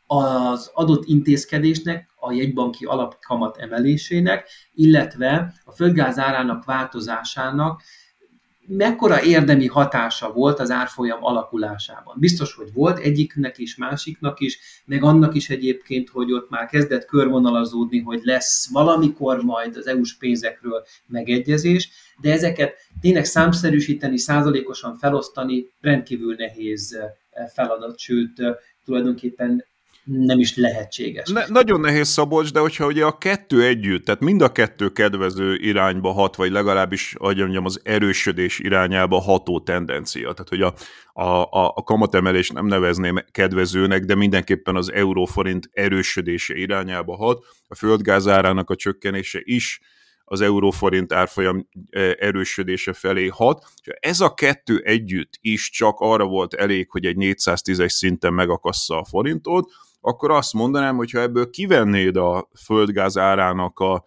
az 0.06 0.70
adott 0.74 1.04
intézkedésnek, 1.04 2.08
a 2.16 2.32
jegybanki 2.32 2.84
alapkamat 2.84 3.56
emelésének, 3.56 4.48
illetve 4.74 5.54
a 5.64 5.72
földgáz 5.72 6.18
árának 6.18 6.64
változásának 6.64 7.82
mekkora 8.66 9.22
érdemi 9.22 9.66
hatása 9.66 10.32
volt 10.32 10.60
az 10.60 10.70
árfolyam 10.70 11.24
alakulásában. 11.24 12.16
Biztos, 12.18 12.54
hogy 12.54 12.72
volt 12.72 12.98
egyiknek 12.98 13.58
is, 13.58 13.76
másiknak 13.76 14.40
is, 14.40 14.58
meg 14.84 15.02
annak 15.02 15.34
is 15.34 15.50
egyébként, 15.50 16.08
hogy 16.08 16.32
ott 16.32 16.50
már 16.50 16.66
kezdett 16.66 17.04
körvonalazódni, 17.04 17.98
hogy 17.98 18.20
lesz 18.22 18.70
valamikor 18.72 19.42
majd 19.42 19.76
az 19.76 19.86
EU-s 19.86 20.16
pénzekről 20.16 20.84
megegyezés, 21.06 21.90
de 22.20 22.32
ezeket 22.32 22.74
tényleg 23.00 23.24
számszerűsíteni, 23.24 24.18
százalékosan 24.18 24.96
felosztani 24.96 25.66
rendkívül 25.80 26.34
nehéz 26.34 26.92
eh, 26.92 27.46
feladat, 27.54 27.98
sőt 27.98 28.42
tulajdonképpen 28.84 29.64
nem 30.04 30.38
is 30.38 30.56
lehetséges. 30.56 31.28
Ne, 31.28 31.44
nagyon 31.46 31.80
nehéz 31.80 32.08
Szabolcs, 32.08 32.52
de 32.52 32.60
hogyha 32.60 32.86
ugye 32.86 33.04
a 33.04 33.18
kettő 33.18 33.64
együtt, 33.64 34.04
tehát 34.04 34.20
mind 34.20 34.42
a 34.42 34.52
kettő 34.52 34.88
kedvező 34.88 35.54
irányba 35.54 36.12
hat, 36.12 36.36
vagy 36.36 36.50
legalábbis, 36.50 37.14
ahogy 37.18 37.38
mondjam, 37.38 37.64
az 37.64 37.80
erősödés 37.82 38.58
irányába 38.58 39.20
ható 39.20 39.60
tendencia. 39.60 40.32
Tehát, 40.32 40.48
hogy 40.48 40.62
a, 40.62 40.74
a, 41.12 41.42
a, 41.42 41.72
a 41.74 41.82
kamatemelés 41.82 42.50
nem 42.50 42.66
nevezném 42.66 43.24
kedvezőnek, 43.30 44.04
de 44.04 44.14
mindenképpen 44.14 44.76
az 44.76 44.92
euróforint 44.92 45.68
erősödése 45.72 46.54
irányába 46.54 47.16
hat, 47.16 47.44
a 47.68 47.74
földgázárának 47.74 48.70
a 48.70 48.76
csökkenése 48.76 49.40
is 49.42 49.80
az 50.24 50.40
euróforint 50.40 51.12
árfolyam 51.12 51.68
erősödése 52.18 52.92
felé 52.92 53.26
hat. 53.26 53.64
Ez 54.00 54.20
a 54.20 54.34
kettő 54.34 54.78
együtt 54.84 55.32
is 55.40 55.70
csak 55.70 55.94
arra 55.98 56.24
volt 56.24 56.54
elég, 56.54 56.90
hogy 56.90 57.04
egy 57.04 57.16
410-es 57.18 57.88
szinten 57.88 58.32
megakassza 58.32 58.98
a 58.98 59.04
forintot, 59.04 59.70
akkor 60.06 60.30
azt 60.30 60.52
mondanám, 60.52 60.96
hogy 60.96 61.10
ha 61.10 61.20
ebből 61.20 61.50
kivennéd 61.50 62.16
a 62.16 62.48
földgáz 62.64 63.18
árának 63.18 63.78
a 63.78 64.04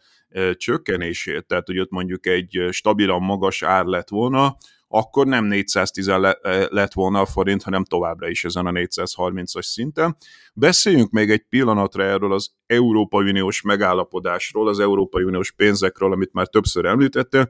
csökkenését, 0.53 1.45
tehát 1.45 1.65
hogy 1.65 1.79
ott 1.79 1.89
mondjuk 1.89 2.25
egy 2.25 2.67
stabilan 2.69 3.21
magas 3.21 3.63
ár 3.63 3.85
lett 3.85 4.09
volna, 4.09 4.57
akkor 4.87 5.25
nem 5.25 5.45
410 5.45 6.07
lett 6.69 6.93
volna 6.93 7.19
a 7.21 7.25
forint, 7.25 7.63
hanem 7.63 7.83
továbbra 7.83 8.29
is 8.29 8.43
ezen 8.43 8.65
a 8.65 8.71
430-as 8.71 9.61
szinten. 9.61 10.17
Beszéljünk 10.53 11.11
még 11.11 11.29
egy 11.29 11.45
pillanatra 11.49 12.03
erről 12.03 12.33
az 12.33 12.51
Európai 12.65 13.29
Uniós 13.29 13.61
megállapodásról, 13.61 14.67
az 14.67 14.79
Európai 14.79 15.23
Uniós 15.23 15.51
pénzekről, 15.51 16.11
amit 16.11 16.33
már 16.33 16.47
többször 16.47 16.85
említettél. 16.85 17.49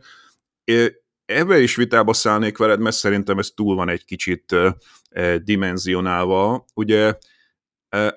Ebbe 1.25 1.59
is 1.59 1.75
vitába 1.75 2.13
szállnék 2.13 2.57
veled, 2.57 2.79
mert 2.79 2.95
szerintem 2.95 3.37
ez 3.37 3.49
túl 3.55 3.75
van 3.75 3.89
egy 3.89 4.05
kicsit 4.05 4.55
dimenzionálva. 5.43 6.65
Ugye 6.73 7.13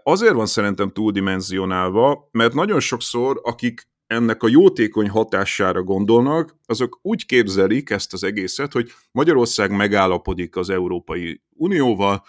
azért 0.02 0.32
van 0.34 0.46
szerintem 0.46 0.90
túldimenzionálva, 0.90 2.28
mert 2.30 2.54
nagyon 2.54 2.80
sokszor, 2.80 3.40
akik 3.42 3.88
ennek 4.06 4.42
a 4.42 4.48
jótékony 4.48 5.08
hatására 5.08 5.82
gondolnak, 5.82 6.56
azok 6.66 6.98
úgy 7.02 7.26
képzelik 7.26 7.90
ezt 7.90 8.12
az 8.12 8.24
egészet, 8.24 8.72
hogy 8.72 8.92
Magyarország 9.12 9.70
megállapodik 9.70 10.56
az 10.56 10.70
Európai 10.70 11.42
Unióval, 11.50 12.24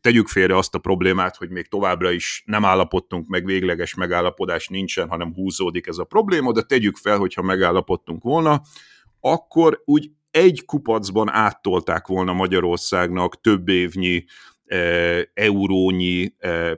tegyük 0.00 0.28
félre 0.28 0.56
azt 0.56 0.74
a 0.74 0.78
problémát, 0.78 1.36
hogy 1.36 1.50
még 1.50 1.68
továbbra 1.68 2.10
is 2.10 2.42
nem 2.46 2.64
állapodtunk 2.64 3.26
meg, 3.26 3.44
végleges 3.44 3.94
megállapodás 3.94 4.68
nincsen, 4.68 5.08
hanem 5.08 5.34
húzódik 5.34 5.86
ez 5.86 5.98
a 5.98 6.04
probléma, 6.04 6.52
de 6.52 6.62
tegyük 6.62 6.96
fel, 6.96 7.18
hogyha 7.18 7.42
megállapodtunk 7.42 8.22
volna, 8.22 8.62
akkor 9.20 9.82
úgy 9.84 10.10
egy 10.30 10.64
kupacban 10.64 11.28
áttolták 11.28 12.06
volna 12.06 12.32
Magyarországnak 12.32 13.40
több 13.40 13.68
évnyi 13.68 14.24
eurónyi 15.34 16.34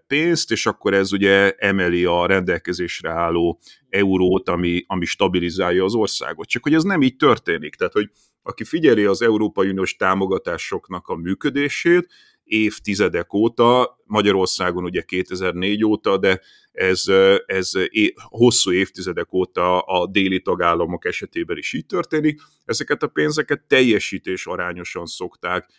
pénzt, 0.07 0.51
és 0.51 0.67
akkor 0.67 0.95
ez 0.95 1.13
ugye 1.13 1.53
emeli 1.53 2.05
a 2.05 2.27
rendelkezésre 2.27 3.11
álló 3.11 3.61
eurót, 3.89 4.49
ami, 4.49 4.85
ami 4.87 5.05
stabilizálja 5.05 5.85
az 5.85 5.95
országot. 5.95 6.49
Csak 6.49 6.63
hogy 6.63 6.75
ez 6.75 6.83
nem 6.83 7.03
így 7.03 7.17
történik. 7.17 7.75
Tehát, 7.75 7.93
hogy 7.93 8.11
aki 8.43 8.65
figyeli 8.65 9.05
az 9.05 9.23
Európai 9.23 9.69
Uniós 9.69 9.97
támogatásoknak 9.97 11.09
a 11.09 11.17
működését, 11.17 12.09
évtizedek 12.51 13.33
óta, 13.33 13.99
Magyarországon 14.05 14.85
ugye 14.85 15.03
2004 15.03 15.85
óta, 15.85 16.19
de 16.19 16.41
ez, 16.73 17.05
ez 17.47 17.71
é, 17.89 18.15
hosszú 18.17 18.73
évtizedek 18.73 19.33
óta 19.33 19.81
a 19.81 20.07
déli 20.07 20.41
tagállamok 20.41 21.05
esetében 21.05 21.57
is 21.57 21.73
így 21.73 21.87
történik. 21.87 22.41
Ezeket 22.65 23.03
a 23.03 23.07
pénzeket 23.07 23.63
teljesítés 23.67 24.47
arányosan 24.47 25.07
szokták 25.07 25.71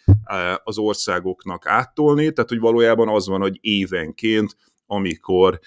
az 0.63 0.77
országoknak 0.77 1.67
áttolni, 1.67 2.31
tehát 2.31 2.49
hogy 2.49 2.59
valójában 2.59 3.09
az 3.09 3.27
van, 3.27 3.41
hogy 3.41 3.57
évenként 3.61 4.55
amikor 4.91 5.59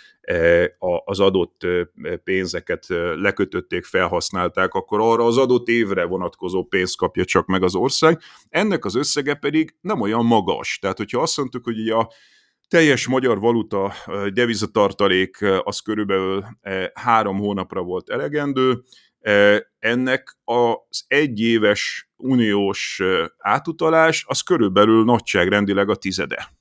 az 1.04 1.20
adott 1.20 1.66
pénzeket 2.24 2.86
lekötötték, 3.14 3.84
felhasználták, 3.84 4.74
akkor 4.74 5.00
arra 5.00 5.24
az 5.24 5.36
adott 5.36 5.68
évre 5.68 6.04
vonatkozó 6.04 6.64
pénzt 6.64 6.96
kapja 6.96 7.24
csak 7.24 7.46
meg 7.46 7.62
az 7.62 7.74
ország. 7.74 8.20
Ennek 8.48 8.84
az 8.84 8.94
összege 8.94 9.34
pedig 9.34 9.74
nem 9.80 10.00
olyan 10.00 10.24
magas. 10.24 10.78
Tehát, 10.78 10.96
hogyha 10.96 11.20
azt 11.20 11.36
mondtuk, 11.36 11.64
hogy 11.64 11.88
a 11.88 12.10
teljes 12.68 13.06
magyar 13.06 13.40
valuta 13.40 13.92
devizatartalék 14.32 15.36
az 15.62 15.80
körülbelül 15.80 16.44
három 16.94 17.38
hónapra 17.38 17.82
volt 17.82 18.10
elegendő, 18.10 18.82
ennek 19.78 20.36
az 20.44 21.04
egyéves 21.06 22.10
uniós 22.16 23.02
átutalás 23.38 24.24
az 24.28 24.40
körülbelül 24.40 25.04
nagyságrendileg 25.04 25.88
a 25.88 25.96
tizede. 25.96 26.53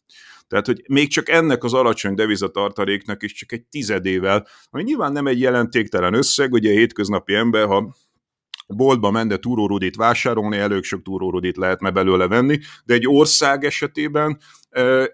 Tehát, 0.54 0.68
hogy 0.68 0.84
még 0.88 1.10
csak 1.10 1.30
ennek 1.30 1.64
az 1.64 1.74
alacsony 1.74 2.16
devizatartaléknak 2.16 3.24
is 3.24 3.34
csak 3.34 3.52
egy 3.52 3.64
tizedével, 3.64 4.48
ami 4.70 4.84
nyilván 4.84 5.12
nem 5.12 5.28
egy 5.28 5.40
jelentéktelen 5.40 6.14
összeg, 6.14 6.52
ugye 6.52 6.70
a 6.70 6.74
hétköznapi 6.74 7.34
ember, 7.34 7.68
ha 7.68 7.96
boltba 8.68 9.12
menne 9.12 9.38
túrórudit 9.38 9.96
vásárolni, 9.96 10.58
elég 10.58 10.84
sok 10.84 11.02
túrórudit 11.02 11.58
lehetne 11.58 11.92
belőle 11.92 12.28
venni, 12.28 12.60
de 12.86 12.94
egy 12.94 13.08
ország 13.08 13.64
esetében 13.64 14.40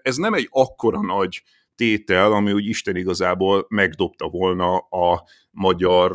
ez 0.02 0.16
nem 0.16 0.34
egy 0.34 0.48
akkora 0.50 1.00
nagy 1.00 1.42
tétel, 1.74 2.32
ami 2.32 2.52
úgy 2.52 2.66
Isten 2.66 2.96
igazából 2.96 3.66
megdobta 3.68 4.28
volna 4.28 4.76
a 4.76 5.22
magyar, 5.50 6.12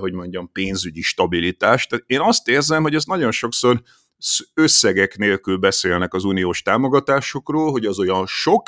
hogy 0.00 0.12
mondjam, 0.12 0.52
pénzügyi 0.52 1.02
stabilitást. 1.02 1.88
Tehát 1.88 2.04
én 2.06 2.20
azt 2.20 2.48
érzem, 2.48 2.82
hogy 2.82 2.94
ez 2.94 3.04
nagyon 3.04 3.30
sokszor 3.30 3.82
összegek 4.54 5.16
nélkül 5.16 5.56
beszélnek 5.56 6.14
az 6.14 6.24
uniós 6.24 6.62
támogatásokról, 6.62 7.70
hogy 7.70 7.84
az 7.84 7.98
olyan 7.98 8.26
sok, 8.26 8.62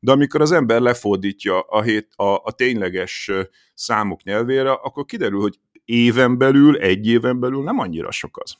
de 0.00 0.12
amikor 0.12 0.40
az 0.40 0.52
ember 0.52 0.80
lefordítja 0.80 1.60
a, 1.60 1.82
hét, 1.82 2.08
a, 2.16 2.34
a 2.44 2.52
tényleges 2.56 3.30
számok 3.74 4.22
nyelvére, 4.22 4.70
akkor 4.70 5.04
kiderül, 5.04 5.40
hogy 5.40 5.58
éven 5.84 6.38
belül, 6.38 6.76
egy 6.76 7.06
éven 7.06 7.40
belül 7.40 7.62
nem 7.62 7.78
annyira 7.78 8.10
sok 8.10 8.38
az. 8.42 8.56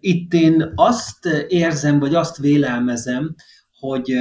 Itt 0.00 0.32
én 0.32 0.72
azt 0.74 1.26
érzem, 1.48 1.98
vagy 1.98 2.14
azt 2.14 2.36
vélelmezem, 2.36 3.34
hogy 3.78 4.16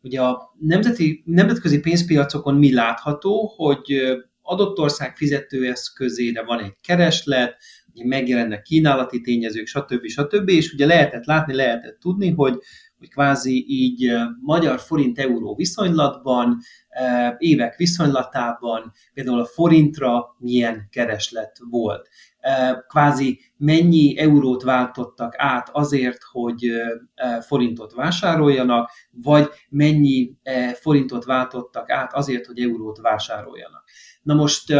ugye 0.00 0.20
a 0.20 0.54
nemzeti, 0.58 1.22
nemzetközi 1.26 1.80
pénzpiacokon 1.80 2.54
mi 2.54 2.72
látható, 2.72 3.54
hogy 3.56 4.18
adott 4.42 4.78
ország 4.78 5.16
fizetőeszközére 5.16 6.42
van 6.42 6.62
egy 6.62 6.76
kereslet, 6.80 7.56
megjelennek 8.04 8.62
kínálati 8.62 9.20
tényezők, 9.20 9.66
stb. 9.66 10.06
stb. 10.06 10.48
És 10.48 10.72
ugye 10.72 10.86
lehetett 10.86 11.24
látni, 11.24 11.54
lehetett 11.54 11.98
tudni, 12.00 12.30
hogy, 12.30 12.58
hogy 12.98 13.08
kvázi 13.08 13.64
így 13.68 14.12
magyar 14.40 14.80
forint-euró 14.80 15.54
viszonylatban, 15.54 16.58
évek 17.38 17.76
viszonylatában 17.76 18.92
például 19.14 19.40
a 19.40 19.44
forintra 19.46 20.36
milyen 20.38 20.88
kereslet 20.90 21.58
volt. 21.70 22.08
Kvázi 22.88 23.40
mennyi 23.56 24.18
eurót 24.18 24.62
váltottak 24.62 25.34
át 25.36 25.68
azért, 25.72 26.22
hogy 26.22 26.70
forintot 27.40 27.92
vásároljanak, 27.92 28.90
vagy 29.10 29.48
mennyi 29.68 30.36
forintot 30.74 31.24
váltottak 31.24 31.90
át 31.90 32.12
azért, 32.14 32.46
hogy 32.46 32.58
eurót 32.60 32.98
vásároljanak. 33.00 33.84
Na 34.28 34.34
most, 34.34 34.74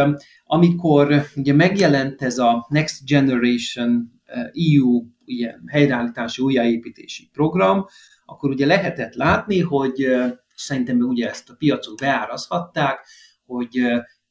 amikor 0.45 1.25
ugye 1.35 1.53
megjelent 1.53 2.21
ez 2.21 2.37
a 2.37 2.65
Next 2.69 3.05
Generation 3.05 4.21
EU 4.53 5.03
ilyen 5.25 5.63
helyreállítási 5.67 6.41
újjáépítési 6.41 7.29
program, 7.31 7.85
akkor 8.25 8.49
ugye 8.49 8.65
lehetett 8.65 9.13
látni, 9.13 9.59
hogy 9.59 10.07
szerintem 10.55 10.99
ugye 10.99 11.29
ezt 11.29 11.49
a 11.49 11.55
piacok 11.57 11.97
beárazhatták, 11.97 12.99
hogy 13.45 13.81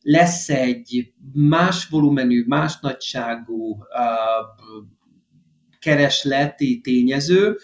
lesz 0.01 0.49
egy 0.49 1.13
más 1.33 1.89
volumenű, 1.89 2.45
más 2.47 2.81
nagyságú 2.81 3.77
keresleti 5.79 6.81
tényező, 6.81 7.57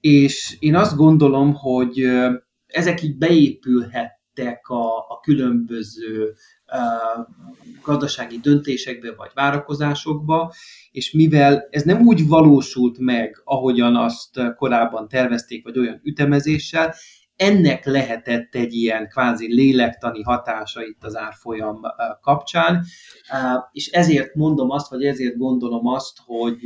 és 0.00 0.56
én 0.58 0.74
azt 0.74 0.96
gondolom, 0.96 1.54
hogy 1.54 2.08
ezek 2.66 3.02
így 3.02 3.18
beépülhettek 3.18 4.68
a, 4.68 4.98
a 4.98 5.20
különböző 5.22 6.34
gazdasági 7.82 8.38
döntésekbe 8.38 9.14
vagy 9.16 9.30
várakozásokba, 9.34 10.54
és 10.90 11.12
mivel 11.12 11.68
ez 11.70 11.82
nem 11.82 12.00
úgy 12.06 12.28
valósult 12.28 12.98
meg, 12.98 13.40
ahogyan 13.44 13.96
azt 13.96 14.40
korábban 14.56 15.08
tervezték, 15.08 15.64
vagy 15.64 15.78
olyan 15.78 16.00
ütemezéssel, 16.02 16.94
ennek 17.38 17.84
lehetett 17.84 18.54
egy 18.54 18.74
ilyen 18.74 19.08
kvázi 19.08 19.54
lélektani 19.54 20.22
hatása 20.22 20.84
itt 20.84 21.04
az 21.04 21.16
árfolyam 21.16 21.80
kapcsán, 22.20 22.84
és 23.72 23.86
ezért 23.90 24.34
mondom 24.34 24.70
azt, 24.70 24.90
vagy 24.90 25.04
ezért 25.04 25.36
gondolom 25.36 25.86
azt, 25.86 26.18
hogy 26.24 26.64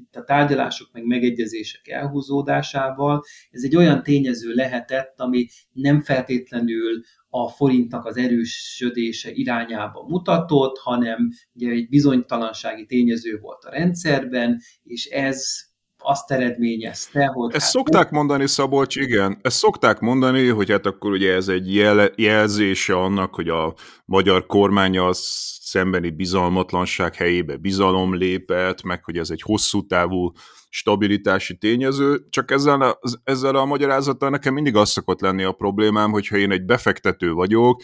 itt 0.00 0.16
a 0.16 0.24
tárgyalások 0.24 0.88
meg 0.92 1.04
megegyezések 1.04 1.88
elhúzódásával 1.88 3.22
ez 3.50 3.62
egy 3.62 3.76
olyan 3.76 4.02
tényező 4.02 4.52
lehetett, 4.52 5.20
ami 5.20 5.46
nem 5.72 6.02
feltétlenül 6.02 7.02
a 7.28 7.48
forintnak 7.48 8.04
az 8.04 8.16
erősödése 8.16 9.30
irányába 9.32 10.04
mutatott, 10.08 10.78
hanem 10.78 11.30
ugye 11.54 11.70
egy 11.70 11.88
bizonytalansági 11.88 12.86
tényező 12.86 13.38
volt 13.38 13.64
a 13.64 13.70
rendszerben, 13.70 14.60
és 14.82 15.06
ez 15.06 15.72
azt 16.04 16.30
eredményezte, 16.30 17.26
hogy... 17.26 17.54
Ezt 17.54 17.62
hát, 17.62 17.70
szokták 17.70 18.10
mondani, 18.10 18.46
Szabolcs, 18.46 18.96
igen, 18.96 19.38
ezt 19.42 19.56
szokták 19.56 20.00
mondani, 20.00 20.48
hogy 20.48 20.70
hát 20.70 20.86
akkor 20.86 21.10
ugye 21.10 21.34
ez 21.34 21.48
egy 21.48 21.74
jel, 21.74 22.10
jelzése 22.16 22.96
annak, 22.96 23.34
hogy 23.34 23.48
a 23.48 23.74
magyar 24.04 24.46
kormánya 24.46 25.06
az 25.06 25.18
szembeni 25.60 26.10
bizalmatlanság 26.10 27.14
helyébe 27.14 27.56
bizalom 27.56 28.14
lépett, 28.14 28.82
meg 28.82 29.04
hogy 29.04 29.18
ez 29.18 29.30
egy 29.30 29.42
hosszú 29.42 29.86
távú 29.86 30.32
stabilitási 30.68 31.56
tényező, 31.56 32.26
csak 32.30 32.50
ezzel 32.50 32.80
a, 32.80 32.98
ezzel 33.24 33.54
a 33.54 33.64
magyarázattal 33.64 34.30
nekem 34.30 34.54
mindig 34.54 34.76
az 34.76 34.90
szokott 34.90 35.20
lenni 35.20 35.42
a 35.42 35.52
problémám, 35.52 36.10
hogyha 36.10 36.36
én 36.36 36.50
egy 36.50 36.64
befektető 36.64 37.32
vagyok, 37.32 37.82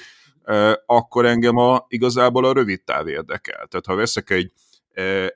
akkor 0.86 1.26
engem 1.26 1.56
a, 1.56 1.84
igazából 1.88 2.44
a 2.44 2.52
rövid 2.52 2.82
táv 2.82 3.08
érdekel. 3.08 3.66
Tehát 3.68 3.86
ha 3.86 3.94
veszek 3.94 4.30
egy 4.30 4.52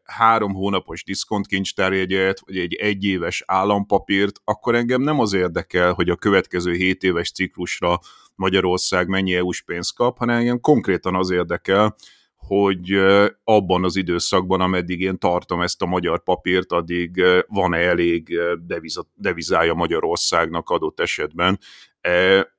három 0.04 0.52
hónapos 0.54 1.04
diszkontkincstárjegyet, 1.04 2.40
vagy 2.46 2.58
egy 2.58 2.74
egyéves 2.74 3.42
állampapírt, 3.46 4.40
akkor 4.44 4.74
engem 4.74 5.00
nem 5.00 5.20
az 5.20 5.32
érdekel, 5.32 5.92
hogy 5.92 6.08
a 6.08 6.16
következő 6.16 6.72
7 6.72 7.02
éves 7.02 7.30
ciklusra 7.30 7.98
Magyarország 8.34 9.08
mennyi 9.08 9.34
EU-s 9.34 9.62
pénzt 9.62 9.94
kap, 9.94 10.18
hanem 10.18 10.36
engem 10.36 10.60
konkrétan 10.60 11.14
az 11.14 11.30
érdekel, 11.30 11.96
hogy 12.36 12.92
abban 13.44 13.84
az 13.84 13.96
időszakban, 13.96 14.60
ameddig 14.60 15.00
én 15.00 15.18
tartom 15.18 15.60
ezt 15.60 15.82
a 15.82 15.86
magyar 15.86 16.22
papírt, 16.22 16.72
addig 16.72 17.22
van-e 17.46 17.78
elég 17.78 18.38
devizája 19.14 19.74
Magyarországnak 19.74 20.70
adott 20.70 21.00
esetben. 21.00 21.58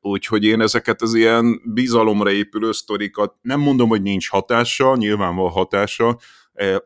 Úgyhogy 0.02 0.44
én 0.44 0.62
ezeket 0.62 1.02
az 1.02 1.14
ilyen 1.14 1.62
bizalomra 1.74 2.32
épülő 2.32 2.72
sztorikat 2.72 3.36
nem 3.42 3.60
mondom, 3.60 3.90
hogy 3.90 4.02
nincs 4.02 4.30
hatása, 4.30 4.96
nyilván 4.96 5.36
van 5.36 5.52
hatása, 5.52 6.18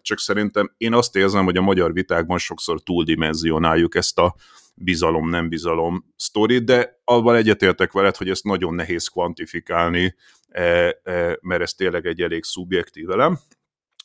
csak 0.02 0.20
szerintem 0.20 0.74
én 0.78 0.94
azt 0.94 1.16
érzem, 1.16 1.44
hogy 1.46 1.58
a 1.58 1.62
magyar 1.62 1.94
vitákban 1.94 2.38
sokszor 2.38 2.82
túldimenzionáljuk 2.82 3.96
ezt 3.96 4.20
a 4.20 4.36
bizalom-nem 4.76 5.50
bizalom 5.50 6.14
sztorit, 6.16 6.64
de 6.64 7.02
abban 7.04 7.36
egyetértek 7.36 7.92
veled, 7.92 8.16
hogy 8.16 8.30
ezt 8.30 8.44
nagyon 8.44 8.74
nehéz 8.74 9.08
kvantifikálni, 9.08 10.16
mert 11.42 11.62
ez 11.62 11.74
tényleg 11.74 12.06
egy 12.06 12.22
elég 12.22 12.44
szubjektív 12.44 13.10
elem. 13.10 13.40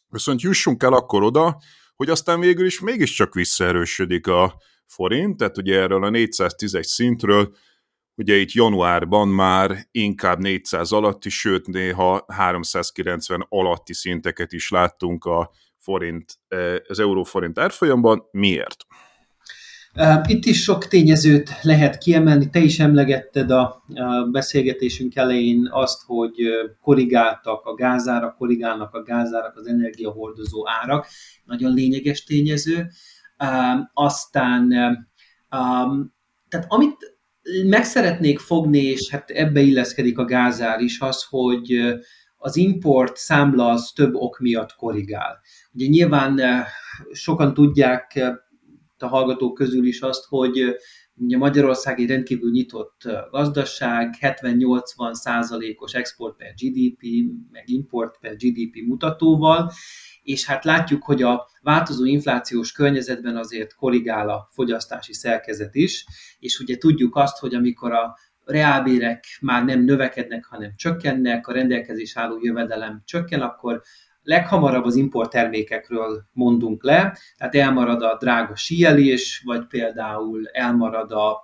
Viszont 0.09 0.41
jussunk 0.41 0.83
el 0.83 0.93
akkor 0.93 1.23
oda, 1.23 1.59
hogy 1.97 2.11
aztán 2.11 2.41
végül 2.41 2.67
is 2.67 2.81
mégiscsak 2.81 3.35
visszaerősödik 3.35 4.27
a 4.27 4.55
forint, 4.87 5.37
tehát 5.37 5.59
ugye 5.59 5.81
erről 5.81 6.05
a 6.05 6.11
410 6.11 6.79
szintről 6.81 7.57
Ugye 8.17 8.37
itt 8.37 8.53
januárban 8.53 9.29
már 9.29 9.87
inkább 9.91 10.39
400 10.39 10.93
alatti, 10.93 11.29
sőt 11.29 11.67
néha 11.67 12.25
390 12.29 13.47
alatti 13.49 13.95
szinteket 13.95 14.53
is 14.53 14.71
láttunk 14.71 15.25
a 15.25 15.51
forint, 15.79 16.39
eh, 16.49 16.77
az 16.89 16.99
euróforint 16.99 17.59
árfolyamban. 17.59 18.29
Miért? 18.31 18.87
Itt 20.27 20.45
is 20.45 20.63
sok 20.63 20.87
tényezőt 20.87 21.51
lehet 21.63 21.99
kiemelni. 21.99 22.51
Te 22.51 22.59
is 22.59 22.79
emlegetted 22.79 23.51
a 23.51 23.85
beszélgetésünk 24.31 25.17
elején 25.17 25.69
azt, 25.71 26.03
hogy 26.07 26.35
korrigáltak 26.81 27.65
a 27.65 27.75
gázárak, 27.75 28.37
korrigálnak 28.37 28.95
a 28.95 29.03
gázárak, 29.03 29.57
az 29.57 29.67
energiahordozó 29.67 30.69
árak. 30.69 31.07
Nagyon 31.45 31.75
lényeges 31.75 32.25
tényező. 32.25 32.89
Aztán, 33.93 34.69
tehát 36.49 36.67
amit 36.69 37.14
meg 37.67 37.85
szeretnék 37.85 38.39
fogni, 38.39 38.83
és 38.83 39.11
hát 39.11 39.31
ebbe 39.31 39.61
illeszkedik 39.61 40.19
a 40.19 40.25
gázár 40.25 40.81
is, 40.81 41.01
az, 41.01 41.25
hogy 41.29 41.79
az 42.37 42.57
import 42.57 43.17
számla 43.17 43.69
az 43.71 43.93
több 43.95 44.15
ok 44.15 44.39
miatt 44.39 44.75
korrigál. 44.75 45.41
Ugye 45.73 45.87
nyilván 45.87 46.41
sokan 47.13 47.55
tudják 47.55 48.35
a 48.99 49.07
hallgatók 49.07 49.55
közül 49.55 49.87
is 49.87 50.01
azt, 50.01 50.25
hogy 50.29 50.77
ugye 51.17 51.37
Magyarország 51.37 52.01
egy 52.01 52.09
rendkívül 52.09 52.51
nyitott 52.51 53.01
gazdaság, 53.31 54.15
70-80 54.21 55.13
százalékos 55.13 55.93
export 55.93 56.37
per 56.37 56.55
GDP, 56.57 57.03
meg 57.51 57.69
import 57.69 58.19
per 58.21 58.37
GDP 58.37 58.87
mutatóval, 58.87 59.73
és 60.25 60.47
hát 60.47 60.65
látjuk, 60.65 61.03
hogy 61.03 61.23
a 61.23 61.47
változó 61.63 62.05
inflációs 62.05 62.73
környezetben 62.73 63.37
azért 63.37 63.75
korrigál 63.75 64.29
a 64.29 64.49
fogyasztási 64.53 65.13
szerkezet 65.13 65.75
is, 65.75 66.07
és 66.39 66.59
ugye 66.59 66.77
tudjuk 66.77 67.17
azt, 67.17 67.39
hogy 67.39 67.55
amikor 67.55 67.93
a 67.93 68.17
reálbérek 68.45 69.25
már 69.41 69.65
nem 69.65 69.81
növekednek, 69.81 70.45
hanem 70.45 70.73
csökkennek, 70.77 71.47
a 71.47 71.53
rendelkezés 71.53 72.17
álló 72.17 72.39
jövedelem 72.43 73.03
csökken, 73.05 73.41
akkor 73.41 73.83
leghamarabb 74.23 74.85
az 74.85 74.97
importtermékekről 74.97 76.25
mondunk 76.33 76.85
le, 76.85 77.19
tehát 77.37 77.55
elmarad 77.55 78.03
a 78.03 78.17
drága 78.21 78.57
síelés, 78.57 79.43
vagy 79.45 79.67
például 79.67 80.49
elmarad 80.53 81.13
a 81.13 81.37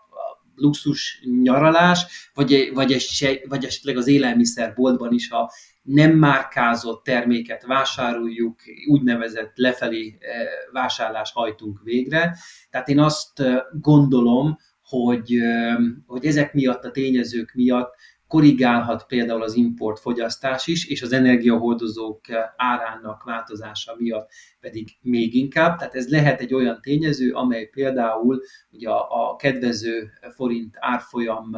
luxus 0.55 1.21
nyaralás, 1.43 2.31
vagy, 2.35 2.71
vagy, 2.75 3.07
vagy 3.49 3.65
esetleg 3.65 3.97
az 3.97 4.07
élelmiszerboltban 4.07 5.13
is 5.13 5.31
a 5.31 5.51
nem 5.83 6.17
márkázott 6.17 7.05
terméket 7.05 7.65
vásároljuk, 7.67 8.61
úgynevezett 8.89 9.53
lefelé 9.55 10.19
eh, 10.21 10.47
vásárlás 10.73 11.33
hajtunk 11.33 11.81
végre. 11.83 12.37
Tehát 12.71 12.89
én 12.89 12.99
azt 12.99 13.41
eh, 13.41 13.59
gondolom, 13.73 14.59
hogy, 14.83 15.35
eh, 15.35 15.77
hogy 16.07 16.25
ezek 16.25 16.55
miatt, 16.55 16.85
a 16.85 16.91
tényezők 16.91 17.53
miatt 17.55 17.95
korrigálhat 18.31 19.07
például 19.07 19.43
az 19.43 19.55
importfogyasztás 19.55 20.67
is, 20.67 20.89
és 20.89 21.03
az 21.03 21.13
energiahordozók 21.13 22.21
árának 22.57 23.23
változása 23.23 23.95
miatt 23.99 24.31
pedig 24.61 24.89
még 25.01 25.35
inkább. 25.35 25.79
Tehát 25.79 25.95
ez 25.95 26.09
lehet 26.09 26.41
egy 26.41 26.55
olyan 26.55 26.79
tényező, 26.81 27.33
amely 27.33 27.65
például 27.65 28.43
ugye 28.71 28.89
a, 28.89 29.31
a 29.31 29.37
kedvező 29.37 30.11
forint 30.35 30.75
árfolyam 30.79 31.51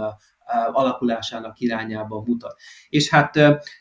alakulásának 0.72 1.60
irányába 1.60 2.22
mutat. 2.26 2.60
És 2.88 3.10
hát 3.10 3.38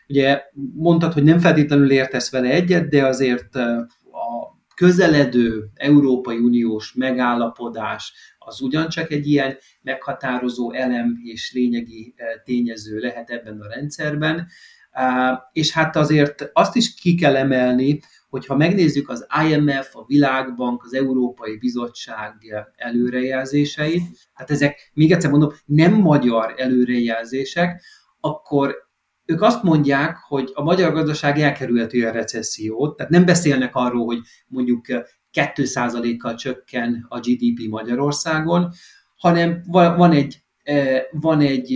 ugye 0.07 0.43
mondtad, 0.73 1.13
hogy 1.13 1.23
nem 1.23 1.39
feltétlenül 1.39 1.91
értesz 1.91 2.31
vele 2.31 2.49
egyet, 2.49 2.89
de 2.89 3.05
azért 3.05 3.55
a 3.55 4.59
közeledő 4.75 5.69
Európai 5.75 6.37
Uniós 6.37 6.93
megállapodás 6.93 8.13
az 8.45 8.61
ugyancsak 8.61 9.11
egy 9.11 9.27
ilyen 9.27 9.57
meghatározó 9.81 10.71
elem 10.71 11.19
és 11.23 11.51
lényegi 11.53 12.13
tényező 12.43 12.99
lehet 12.99 13.29
ebben 13.29 13.59
a 13.61 13.67
rendszerben. 13.67 14.47
És 15.51 15.71
hát 15.71 15.95
azért 15.95 16.49
azt 16.53 16.75
is 16.75 16.93
ki 16.93 17.15
kell 17.15 17.35
emelni, 17.35 17.99
hogyha 18.29 18.55
megnézzük 18.55 19.09
az 19.09 19.27
IMF, 19.49 19.95
a 19.95 20.05
Világbank, 20.07 20.83
az 20.83 20.93
Európai 20.93 21.57
Bizottság 21.57 22.33
előrejelzéseit, 22.75 24.03
hát 24.33 24.51
ezek, 24.51 24.91
még 24.93 25.11
egyszer 25.11 25.29
mondom, 25.29 25.51
nem 25.65 25.93
magyar 25.93 26.53
előrejelzések, 26.57 27.83
akkor 28.19 28.75
ők 29.25 29.41
azt 29.41 29.63
mondják, 29.63 30.17
hogy 30.27 30.51
a 30.53 30.63
magyar 30.63 30.93
gazdaság 30.93 31.39
elkerülheti 31.39 32.03
a 32.03 32.11
recessziót, 32.11 32.97
tehát 32.97 33.11
nem 33.11 33.25
beszélnek 33.25 33.75
arról, 33.75 34.05
hogy 34.05 34.19
mondjuk 34.47 34.85
2%-kal 35.33 36.35
csökken 36.35 37.05
a 37.09 37.19
GDP 37.19 37.67
Magyarországon, 37.69 38.71
hanem 39.15 39.63
van 39.67 40.11
egy, 40.11 40.43
van 41.11 41.41
egy 41.41 41.71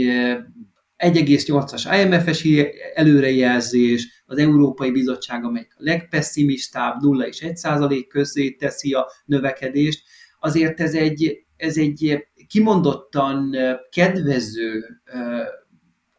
1,8-as 0.97 2.03
IMF-es 2.03 2.47
előrejelzés, 2.93 4.23
az 4.25 4.37
Európai 4.37 4.91
Bizottság, 4.91 5.43
amelyik 5.43 5.73
a 5.77 5.83
legpesszimistább 5.83 7.01
0 7.01 7.27
és 7.27 7.41
1 7.41 7.57
százalék 7.57 8.07
közé 8.07 8.51
teszi 8.51 8.93
a 8.93 9.07
növekedést, 9.25 10.03
azért 10.39 10.79
ez 10.79 10.93
egy, 10.93 11.45
ez 11.57 11.77
egy 11.77 12.27
kimondottan 12.47 13.55
kedvező 13.89 15.01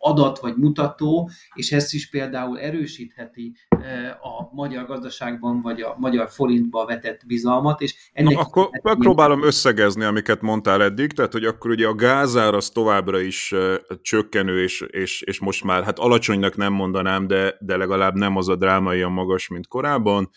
adat 0.06 0.38
vagy 0.38 0.56
mutató, 0.56 1.30
és 1.54 1.72
ezt 1.72 1.94
is 1.94 2.10
például 2.10 2.58
erősítheti 2.60 3.56
eh, 3.68 4.10
a 4.10 4.50
magyar 4.52 4.86
gazdaságban 4.86 5.60
vagy 5.62 5.80
a 5.80 5.94
magyar 5.98 6.30
forintba 6.30 6.86
vetett 6.86 7.20
bizalmat. 7.26 7.80
És 7.80 7.94
ennek 8.12 8.34
Na, 8.34 8.40
akkor 8.40 8.68
megpróbálom 8.82 9.36
ilyen... 9.36 9.48
összegezni, 9.48 10.04
amiket 10.04 10.40
mondtál 10.40 10.82
eddig, 10.82 11.12
tehát 11.12 11.32
hogy 11.32 11.44
akkor 11.44 11.70
ugye 11.70 11.86
a 11.86 11.94
gázár 11.94 12.54
az 12.54 12.68
továbbra 12.68 13.20
is 13.20 13.52
uh, 13.52 13.74
csökkenő, 14.02 14.62
és, 14.62 14.80
és, 14.80 15.22
és 15.22 15.40
most 15.40 15.64
már 15.64 15.84
hát 15.84 15.98
alacsonynak 15.98 16.56
nem 16.56 16.72
mondanám, 16.72 17.26
de, 17.26 17.56
de 17.60 17.76
legalább 17.76 18.14
nem 18.14 18.36
az 18.36 18.48
a 18.48 18.56
drámaian 18.56 19.12
magas, 19.12 19.48
mint 19.48 19.66
korábban. 19.66 20.30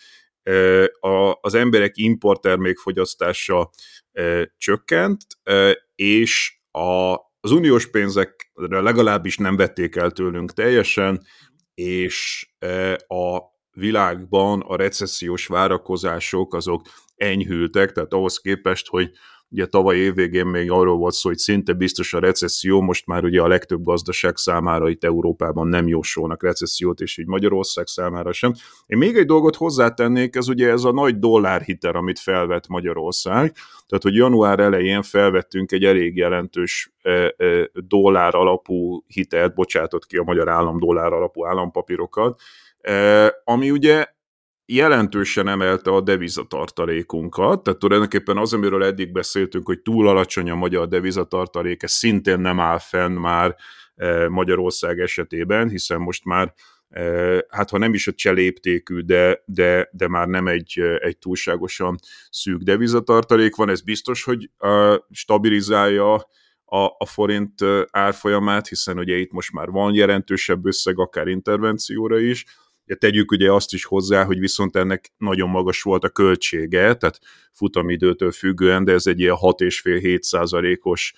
Uh, 0.45 1.11
a, 1.11 1.37
az 1.41 1.53
emberek 1.53 1.97
importtermékfogyasztása 1.97 3.69
uh, 4.13 4.41
csökkent, 4.57 5.21
és 5.95 6.59
a, 6.71 7.15
az 7.39 7.51
uniós 7.51 7.89
pénzekre 7.89 8.81
legalábbis 8.81 9.37
nem 9.37 9.55
vették 9.55 9.95
el 9.95 10.11
tőlünk 10.11 10.53
teljesen, 10.53 11.21
és 11.73 12.47
e, 12.59 12.93
a 13.07 13.41
világban 13.71 14.61
a 14.61 14.75
recessziós 14.75 15.47
várakozások 15.47 16.53
azok 16.53 16.81
enyhültek, 17.15 17.91
tehát 17.91 18.13
ahhoz 18.13 18.37
képest, 18.37 18.87
hogy 18.87 19.11
Ugye 19.51 19.65
tavaly 19.65 19.95
évvégén 19.95 20.45
még 20.45 20.71
arról 20.71 20.97
volt 20.97 21.13
szó, 21.13 21.29
hogy 21.29 21.37
szinte 21.37 21.73
biztos 21.73 22.13
a 22.13 22.19
recesszió, 22.19 22.81
most 22.81 23.05
már 23.07 23.23
ugye 23.23 23.41
a 23.41 23.47
legtöbb 23.47 23.83
gazdaság 23.83 24.37
számára 24.37 24.89
itt 24.89 25.03
Európában 25.03 25.67
nem 25.67 25.87
jósolnak 25.87 26.43
recessziót, 26.43 26.99
és 26.99 27.17
így 27.17 27.27
Magyarország 27.27 27.87
számára 27.87 28.31
sem. 28.31 28.53
Én 28.85 28.97
még 28.97 29.15
egy 29.15 29.25
dolgot 29.25 29.55
hozzátennék, 29.55 30.35
ez 30.35 30.47
ugye 30.47 30.69
ez 30.69 30.83
a 30.83 30.91
nagy 30.91 31.19
dollárhitel, 31.19 31.95
amit 31.95 32.19
felvett 32.19 32.67
Magyarország, 32.67 33.53
tehát 33.87 34.03
hogy 34.03 34.15
január 34.15 34.59
elején 34.59 35.01
felvettünk 35.01 35.71
egy 35.71 35.83
elég 35.83 36.15
jelentős 36.15 36.93
e, 37.01 37.11
e, 37.37 37.69
dollár 37.73 38.35
alapú 38.35 39.03
hitelt, 39.07 39.53
bocsátott 39.53 40.05
ki 40.05 40.17
a 40.17 40.23
magyar 40.23 40.49
állam 40.49 40.79
dollár 40.79 41.13
alapú 41.13 41.45
állampapírokat, 41.45 42.39
e, 42.81 43.41
ami 43.43 43.71
ugye 43.71 44.05
jelentősen 44.71 45.47
emelte 45.47 45.91
a 45.91 46.01
devizatartalékunkat, 46.01 47.63
tehát 47.63 47.79
tulajdonképpen 47.79 48.37
az, 48.37 48.53
amiről 48.53 48.83
eddig 48.83 49.11
beszéltünk, 49.11 49.65
hogy 49.65 49.81
túl 49.81 50.07
alacsony 50.07 50.49
a 50.49 50.55
magyar 50.55 50.87
devizatartalék, 50.87 51.83
ez 51.83 51.91
szintén 51.91 52.39
nem 52.39 52.59
áll 52.59 52.79
fenn 52.79 53.11
már 53.11 53.55
Magyarország 54.29 54.99
esetében, 54.99 55.69
hiszen 55.69 55.99
most 55.99 56.25
már 56.25 56.53
hát 57.49 57.69
ha 57.69 57.77
nem 57.77 57.93
is 57.93 58.07
a 58.07 58.13
cseléptékű, 58.13 58.99
de, 58.99 59.43
de, 59.45 59.89
de 59.91 60.07
már 60.07 60.27
nem 60.27 60.47
egy, 60.47 60.79
egy 60.99 61.17
túlságosan 61.17 61.95
szűk 62.29 62.61
devizatartalék. 62.61 63.55
Van, 63.55 63.69
ez 63.69 63.81
biztos, 63.81 64.23
hogy 64.23 64.49
stabilizálja 65.11 66.13
a, 66.65 66.83
a 66.97 67.05
forint 67.05 67.53
árfolyamát, 67.91 68.67
hiszen 68.67 68.99
ugye 68.99 69.15
itt 69.15 69.31
most 69.31 69.51
már 69.51 69.69
van 69.69 69.93
jelentősebb 69.93 70.65
összeg, 70.65 70.99
akár 70.99 71.27
intervencióra 71.27 72.19
is, 72.19 72.45
de 72.89 72.95
tegyük 72.95 73.31
ugye 73.31 73.51
azt 73.51 73.73
is 73.73 73.85
hozzá, 73.85 74.23
hogy 74.23 74.39
viszont 74.39 74.75
ennek 74.75 75.11
nagyon 75.17 75.49
magas 75.49 75.81
volt 75.81 76.03
a 76.03 76.09
költsége, 76.09 76.93
tehát 76.93 77.19
futamidőtől 77.51 78.31
függően, 78.31 78.83
de 78.83 78.91
ez 78.91 79.07
egy 79.07 79.19
ilyen 79.19 79.35
6,5-7 79.39 80.21
százalékos 80.21 81.13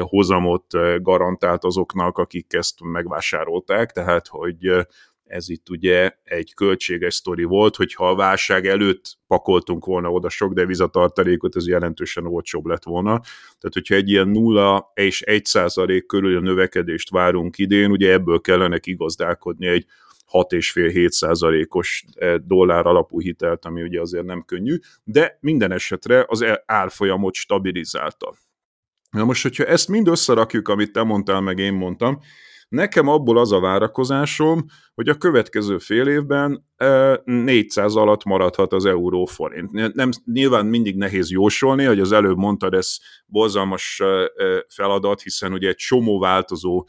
hozamot 0.00 0.66
garantált 1.02 1.64
azoknak, 1.64 2.18
akik 2.18 2.52
ezt 2.52 2.82
megvásárolták, 2.82 3.92
tehát 3.92 4.26
hogy 4.28 4.86
ez 5.24 5.48
itt 5.48 5.70
ugye 5.70 6.12
egy 6.24 6.54
költséges 6.54 7.14
sztori 7.14 7.44
volt, 7.44 7.76
hogyha 7.76 8.08
a 8.08 8.14
válság 8.14 8.66
előtt 8.66 9.18
pakoltunk 9.26 9.84
volna 9.84 10.10
oda 10.10 10.28
sok 10.28 10.52
devizatartalékot, 10.52 11.56
ez 11.56 11.68
jelentősen 11.68 12.26
olcsóbb 12.26 12.66
lett 12.66 12.84
volna. 12.84 13.20
Tehát, 13.58 13.72
hogyha 13.72 13.94
egy 13.94 14.08
ilyen 14.08 14.28
0 14.28 14.92
és 14.94 15.22
1 15.22 15.44
százalék 15.44 16.06
körül 16.06 16.36
a 16.36 16.40
növekedést 16.40 17.10
várunk 17.10 17.58
idén, 17.58 17.90
ugye 17.90 18.12
ebből 18.12 18.40
kellene 18.40 18.78
kigazdálkodni 18.78 19.66
egy 19.66 19.86
6,5-7 20.38 21.08
százalékos 21.08 22.04
eh, 22.14 22.34
dollár 22.34 22.86
alapú 22.86 23.20
hitelt, 23.20 23.64
ami 23.64 23.82
ugye 23.82 24.00
azért 24.00 24.24
nem 24.24 24.42
könnyű, 24.42 24.76
de 25.04 25.38
minden 25.40 25.72
esetre 25.72 26.24
az 26.28 26.44
árfolyamot 26.66 27.34
stabilizálta. 27.34 28.34
Na 29.10 29.24
most, 29.24 29.42
hogyha 29.42 29.64
ezt 29.64 29.88
mind 29.88 30.08
összerakjuk, 30.08 30.68
amit 30.68 30.92
te 30.92 31.02
mondtál, 31.02 31.40
meg 31.40 31.58
én 31.58 31.72
mondtam, 31.72 32.20
Nekem 32.74 33.08
abból 33.08 33.38
az 33.38 33.52
a 33.52 33.60
várakozásom, 33.60 34.64
hogy 34.94 35.08
a 35.08 35.14
következő 35.14 35.78
fél 35.78 36.08
évben 36.08 36.66
400 37.24 37.96
alatt 37.96 38.24
maradhat 38.24 38.72
az 38.72 38.84
euró 38.84 39.24
forint. 39.24 39.94
Nem, 39.94 40.10
nyilván 40.24 40.66
mindig 40.66 40.96
nehéz 40.96 41.30
jósolni, 41.30 41.84
hogy 41.84 42.00
az 42.00 42.12
előbb 42.12 42.36
mondtad, 42.36 42.74
ez 42.74 42.96
borzalmas 43.26 44.02
feladat, 44.68 45.22
milyen 45.40 45.56
ugye 45.56 45.68
egy 45.68 45.76
csomó 45.76 46.18
változó 46.18 46.86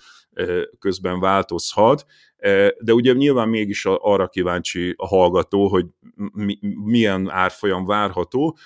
közben 0.80 1.20
változhat, 1.20 2.06
de 2.80 2.94
ugye 2.94 3.14
nyilván 3.14 3.50
mégis 3.50 3.86
arra 3.86 4.28
kíváncsi 4.28 4.94
a 4.98 5.08
hallgató, 5.08 5.68
hogy 5.68 5.86
milyen 6.84 7.30
árfolyam 7.30 7.86
várható, 7.86 8.58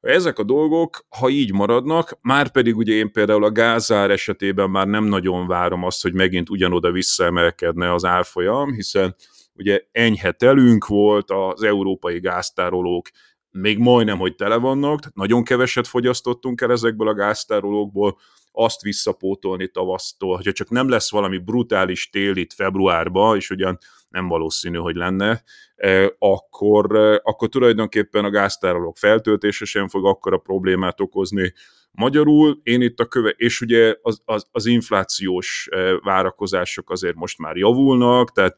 ezek 0.00 0.38
a 0.38 0.42
dolgok, 0.42 1.06
ha 1.08 1.28
így 1.28 1.52
maradnak, 1.52 2.18
már 2.20 2.50
pedig 2.50 2.76
ugye 2.76 2.92
én 2.92 3.12
például 3.12 3.44
a 3.44 3.52
gázár 3.52 4.10
esetében 4.10 4.70
már 4.70 4.86
nem 4.86 5.04
nagyon 5.04 5.46
várom 5.46 5.84
azt, 5.84 6.02
hogy 6.02 6.14
megint 6.14 6.50
ugyanoda 6.50 6.90
visszaemelkedne 6.90 7.92
az 7.92 8.04
árfolyam, 8.04 8.72
hiszen 8.72 9.16
ugye 9.54 9.80
enyhe 9.92 10.32
telünk 10.32 10.86
volt, 10.86 11.30
az 11.30 11.62
európai 11.62 12.20
gáztárolók 12.20 13.08
még 13.50 13.78
majdnem, 13.78 14.18
hogy 14.18 14.34
tele 14.34 14.56
vannak, 14.56 15.00
tehát 15.00 15.16
nagyon 15.16 15.44
keveset 15.44 15.86
fogyasztottunk 15.86 16.60
el 16.60 16.70
ezekből 16.70 17.08
a 17.08 17.14
gáztárolókból, 17.14 18.18
azt 18.58 18.82
visszapótolni 18.82 19.68
tavasztól, 19.68 20.36
hogyha 20.36 20.52
csak 20.52 20.70
nem 20.70 20.88
lesz 20.88 21.10
valami 21.10 21.38
brutális 21.38 22.10
tél 22.10 22.36
itt 22.36 22.52
februárban, 22.52 23.36
és 23.36 23.50
ugyan 23.50 23.78
nem 24.08 24.28
valószínű, 24.28 24.76
hogy 24.76 24.96
lenne, 24.96 25.42
e, 25.76 26.14
akkor, 26.18 26.96
e, 26.96 27.20
akkor 27.22 27.48
tulajdonképpen 27.48 28.24
a 28.24 28.30
gáztárolók 28.30 28.96
feltöltése 28.96 29.64
sem 29.64 29.88
fog 29.88 30.06
akkora 30.06 30.38
problémát 30.38 31.00
okozni. 31.00 31.52
Magyarul 31.90 32.60
én 32.62 32.82
itt 32.82 33.00
a 33.00 33.06
köve, 33.06 33.28
és 33.36 33.60
ugye 33.60 33.94
az, 34.02 34.22
az, 34.24 34.46
az 34.50 34.66
inflációs 34.66 35.68
e, 35.70 35.98
várakozások 35.98 36.90
azért 36.90 37.14
most 37.14 37.38
már 37.38 37.56
javulnak, 37.56 38.32
tehát 38.32 38.56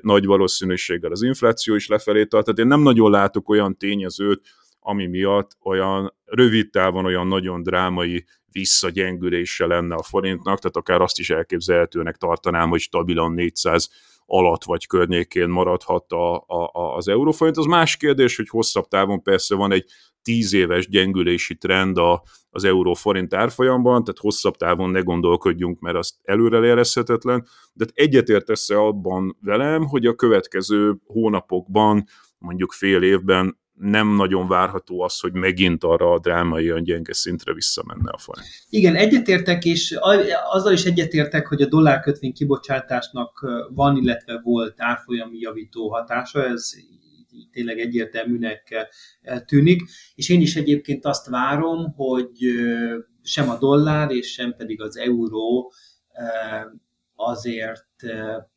nagy 0.00 0.24
valószínűséggel 0.24 1.10
az 1.10 1.22
infláció 1.22 1.74
is 1.74 1.88
lefelé 1.88 2.24
tart, 2.24 2.44
tehát 2.44 2.60
én 2.60 2.66
nem 2.66 2.80
nagyon 2.80 3.10
látok 3.10 3.48
olyan 3.48 3.76
tényezőt, 3.76 4.40
ami 4.80 5.06
miatt 5.06 5.56
olyan 5.62 6.14
rövid 6.24 6.70
távon 6.70 7.04
olyan 7.04 7.26
nagyon 7.26 7.62
drámai 7.62 8.24
visszagyengülése 8.52 9.66
lenne 9.66 9.94
a 9.94 10.02
forintnak, 10.02 10.58
tehát 10.58 10.76
akár 10.76 11.00
azt 11.00 11.18
is 11.18 11.30
elképzelhetőnek 11.30 12.16
tartanám, 12.16 12.68
hogy 12.68 12.80
stabilan 12.80 13.32
400 13.32 13.88
alatt 14.30 14.64
vagy 14.64 14.86
környékén 14.86 15.48
maradhat 15.48 16.12
a, 16.12 16.36
a, 16.36 16.96
az 16.96 17.08
euróforint. 17.08 17.56
Az 17.56 17.64
más 17.64 17.96
kérdés, 17.96 18.36
hogy 18.36 18.48
hosszabb 18.48 18.88
távon 18.88 19.22
persze 19.22 19.54
van 19.54 19.72
egy 19.72 19.84
tíz 20.22 20.52
éves 20.52 20.88
gyengülési 20.88 21.56
trend 21.56 21.98
a, 21.98 22.22
az 22.50 22.64
euró-forint 22.64 23.34
árfolyamban, 23.34 24.04
tehát 24.04 24.20
hosszabb 24.20 24.56
távon 24.56 24.90
ne 24.90 25.00
gondolkodjunk, 25.00 25.80
mert 25.80 25.96
azt 25.96 26.14
előrelérezhetetlen, 26.22 27.46
de 27.72 27.86
egyetértesz-e 27.94 28.78
abban 28.78 29.36
velem, 29.40 29.86
hogy 29.86 30.06
a 30.06 30.14
következő 30.14 30.96
hónapokban, 31.06 32.04
mondjuk 32.38 32.72
fél 32.72 33.02
évben 33.02 33.58
nem 33.78 34.08
nagyon 34.08 34.48
várható 34.48 35.02
az, 35.02 35.20
hogy 35.20 35.32
megint 35.32 35.84
arra 35.84 36.12
a 36.12 36.18
drámai 36.18 36.82
gyenge 36.82 37.12
szintre 37.12 37.52
visszamenne 37.52 38.10
a 38.10 38.18
forint. 38.18 38.46
Igen, 38.68 38.94
egyetértek, 38.94 39.64
és 39.64 39.98
azzal 40.50 40.72
is 40.72 40.84
egyetértek, 40.84 41.46
hogy 41.46 41.62
a 41.62 41.68
dollárkötvény 41.68 42.32
kibocsátásnak 42.32 43.46
van, 43.74 43.96
illetve 43.96 44.40
volt 44.42 44.74
árfolyami 44.76 45.38
javító 45.38 45.88
hatása, 45.88 46.44
ez 46.44 46.70
tényleg 47.52 47.78
egyértelműnek 47.78 48.88
tűnik, 49.46 49.82
és 50.14 50.28
én 50.28 50.40
is 50.40 50.56
egyébként 50.56 51.04
azt 51.04 51.28
várom, 51.28 51.92
hogy 51.96 52.30
sem 53.22 53.50
a 53.50 53.58
dollár, 53.58 54.10
és 54.10 54.32
sem 54.32 54.54
pedig 54.56 54.82
az 54.82 54.96
euró 54.96 55.72
azért 57.20 57.86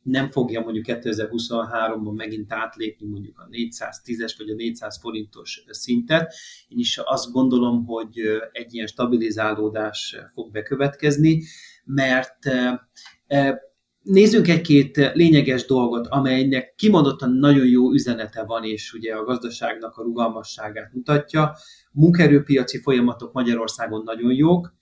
nem 0.02 0.30
fogja 0.30 0.60
mondjuk 0.60 0.84
2023-ban 0.88 2.14
megint 2.16 2.52
átlépni 2.52 3.06
mondjuk 3.06 3.38
a 3.38 3.48
410-es 3.50 4.34
vagy 4.38 4.50
a 4.50 4.54
400 4.54 4.98
forintos 5.00 5.64
szintet. 5.68 6.34
Én 6.68 6.78
is 6.78 6.98
azt 6.98 7.32
gondolom, 7.32 7.84
hogy 7.84 8.18
egy 8.52 8.74
ilyen 8.74 8.86
stabilizálódás 8.86 10.16
fog 10.34 10.50
bekövetkezni, 10.50 11.42
mert 11.84 12.38
Nézzünk 14.02 14.48
egy-két 14.48 14.96
lényeges 14.96 15.66
dolgot, 15.66 16.06
amelynek 16.06 16.74
kimondottan 16.74 17.30
nagyon 17.30 17.66
jó 17.66 17.92
üzenete 17.92 18.44
van, 18.44 18.64
és 18.64 18.92
ugye 18.92 19.14
a 19.14 19.24
gazdaságnak 19.24 19.96
a 19.96 20.02
rugalmasságát 20.02 20.92
mutatja. 20.92 21.42
A 21.42 21.56
munkaerőpiaci 21.92 22.78
folyamatok 22.78 23.32
Magyarországon 23.32 24.02
nagyon 24.04 24.32
jók, 24.32 24.74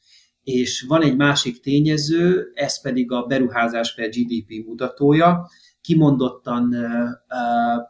és 0.52 0.84
van 0.88 1.02
egy 1.02 1.16
másik 1.16 1.60
tényező, 1.60 2.50
ez 2.54 2.82
pedig 2.82 3.12
a 3.12 3.22
beruházás 3.22 3.94
per 3.94 4.08
GDP 4.08 4.66
mutatója, 4.66 5.48
kimondottan, 5.80 6.76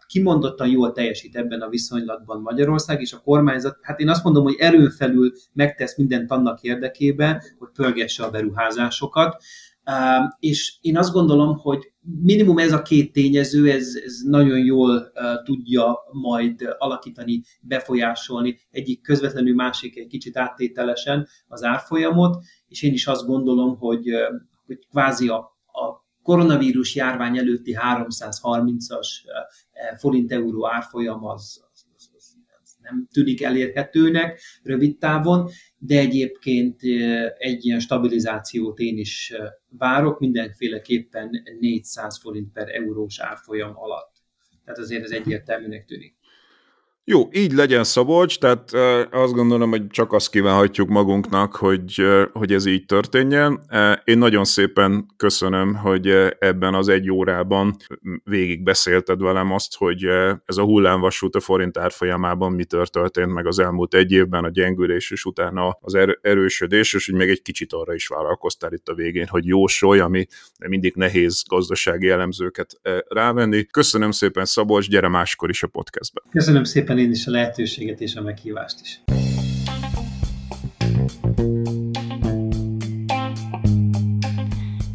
kimondottan 0.06 0.68
jól 0.68 0.92
teljesít 0.92 1.36
ebben 1.36 1.60
a 1.60 1.68
viszonylatban 1.68 2.40
Magyarország, 2.40 3.00
és 3.00 3.12
a 3.12 3.20
kormányzat, 3.20 3.78
hát 3.82 4.00
én 4.00 4.08
azt 4.08 4.24
mondom, 4.24 4.42
hogy 4.42 4.56
erőn 4.58 4.90
felül 4.90 5.32
megtesz 5.52 5.96
mindent 5.96 6.30
annak 6.30 6.62
érdekében, 6.62 7.42
hogy 7.58 7.68
pörgesse 7.74 8.24
a 8.24 8.30
beruházásokat, 8.30 9.42
és 10.38 10.74
én 10.80 10.96
azt 10.96 11.12
gondolom, 11.12 11.56
hogy 11.56 11.89
minimum 12.00 12.58
ez 12.58 12.72
a 12.72 12.82
két 12.82 13.12
tényező, 13.12 13.70
ez, 13.70 13.94
ez 14.04 14.20
nagyon 14.24 14.58
jól 14.58 15.12
tudja 15.44 15.98
majd 16.12 16.76
alakítani, 16.78 17.42
befolyásolni 17.60 18.58
egyik 18.70 19.02
közvetlenül, 19.02 19.54
másik 19.54 19.96
egy 19.96 20.06
kicsit 20.06 20.36
áttételesen 20.36 21.28
az 21.48 21.62
árfolyamot, 21.62 22.42
és 22.68 22.82
én 22.82 22.92
is 22.92 23.06
azt 23.06 23.26
gondolom, 23.26 23.76
hogy, 23.76 24.10
hogy 24.66 24.86
kvázi 24.90 25.28
a, 25.28 25.36
a 25.66 26.06
koronavírus 26.22 26.94
járvány 26.94 27.38
előtti 27.38 27.76
330-as 27.96 29.08
forint-euró 29.98 30.68
árfolyam 30.68 31.24
az, 31.24 31.64
nem 32.90 33.08
tűnik 33.12 33.42
elérhetőnek 33.42 34.40
rövid 34.62 34.98
távon, 34.98 35.50
de 35.78 35.98
egyébként 35.98 36.80
egy 37.38 37.64
ilyen 37.64 37.80
stabilizációt 37.80 38.78
én 38.78 38.98
is 38.98 39.32
várok, 39.68 40.18
mindenféleképpen 40.18 41.30
400 41.60 42.18
forint 42.18 42.52
per 42.52 42.68
eurós 42.68 43.20
árfolyam 43.20 43.72
alatt. 43.76 44.12
Tehát 44.64 44.80
azért 44.80 45.04
ez 45.04 45.10
egyértelműnek 45.10 45.84
tűnik. 45.84 46.14
Jó, 47.10 47.28
így 47.32 47.52
legyen 47.52 47.84
Szabolcs, 47.84 48.38
tehát 48.38 48.72
azt 49.10 49.32
gondolom, 49.32 49.70
hogy 49.70 49.86
csak 49.86 50.12
azt 50.12 50.30
kívánhatjuk 50.30 50.88
magunknak, 50.88 51.56
hogy, 51.56 52.02
hogy 52.32 52.52
ez 52.52 52.66
így 52.66 52.84
történjen. 52.86 53.60
Én 54.04 54.18
nagyon 54.18 54.44
szépen 54.44 55.06
köszönöm, 55.16 55.74
hogy 55.74 56.08
ebben 56.38 56.74
az 56.74 56.88
egy 56.88 57.10
órában 57.10 57.76
végig 58.24 58.62
beszélted 58.62 59.20
velem 59.20 59.52
azt, 59.52 59.76
hogy 59.76 60.04
ez 60.44 60.56
a 60.56 60.62
hullámvasút 60.62 61.34
a 61.34 61.40
forint 61.40 61.78
árfolyamában 61.78 62.52
mi 62.52 62.64
történt 62.64 63.32
meg 63.32 63.46
az 63.46 63.58
elmúlt 63.58 63.94
egy 63.94 64.12
évben, 64.12 64.44
a 64.44 64.50
gyengülés 64.50 65.10
és 65.10 65.24
utána 65.24 65.78
az 65.80 65.98
erősödés, 66.20 66.94
és 66.94 67.06
hogy 67.06 67.18
még 67.18 67.28
egy 67.28 67.42
kicsit 67.42 67.72
arra 67.72 67.94
is 67.94 68.06
vállalkoztál 68.06 68.72
itt 68.72 68.88
a 68.88 68.94
végén, 68.94 69.26
hogy 69.26 69.46
jósolj, 69.46 70.00
ami 70.00 70.26
mindig 70.68 70.94
nehéz 70.94 71.42
gazdasági 71.48 72.08
elemzőket 72.08 72.80
rávenni. 73.08 73.64
Köszönöm 73.64 74.10
szépen 74.10 74.44
Szabolcs, 74.44 74.88
gyere 74.88 75.08
máskor 75.08 75.48
is 75.48 75.62
a 75.62 75.66
podcastbe. 75.66 76.22
Köszönöm 76.30 76.64
szépen 76.64 76.98
én 77.00 77.10
is 77.10 77.26
a 77.26 77.30
lehetőséget 77.30 78.00
és 78.00 78.14
a 78.14 78.22
meghívást 78.22 78.80
is. 78.82 79.00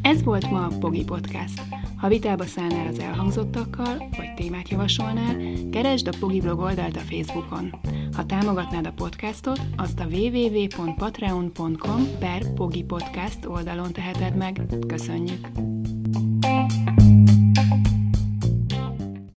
Ez 0.02 0.24
volt 0.24 0.50
ma 0.50 0.66
a 0.66 0.78
Pogi 0.80 1.04
Podcast. 1.04 1.62
Ha 1.98 2.08
vitába 2.08 2.46
szállnál 2.46 2.88
az 2.88 3.00
elhangzottakkal, 3.00 4.10
vagy 4.18 4.34
témát 4.36 4.70
javasolnál, 4.70 5.38
keresd 5.72 6.08
a 6.08 6.18
Pogi 6.20 6.42
blog 6.42 6.60
oldalt 6.60 6.96
a 6.96 7.00
Facebookon. 7.00 7.80
Ha 8.14 8.26
támogatnád 8.26 8.86
a 8.86 8.92
podcastot, 8.92 9.62
azt 9.76 10.00
a 10.00 10.06
www.patreon.com 10.06 12.08
per 12.20 12.54
Pogi 12.54 12.84
Podcast 12.84 13.46
oldalon 13.46 13.94
teheted 13.94 14.36
meg. 14.36 14.62
Köszönjük! 14.88 15.48